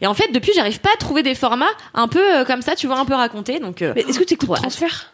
[0.03, 1.65] Et en fait, depuis, j'arrive pas à trouver des formats
[1.95, 3.59] un peu euh, comme ça, tu vois, un peu racontés.
[3.59, 4.55] Donc, euh, Mais est-ce que tu écoutes.
[4.57, 5.13] Transfert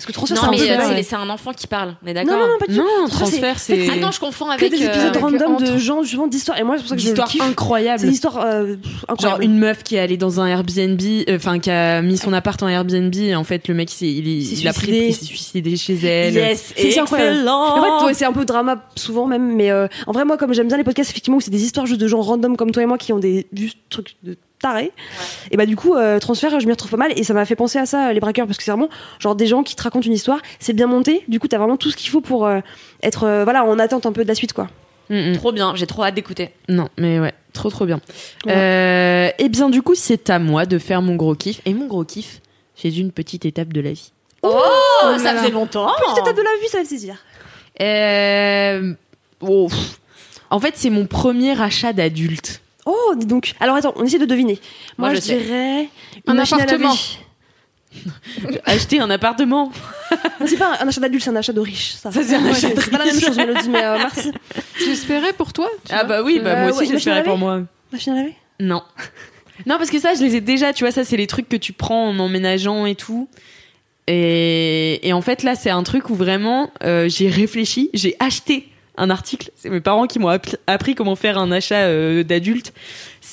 [0.00, 2.40] Parce que Transfert, non, mais euh, c'est un enfant qui parle, on est d'accord Non,
[2.40, 2.80] non, non, pas du tout.
[2.80, 5.54] Non, Transfert, transfert, c'est- c'est Ah non, je confonds Que avec des épisodes euh, random
[5.56, 6.58] entre- de gens, justement, d'histoires.
[6.58, 7.42] Et moi, c'est pour ça que je le d'histoires kiffe.
[7.42, 8.00] incroyables.
[8.00, 8.76] C'est des histoires euh,
[9.20, 12.32] Genre une meuf qui est allée dans un Airbnb, euh, enfin qui a mis son
[12.32, 14.72] appart en Airbnb et en fait le mec il, s'est- il, est- s'est il a
[14.72, 15.06] pris, suicidé.
[15.08, 16.34] il s'est suicidé chez elle.
[16.34, 17.46] Yes, C'est- c'est incroyable.
[17.48, 20.54] En fait, ouais, c'est un peu drama souvent même, mais euh, en vrai, moi, comme
[20.54, 22.82] j'aime bien les podcasts, effectivement, où c'est des histoires juste de gens random comme toi
[22.82, 24.92] et moi qui ont des juste trucs de tarés.
[25.50, 27.56] Et bah, du coup, euh, transfert, je m'y retrouve pas mal et ça m'a fait
[27.56, 30.06] penser à ça, les braqueurs, parce que c'est vraiment genre des gens qui te racontent
[30.06, 32.60] une histoire, c'est bien monté, du coup, t'as vraiment tout ce qu'il faut pour euh,
[33.02, 34.68] être, euh, voilà, en attente un peu de la suite, quoi.
[35.10, 35.36] Mm, mm.
[35.36, 36.50] Trop bien, j'ai trop hâte d'écouter.
[36.68, 38.00] Non, mais ouais, trop trop bien.
[38.44, 38.58] Voilà.
[38.58, 41.60] Euh, et bien du coup, c'est à moi de faire mon gros kiff.
[41.66, 42.40] Et mon gros kiff,
[42.76, 44.12] c'est une petite étape de la vie.
[44.42, 44.56] Oh,
[45.02, 45.40] là ça là.
[45.40, 45.90] faisait longtemps.
[45.98, 47.16] Petite étape de la vue, ça va le saisir.
[47.80, 48.94] Euh,
[49.40, 49.68] oh.
[50.48, 52.62] En fait, c'est mon premier achat d'adulte.
[52.92, 53.52] Oh, dis donc.
[53.60, 54.58] Alors attends, on essaie de deviner.
[54.98, 55.88] Moi, Moi, je, dirais
[56.26, 56.88] Un une machine à appartement.
[56.88, 57.00] laver.
[58.66, 59.72] Acheter un appartement.
[60.46, 61.92] C'est pas un achat d'adulte, c'est un achat de riche.
[61.94, 63.96] Ça, Ça, c'est un Ouais, achat de c'est pas la même chose, Mélodie, mais euh,
[63.98, 64.32] merci.
[64.78, 66.18] j'espérais pour toi tu Ah vois.
[66.18, 67.62] bah oui, bah Euh, moi aussi ouais, j'espérais pour moi.
[67.92, 68.82] Machine à laver Non.
[69.66, 71.56] Non, parce que ça, je les ai déjà, tu vois, ça, c'est les trucs que
[71.56, 73.28] tu prends en emménageant et tout.
[74.06, 78.68] Et, et en fait, là, c'est un truc où vraiment, euh, j'ai réfléchi, j'ai acheté
[78.96, 79.50] un article.
[79.56, 80.36] C'est mes parents qui m'ont
[80.66, 82.72] appris comment faire un achat euh, d'adulte.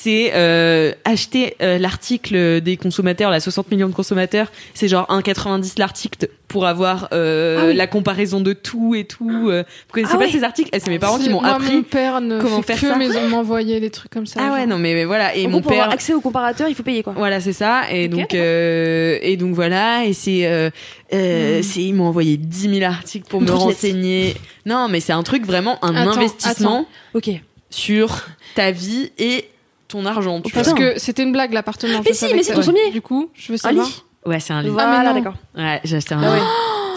[0.08, 5.74] C'est euh, acheter euh, l'article des consommateurs, la 60 millions de consommateurs, c'est genre 1,90
[5.78, 7.76] l'article pour avoir euh, Ah oui.
[7.76, 9.28] la comparaison de tout et tout.
[9.30, 9.52] Vous
[9.92, 10.32] connaissez Ah pas ouais.
[10.32, 10.70] ces articles?
[10.72, 11.76] Eh, C'est mes parents qui m'ont appris.
[11.76, 12.96] Mon père ne comment fait faire que ça.
[13.22, 14.40] mais m'envoyer des trucs comme ça.
[14.42, 15.36] Ah ouais, non mais, mais voilà.
[15.36, 17.12] Et En mon gros, pour père, avoir accès au comparateur, il faut payer quoi.
[17.18, 17.92] voilà, c'est ça.
[17.92, 20.06] Et donc, euh, et donc voilà.
[20.06, 20.70] Et c'est, euh,
[21.14, 21.64] euh, Hmm.
[21.64, 24.36] c'est, ils m'ont envoyé 10 000 articles pour me renseigner.
[24.66, 27.30] Non, mais c'est un truc vraiment un Attends, investissement Ok.
[27.70, 28.26] sur
[28.56, 29.46] ta vie et
[29.88, 30.42] ton argent.
[30.42, 30.78] Tu Parce vois.
[30.78, 32.02] que c'était une blague l'appartement.
[32.06, 32.92] Mais je si, mais c'est ton sommier.
[32.92, 33.88] Du coup, je veux Un savoir.
[33.88, 34.04] lit?
[34.26, 34.70] Ouais, c'est un lit.
[34.70, 35.14] Voilà, non.
[35.14, 35.36] d'accord.
[35.56, 36.42] Ouais, j'ai acheté un Ah lit.
[36.42, 36.48] ouais.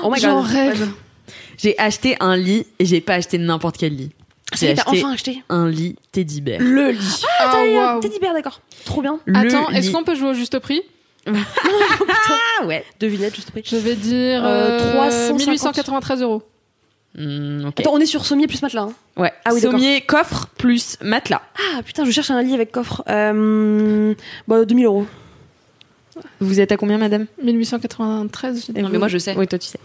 [0.03, 0.51] Oh my J'en god.
[0.51, 0.89] rêve.
[1.59, 4.11] J'ai acheté un lit et j'ai pas acheté n'importe quel lit.
[4.53, 5.43] Y J'ai acheté enfin acheté.
[5.49, 6.59] un lit teddy bear.
[6.61, 7.23] Le lit.
[7.39, 8.01] Ah, T'as waouh.
[8.01, 8.61] Teddy bear, d'accord.
[8.85, 9.21] Trop bien.
[9.27, 9.93] Le Attends, est-ce lit.
[9.93, 10.83] qu'on peut jouer au juste prix
[11.27, 12.85] Ah ouais.
[12.99, 13.63] Devinette, juste prix.
[13.65, 15.39] Je vais dire Euh, euh, 350.
[15.39, 16.43] 1893 euros.
[17.19, 17.67] Hmm.
[17.77, 18.83] Attends, on est sur sommier plus matelas.
[18.83, 18.93] hein.
[19.17, 19.33] Ouais.
[19.45, 19.61] Ah oui.
[19.61, 21.43] Sommier, coffre plus matelas.
[21.77, 23.03] Ah putain, je cherche un lit avec coffre.
[23.09, 24.15] Euh,
[24.47, 25.07] bah, 2000 euros.
[26.41, 27.27] Vous êtes à combien, madame?
[27.43, 28.65] 1893.
[28.67, 28.83] j'ai dit.
[28.83, 29.35] Non, mais moi, je sais.
[29.37, 29.79] Oui, toi, tu sais.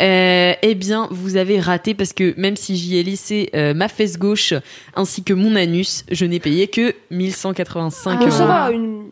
[0.00, 3.88] Euh, eh bien, vous avez raté parce que même si j'y ai laissé euh, ma
[3.88, 4.54] fesse gauche
[4.94, 8.30] ainsi que mon anus, je n'ai payé que 1185 Ah, euros.
[8.30, 9.04] ça va, une...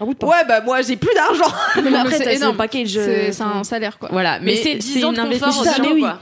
[0.00, 0.26] un bout de pain.
[0.26, 1.52] Ouais, bah moi, j'ai plus d'argent.
[1.82, 2.54] mais après, c'est énorme.
[2.54, 2.90] un package.
[2.90, 4.08] C'est euh, un salaire, quoi.
[4.12, 5.64] Voilà, mais, Mais c'est 10 ans une de confort.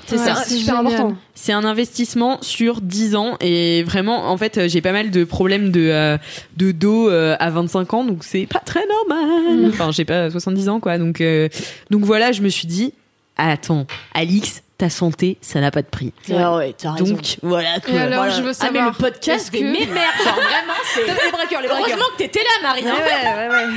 [0.06, 0.34] C'est ça.
[0.44, 0.86] super génial.
[0.86, 1.16] important.
[1.34, 5.70] C'est un investissement sur 10 ans et vraiment, en fait, j'ai pas mal de problèmes
[5.70, 6.16] de, euh,
[6.56, 9.66] de dos euh, à 25 ans, donc c'est pas très normal.
[9.68, 10.96] Enfin, j'ai pas 70 ans, quoi.
[10.98, 11.48] Donc, euh,
[11.90, 12.94] donc voilà, je me suis dit,
[13.36, 16.12] attends, Alix, ta santé, ça n'a pas de prix.
[16.36, 17.14] Ah ouais, t'as raison.
[17.14, 17.94] Donc voilà, quoi.
[17.94, 18.30] Et alors, Voilà.
[18.36, 18.86] je veux Ah, mais savoir.
[18.86, 20.12] le podcast, que- mes mères.
[20.22, 21.00] Genre, vraiment, c'est.
[21.06, 21.86] Les braqueurs, les braqueurs.
[21.88, 22.84] Heureusement que t'étais là, Marie.
[22.86, 22.94] hein.
[22.94, 23.72] Ouais, ouais, ouais.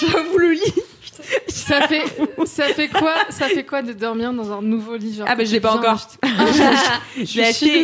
[0.00, 0.74] J'avoue le lit.
[1.48, 2.02] Ça fait,
[2.44, 5.44] ça fait quoi, ça fait quoi de dormir dans un nouveau lit genre Ah, bah,
[5.46, 6.06] je l'ai pas encore.
[7.16, 7.80] Je l'ai acheté.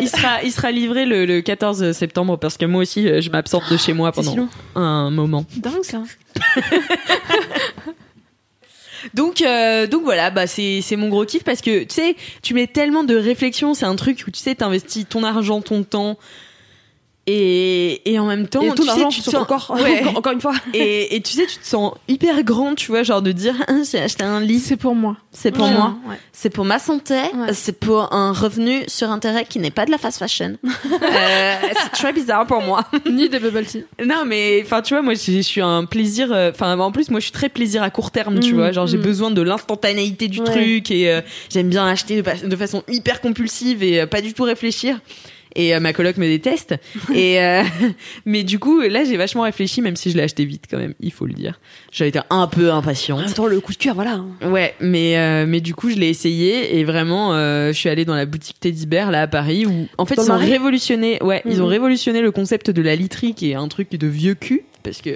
[0.00, 3.30] Il sera, il sera livré le, le 14 septembre parce que moi aussi, euh, je
[3.30, 5.44] m'absente de chez moi pendant un moment.
[5.56, 5.98] Dingue ça.
[9.14, 12.54] Donc, euh, donc voilà, bah c'est c'est mon gros kiff parce que tu sais, tu
[12.54, 16.18] mets tellement de réflexion, c'est un truc où tu sais, t'investis ton argent, ton temps.
[17.28, 19.34] Et, et en même temps, Et tu sais, tu te sens.
[19.68, 20.00] Ouais.
[20.06, 20.54] Encore- Encore une fois.
[20.74, 23.74] et, et tu sais, tu te sens hyper grande, tu vois, genre de dire, Ah,
[23.88, 25.16] j'ai acheté un lit, C'est pour moi.
[25.30, 25.72] c'est pour Ouais.
[25.72, 26.16] moi, Ouais.
[26.32, 27.14] c'est pour ma santé,
[27.52, 30.56] c'est pour un revenu sur intérêt qui n'est pas de la fast fashion.
[31.02, 32.84] Euh, c'est très bizarre pour moi.
[33.10, 33.84] Ni des bubble tea.
[34.04, 36.32] Non, mais enfin, tu vois, moi, je suis un plaisir.
[36.32, 38.72] euh, Enfin, en plus, moi, je suis très plaisir à court terme, tu Mhm, vois.
[38.72, 39.02] Genre, j'ai mhm.
[39.04, 41.20] besoin de l'instantanéité du truc et euh,
[41.50, 44.98] j'aime bien acheter de, façon hyper compulsive et pas du tout réfléchir.
[45.54, 46.74] Et euh, ma coloc me déteste.
[47.14, 47.62] et euh,
[48.24, 50.94] mais du coup, là, j'ai vachement réfléchi, même si je l'ai acheté vite quand même.
[51.00, 51.60] Il faut le dire.
[51.90, 53.22] J'avais été un peu impatiente.
[53.28, 54.20] Attends, le coup de cœur, voilà.
[54.44, 58.04] Ouais, mais euh, mais du coup, je l'ai essayé et vraiment, euh, je suis allée
[58.04, 61.22] dans la boutique Teddy Bear là à Paris où en fait Dans ils ont révolutionné,
[61.22, 61.70] ouais, ils ont Mhm.
[61.70, 65.10] révolutionné le concept de la literie qui est un truc de vieux cul parce que,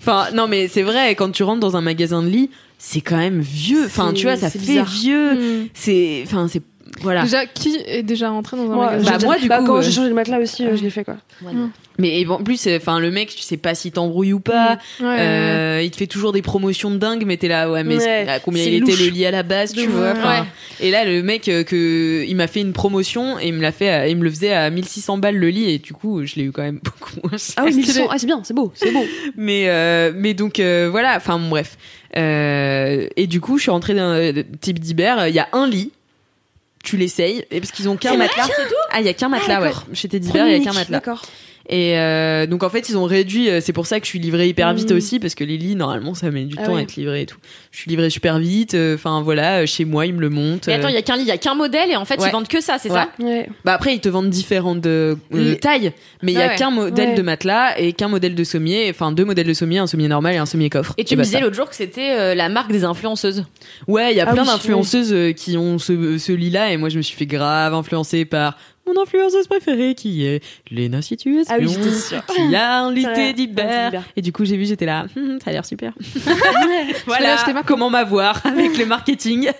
[0.00, 3.16] enfin non mais c'est vrai quand tu rentres dans un magasin de lit, c'est quand
[3.16, 3.84] même vieux.
[3.86, 4.86] Enfin tu vois, ça fait bizarre.
[4.90, 5.34] vieux.
[5.34, 5.66] Hmm.
[5.74, 6.62] C'est, enfin c'est
[7.00, 7.22] voilà.
[7.22, 9.76] Déjà, qui est déjà rentré dans un Moi, magasin bah, moi, du bah, coup, quand
[9.76, 11.16] euh, j'ai changé de matelas aussi, euh, je l'ai fait quoi.
[11.98, 14.78] Mais en plus, euh, enfin le mec, tu sais pas si t'embrouilles ou pas.
[15.00, 15.06] Ouais.
[15.20, 18.28] Euh, il te fait toujours des promotions de dingue, mais t'es là, ouais, mais Ouais,
[18.28, 20.12] à combien il était le lit à la base, tu vois.
[20.12, 20.42] Ouais.
[20.80, 23.72] Et là, le mec, euh, que, il m'a fait une promotion et il me l'a
[23.72, 26.36] fait, à- il me le faisait à 1600 balles le lit et du coup, je
[26.36, 27.54] l'ai eu quand même beaucoup moins cher.
[27.58, 28.02] Ah oui, Est-ce qu'il 1100.
[28.04, 29.04] est- Ah, c'est bien, c'est beau, c'est beau.
[29.36, 31.76] Mais, euh, mais donc, euh, voilà, enfin, bon, bref.
[32.16, 35.68] Euh, et du coup, je suis rentrée dans euh, type d'Iber, il y a un
[35.68, 35.92] lit.
[36.82, 38.48] Tu l'essayes, et parce qu'ils ont qu'un matelas.
[38.90, 39.68] Ah, il y a qu'un matelas, ouais.
[39.68, 39.84] d'accord.
[39.92, 40.98] Chez Teddy Bear, il y a qu'un matelas.
[40.98, 41.22] D'accord.
[41.72, 44.18] Et euh, donc en fait ils ont réduit, euh, c'est pour ça que je suis
[44.18, 44.96] livrée hyper vite Mhm.
[44.96, 47.26] aussi parce que les lits normalement ça met du Ah temps à être livré et
[47.26, 47.36] tout.
[47.70, 50.66] Je suis livrée super vite, euh, enfin voilà, chez moi ils me le montent.
[50.66, 50.90] Mais attends, euh.
[50.90, 52.28] il y a qu'un lit, il y a qu'un modèle et en fait, Ouais.
[52.28, 52.96] ils vendent que ça, c'est Ouais.
[52.98, 53.48] ça Ouais.
[53.64, 55.54] Bah après ils te vendent différentes euh, Mm.
[55.60, 55.92] tailles,
[56.22, 56.56] mais il y Ah a ouais.
[56.56, 57.14] qu'un modèle Ouais.
[57.14, 60.34] de matelas et qu'un modèle de sommier, enfin deux modèles de sommier, un sommier normal
[60.34, 60.94] et un sommier coffre.
[60.98, 63.44] Et tu me disais l'autre jour que c'était euh, la marque des influenceuses.
[63.86, 66.88] Ouais, il y a Ah plein oui, d'influenceuses qui ont ce, ce lit-là et moi
[66.88, 68.58] je me suis fait grave influencer par
[68.92, 71.54] mon influenceuse préférée qui est Lena Situation.
[71.54, 71.76] Ah oui.
[72.34, 72.90] Qui a un
[73.46, 74.02] Bear.
[74.16, 75.06] Et du coup, j'ai vu, j'étais là,
[75.44, 75.92] ça a l'air super.
[77.06, 77.36] voilà
[77.66, 79.50] comment m'avoir avec le marketing?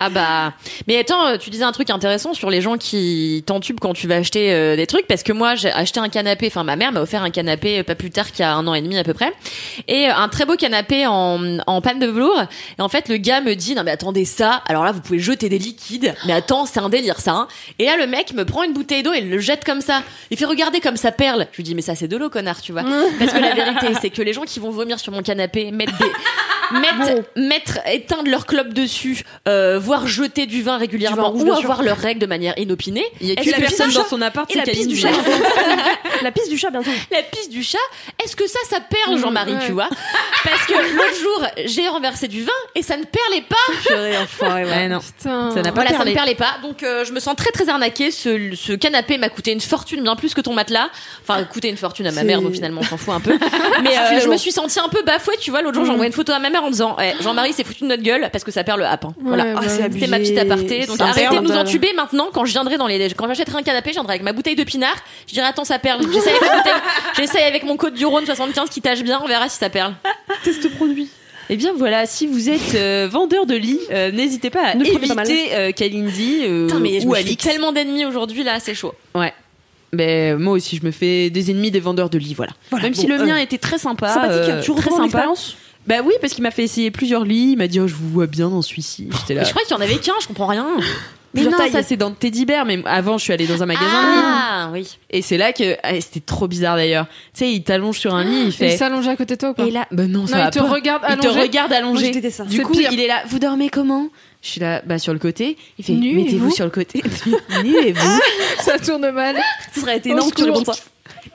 [0.00, 0.52] Ah bah.
[0.86, 4.06] Mais attends, euh, tu disais un truc intéressant sur les gens qui t'entubent quand tu
[4.06, 6.46] vas acheter euh, des trucs parce que moi j'ai acheté un canapé.
[6.46, 8.66] Enfin, ma mère m'a offert un canapé euh, pas plus tard qu'il y a un
[8.68, 9.32] an et demi à peu près,
[9.88, 12.42] et un très beau canapé en en panne de velours.
[12.78, 14.62] Et en fait, le gars me dit non mais attendez ça.
[14.68, 16.14] Alors là, vous pouvez jeter des liquides.
[16.26, 17.32] Mais attends, c'est un délire ça.
[17.32, 17.48] Hein.
[17.78, 20.02] Et là, le mec me prend une bouteille d'eau et le jette comme ça.
[20.30, 21.48] Il fait regarder comme ça perle.
[21.52, 22.84] Je lui dis mais ça c'est de l'eau connard, tu vois.
[23.18, 25.98] Parce que la vérité, c'est que les gens qui vont vomir sur mon canapé mettent
[25.98, 26.12] des
[26.72, 31.54] mettre, mettre, éteindre leur clope dessus, euh, voire jeter du vin régulièrement, rouge, ou bien
[31.56, 31.64] sûr.
[31.64, 33.04] avoir leurs règles de manière inopinée.
[33.20, 35.08] Il y a que personne dans son appart, Et c'est la pisse du chat.
[36.22, 36.90] La piste du chat bientôt.
[37.10, 37.78] la piste du chat,
[38.24, 39.66] est-ce que ça, ça perle, Jean-Marie, ouais.
[39.66, 39.88] tu vois?
[40.44, 44.46] Parce que l'autre jour, j'ai renversé du vin et ça ne perlait pas.
[44.64, 44.98] Ouais, non.
[45.00, 45.50] Putain.
[45.52, 46.56] Ça n'a pas Voilà, ça ne perlait pas.
[46.62, 48.10] Donc, euh, je me sens très, très arnaquée.
[48.10, 50.88] Ce, ce canapé m'a coûté une fortune, bien plus que ton matelas.
[51.22, 53.38] Enfin, coûté une fortune à ma C'est- mère, donc finalement, on s'en fout un peu.
[53.82, 55.62] Mais euh, je me suis sentie un peu bafouée, tu vois.
[55.62, 57.84] L'autre jour, j'ai envoyé une photo à ma mère en disant eh, Jean-Marie s'est foutu
[57.84, 59.04] de notre gueule parce que ça perd le hap.
[59.04, 59.14] hein.
[59.20, 59.44] Voilà.
[59.44, 59.92] Ouais, bah, Ah, c'est.
[59.92, 60.86] C'était ma petite aparté.
[60.86, 62.28] Donc C'est arrêtez de nous entuber maintenant.
[62.32, 64.64] Quand je viendrai dans les, quand j'achèterai un canapé, je viendrai avec ma bouteille de
[64.64, 64.96] pinard.
[65.26, 66.00] Je dirai attends ça perle.
[67.16, 69.20] J'essaye avec, mon code du Rhône 75 qui tâche bien.
[69.22, 69.94] On verra si ça perle.
[70.44, 71.08] Test produit.
[71.50, 74.84] Eh bien voilà, si vous êtes euh, vendeur de lit, euh, n'hésitez pas à Ne
[74.84, 77.42] éviter euh, Kalindi euh, Putain, mais ou Alix.
[77.42, 78.92] tellement d'ennemis aujourd'hui là, c'est chaud.
[79.14, 79.32] Ouais.
[79.92, 82.52] Mais moi aussi, je me fais des ennemis des vendeurs de lits, voilà.
[82.82, 85.26] Même si le euh, mien était très sympa, Sympathique, euh, tu très sympa.
[85.86, 87.52] Bah oui, parce qu'il m'a fait essayer plusieurs lits.
[87.52, 89.08] Il m'a dit, oh, je vous vois bien dans celui-ci.
[89.10, 89.40] J'étais là.
[89.40, 90.66] Mais je crois qu'il y en avait qu'un, je comprends rien.
[91.34, 92.64] Mais Plusieurs non, ça c'est dans Teddy Bear.
[92.64, 93.86] Mais avant, je suis allée dans un magasin.
[93.92, 94.96] Ah oui.
[95.10, 97.06] Et c'est là que ah, c'était trop bizarre d'ailleurs.
[97.34, 98.76] Tu sais, il t'allonge sur un lit, il Il fait.
[98.76, 100.50] s'allonge à côté de toi ou pas Et là, bah non, ça Non, va il
[100.52, 100.64] te pas.
[100.68, 101.40] regarde Il te allongé.
[101.40, 102.30] regarde allongé.
[102.30, 102.44] ça.
[102.44, 102.90] Du C'est coup, pire.
[102.92, 103.22] il est là.
[103.28, 104.08] Vous dormez comment?
[104.42, 105.56] Je suis là, bah sur le côté.
[105.78, 106.54] Il fait, Nu, et mettez-vous vous?
[106.54, 107.02] sur le côté.
[107.62, 108.20] Nu et vous?
[108.62, 109.36] Ça tourne mal.
[109.74, 110.72] Ce serait été énorme que je ça.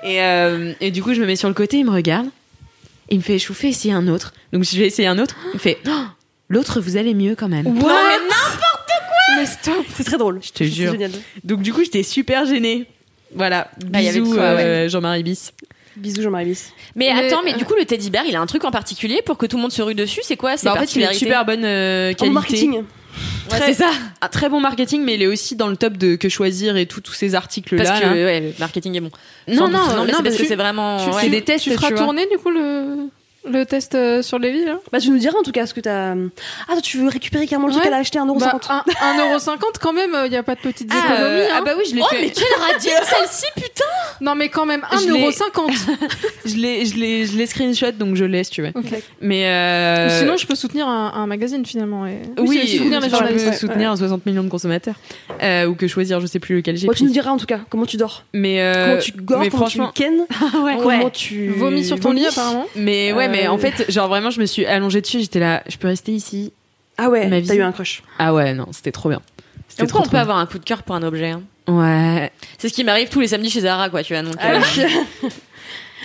[0.03, 2.27] Et, euh, et du coup, je me mets sur le côté, il me regarde.
[3.09, 4.33] Il me fait, je vous fais essayer un autre.
[4.53, 5.35] Donc je vais essayer un autre.
[5.51, 5.91] Il me fait, Oh,
[6.49, 7.67] l'autre vous allez mieux quand même.
[7.67, 7.91] What?
[9.37, 9.85] Mais stop.
[9.95, 10.39] C'est très drôle.
[10.43, 10.91] Je te C'est jure.
[10.91, 11.11] génial.
[11.43, 12.85] Donc du coup, j'étais super gênée.
[13.35, 13.69] Voilà.
[13.85, 15.53] Bah, il y avait de Bisous, quoi, euh, Jean-Marie Bis.
[15.97, 16.71] Bisous Jean-Marie Bis.
[16.95, 19.37] Mais, attends, mais du coup, le teddy bear, il a un truc en particulier pour
[19.37, 20.21] que tout le monde se rue dessus.
[20.23, 22.33] C'est quoi ses Bah, en fait, il est de particularités super bonne euh, En qualité.
[22.33, 22.73] marketing.
[22.73, 22.83] Ouais,
[23.59, 23.91] Très- c'est ça.
[24.21, 26.85] Un très bon marketing, mais il est aussi dans le top de que choisir et
[26.87, 27.83] tout, tous ces articles là.
[27.83, 29.11] Parce que ouais, le marketing est bon.
[29.47, 29.95] Non, Sans non, doute.
[29.95, 30.97] non, mais non, c'est parce que que c'est vraiment.
[30.97, 31.21] Tu, ouais.
[31.21, 32.03] c'est des tests, tu feras tu vois.
[32.05, 33.09] tourner du coup le,
[33.49, 35.73] le test euh, sur les lits là Bah, tu nous diras en tout cas ce
[35.73, 36.13] que t'as.
[36.13, 38.39] Ah, toi, tu veux récupérer carrément le truc qu'elle a acheté à 1,50€.
[38.39, 41.23] Bah, un- 1,50€ quand même, il n'y a pas de petites Ah, économies.
[41.41, 41.55] euh, hein.
[41.57, 42.21] ah bah oui, je l'ai Oh, fait.
[42.21, 43.83] mais quelle radine celle-ci, putain
[44.21, 45.71] Non, mais quand même, Je l'ai- 1,50€.
[46.45, 48.71] Je l'ai, je l'ai, je l'ai screenshot, donc je laisse, tu vois.
[48.75, 48.93] Ok.
[49.21, 52.05] Mais euh, Ou Sinon, je peux soutenir un, un magazine finalement.
[52.05, 52.17] Et...
[52.37, 53.47] oui, c'est soutenir les tu peux journalistes.
[53.47, 53.53] ouais.
[53.55, 54.95] soutenir un 60 millions de consommateurs,
[55.41, 57.05] Euh, ou que choisir, je sais plus lequel j'ai Bon, tu pris.
[57.05, 58.23] nous diras en tout cas comment tu dors.
[58.33, 60.25] Mais euh, Comment tu gores, mais comment franchement, tu ken,
[60.81, 61.47] comment tu.
[61.49, 62.65] Vomis sur ton lit apparemment.
[62.75, 65.61] mais ouais, mais Euh, en fait, genre vraiment, je me suis allongée dessus, j'étais là,
[65.67, 66.51] je peux rester ici.
[66.97, 68.03] Ah ouais, Ma t'as eu un crush.
[68.19, 69.21] Ah ouais, non, c'était trop bien.
[69.67, 70.21] C'était trop, on trop peut bien.
[70.21, 71.31] avoir un coup de cœur pour un objet.
[71.31, 71.41] hein.
[71.67, 72.31] Ouais.
[72.57, 74.21] C'est ce qui m'arrive tous les samedis chez Zara, quoi, tu vois.
[74.21, 74.59] Donc, euh,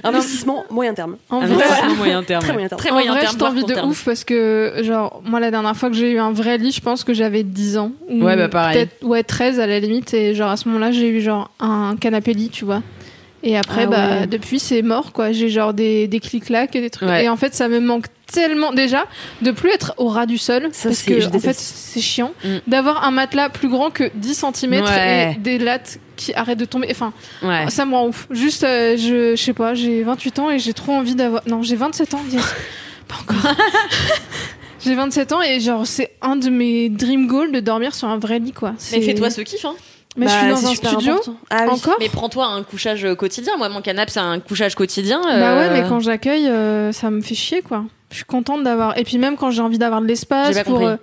[0.04, 1.16] Investissement moyen terme.
[1.28, 2.40] En vrai, Investissement moyen terme.
[2.42, 2.78] Très moyen terme.
[2.78, 3.90] très en moyen vrai, terme, je voire t'envie court de terme.
[3.90, 6.80] ouf parce que, genre, moi, la dernière fois que j'ai eu un vrai lit, je
[6.80, 7.90] pense que j'avais 10 ans.
[8.08, 8.76] Ou Ouais, bah, pareil.
[8.86, 10.14] Peut-être, ouais, 13 à la limite.
[10.14, 12.80] Et genre, à ce moment-là, j'ai eu genre un canapé lit, tu vois.
[13.42, 14.26] Et après, Ah bah, ouais.
[14.26, 15.30] depuis, c'est mort, quoi.
[15.32, 17.08] J'ai genre des, des clics-clacs et des trucs.
[17.08, 17.24] Ouais.
[17.24, 19.06] Et en fait, ça me manque tellement, déjà,
[19.42, 20.68] de plus être au ras du sol.
[20.72, 22.32] Ça, parce c'est- que, en fait, c'est chiant.
[22.44, 22.56] Mm.
[22.66, 25.34] D'avoir un matelas plus grand que 10 cm Ouais.
[25.36, 26.88] et des lattes qui arrêtent de tomber.
[26.90, 27.12] Enfin,
[27.42, 27.70] Ouais.
[27.70, 28.26] ça me rend ouf.
[28.30, 31.42] Juste, euh, je, je sais pas, j'ai 28 ans et j'ai trop envie d'avoir.
[31.46, 32.42] Non, j'ai 27 ans, yes.
[33.08, 33.54] Pas encore.
[34.84, 38.18] j'ai 27 ans et genre, c'est un de mes dream goals de dormir sur un
[38.18, 38.74] vrai lit, quoi.
[38.92, 39.74] Mais fais-toi ce kiff, hein.
[40.18, 41.14] Mais je Bah, suis dans un studio.
[41.48, 41.70] Ah oui.
[41.74, 43.56] Encore Mais prends-toi un couchage quotidien.
[43.56, 45.20] Moi, mon canapé, c'est un couchage quotidien.
[45.22, 47.84] Bah ouais, euh, mais quand j'accueille, euh, ça me fait chier, quoi.
[48.10, 48.98] Je suis contente d'avoir.
[48.98, 50.74] Et puis même quand j'ai envie d'avoir de l'espace J'ai pas pour.
[50.80, 50.86] compris.
[50.92, 50.96] euh,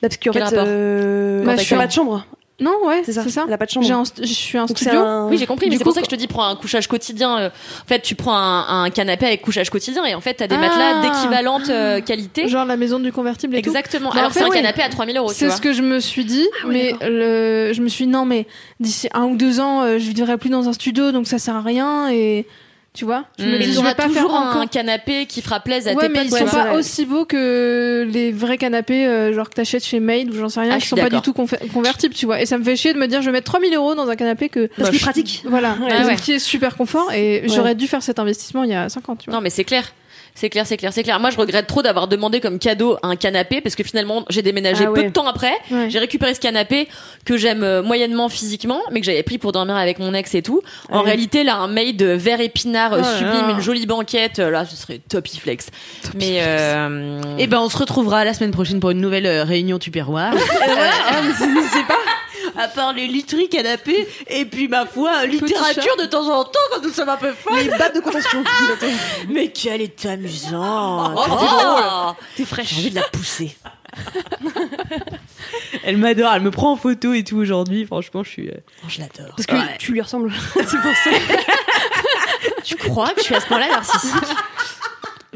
[0.00, 2.24] Parce qu'en fait, euh, Bah, je suis pas de chambre.
[2.60, 3.22] Non, ouais, C'est ça.
[3.22, 3.44] c'est ça.
[3.46, 3.86] Elle a pas de chambre.
[3.86, 4.98] J'ai un st- Je suis un Donc studio.
[4.98, 6.88] un- Oui, j'ai compris, mais c'est pour ça que je te dis, prends un couchage
[6.88, 7.38] quotidien.
[7.38, 10.48] euh, En fait, tu prends un, un canapé avec couchage quotidien et en fait, t'as
[10.48, 10.58] des Ah.
[10.58, 12.48] matelas d'équivalente euh, qualité.
[12.48, 13.58] Genre la maison du convertible et.
[13.58, 14.10] Exactement.
[14.10, 16.70] Alors, c'est un canapé à 3000 euros, C'est ce que je me suis dit, ouais,
[17.00, 18.46] mais le, je me suis dit non, mais
[18.80, 21.54] d'ici un ou deux ans, euh, je vivrai plus dans un studio, donc ça sert
[21.54, 22.10] à rien.
[22.10, 22.44] Et
[22.94, 23.52] tu vois, je me.
[23.52, 24.70] Mais dis, je vais pas faire toujours un encore.
[24.70, 26.40] canapé qui fera plaisir à Ouais, tes mais potes.
[26.40, 30.30] ils sont pas aussi beaux que les vrais canapés, euh, genre que t'achètes chez Maid
[30.30, 32.40] ou j'en sais rien, Ah, qui sont pas du tout convertibles, tu vois.
[32.40, 34.16] Et ça me fait chier de me dire, je vais mettre 3000 euros dans un
[34.16, 34.66] canapé que.
[34.76, 35.42] Parce qu'il est pratique.
[35.46, 36.16] Voilà, Ah ouais.
[36.16, 37.12] qui est super confort.
[37.12, 39.34] Et j'aurais dû faire cet investissement il y a 50, tu vois.
[39.38, 39.92] Non, mais c'est clair.
[40.40, 41.18] C'est clair, c'est clair, c'est clair.
[41.18, 44.84] Moi, je regrette trop d'avoir demandé comme cadeau un canapé parce que finalement, j'ai déménagé
[44.86, 45.50] Ah peu de temps après.
[45.68, 45.90] Ouais.
[45.90, 46.86] J'ai récupéré ce canapé
[47.24, 50.42] que j'aime euh, moyennement physiquement, mais que j'avais pris pour dormir avec mon ex et
[50.42, 50.62] tout.
[50.92, 51.06] En Ouais.
[51.06, 53.54] réalité, là, un maid vert épinard euh, Oh sublime, là.
[53.54, 55.70] une jolie banquette, euh, là, ce serait topiflex.
[56.14, 57.20] Mais euh...
[57.38, 60.34] Et ben on se retrouvera la semaine prochaine pour une nouvelle réunion tupperware.
[61.22, 61.96] N'hésitez pas
[62.58, 66.82] à part les literies canapés et puis ma foi littérature de temps en temps quand
[66.82, 67.54] nous sommes un peu fans.
[67.54, 68.44] Les battes de contention.
[69.28, 71.16] Mais quelle est amusante.
[71.16, 72.74] Oh T'es fraîche.
[72.74, 73.56] J'ai envie de la pousser.
[75.84, 77.86] elle m'adore, elle me prend en photo et tout aujourd'hui.
[77.86, 78.48] Franchement, je suis.
[78.48, 78.54] euh,
[78.88, 79.34] je l'adore.
[79.36, 80.32] Parce que tu lui ressembles.
[80.54, 81.10] C'est pour ça.
[82.64, 84.12] Tu crois que je suis à ce point-là narcissique?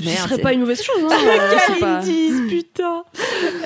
[0.03, 0.97] Ce Merde, serait pas une mauvaise chose.
[1.11, 1.17] Hein.
[1.27, 2.01] euh, pas-
[2.49, 3.05] putain.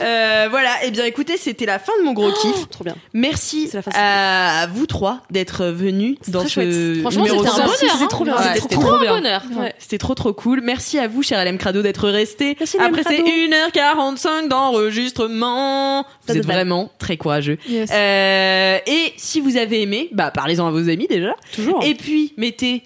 [0.02, 2.68] Euh, voilà, et bien écoutez, c'était la fin de mon gros kiff.
[2.70, 2.94] Trop bien.
[3.14, 7.00] Merci à vous trois d'être venus dans ce chouette.
[7.00, 7.58] Franchement, c'était un 106.
[7.58, 7.96] bonheur, hein.
[7.98, 8.36] C'est trop bien.
[8.36, 9.14] Ouais, C'était c'était trop bien.
[9.14, 9.42] bonheur.
[9.56, 10.60] Ouais, C'était trop trop cool.
[10.62, 12.56] Merci à vous, cher LM Crado, d'être resté.
[12.78, 13.28] Après ces Crado.
[13.28, 16.04] 1h45 d'enregistrement.
[16.28, 17.58] Vous êtes vraiment très courageux.
[17.68, 17.90] Yes.
[17.92, 21.34] Euh, et si vous avez aimé, bah parlez-en à vos amis déjà.
[21.54, 21.82] Toujours.
[21.84, 22.82] Et puis mettez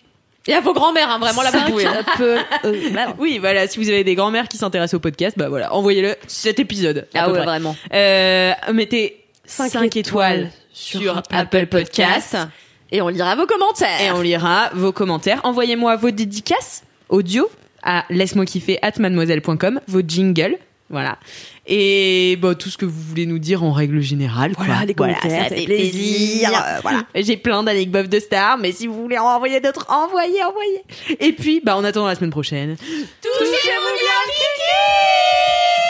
[0.51, 1.87] Et à vos grands-mères, hein, vraiment là, vous pouvez.
[1.87, 2.05] hein.
[2.17, 5.49] Peu, euh, bah, oui, voilà, si vous avez des grands-mères qui s'intéressent au podcast, bah
[5.49, 7.07] voilà, envoyez-le cet épisode.
[7.15, 7.45] Ah ouais, près.
[7.45, 7.77] vraiment.
[7.95, 12.31] Euh, mettez Cinq 5, étoiles, sur, Apple, Apple Podcast.
[12.33, 12.49] Podcast.
[12.93, 14.01] Et on lira vos commentaires.
[14.01, 15.41] Et on lira vos commentaires.
[15.45, 17.49] Envoyez-moi vos dédicaces audio
[17.83, 20.57] à laisse-moi kiffer at mademoiselle.com, vos jingles.
[20.91, 21.19] Voilà.
[21.67, 24.57] Et bah, tout ce que vous voulez nous dire en règle générale.
[24.57, 24.65] quoi.
[24.65, 25.93] Voilà, des commentaires, ça ça fait plaisir.
[25.93, 26.51] plaisir.
[26.51, 27.05] Euh, voilà.
[27.15, 30.83] J'ai plein d'anecdotes de stars, mais si vous voulez en envoyer d'autres, envoyez, envoyez.
[31.21, 32.77] Et puis, bah, en attendant la semaine prochaine.
[32.77, 35.90] Touchez-vous bien le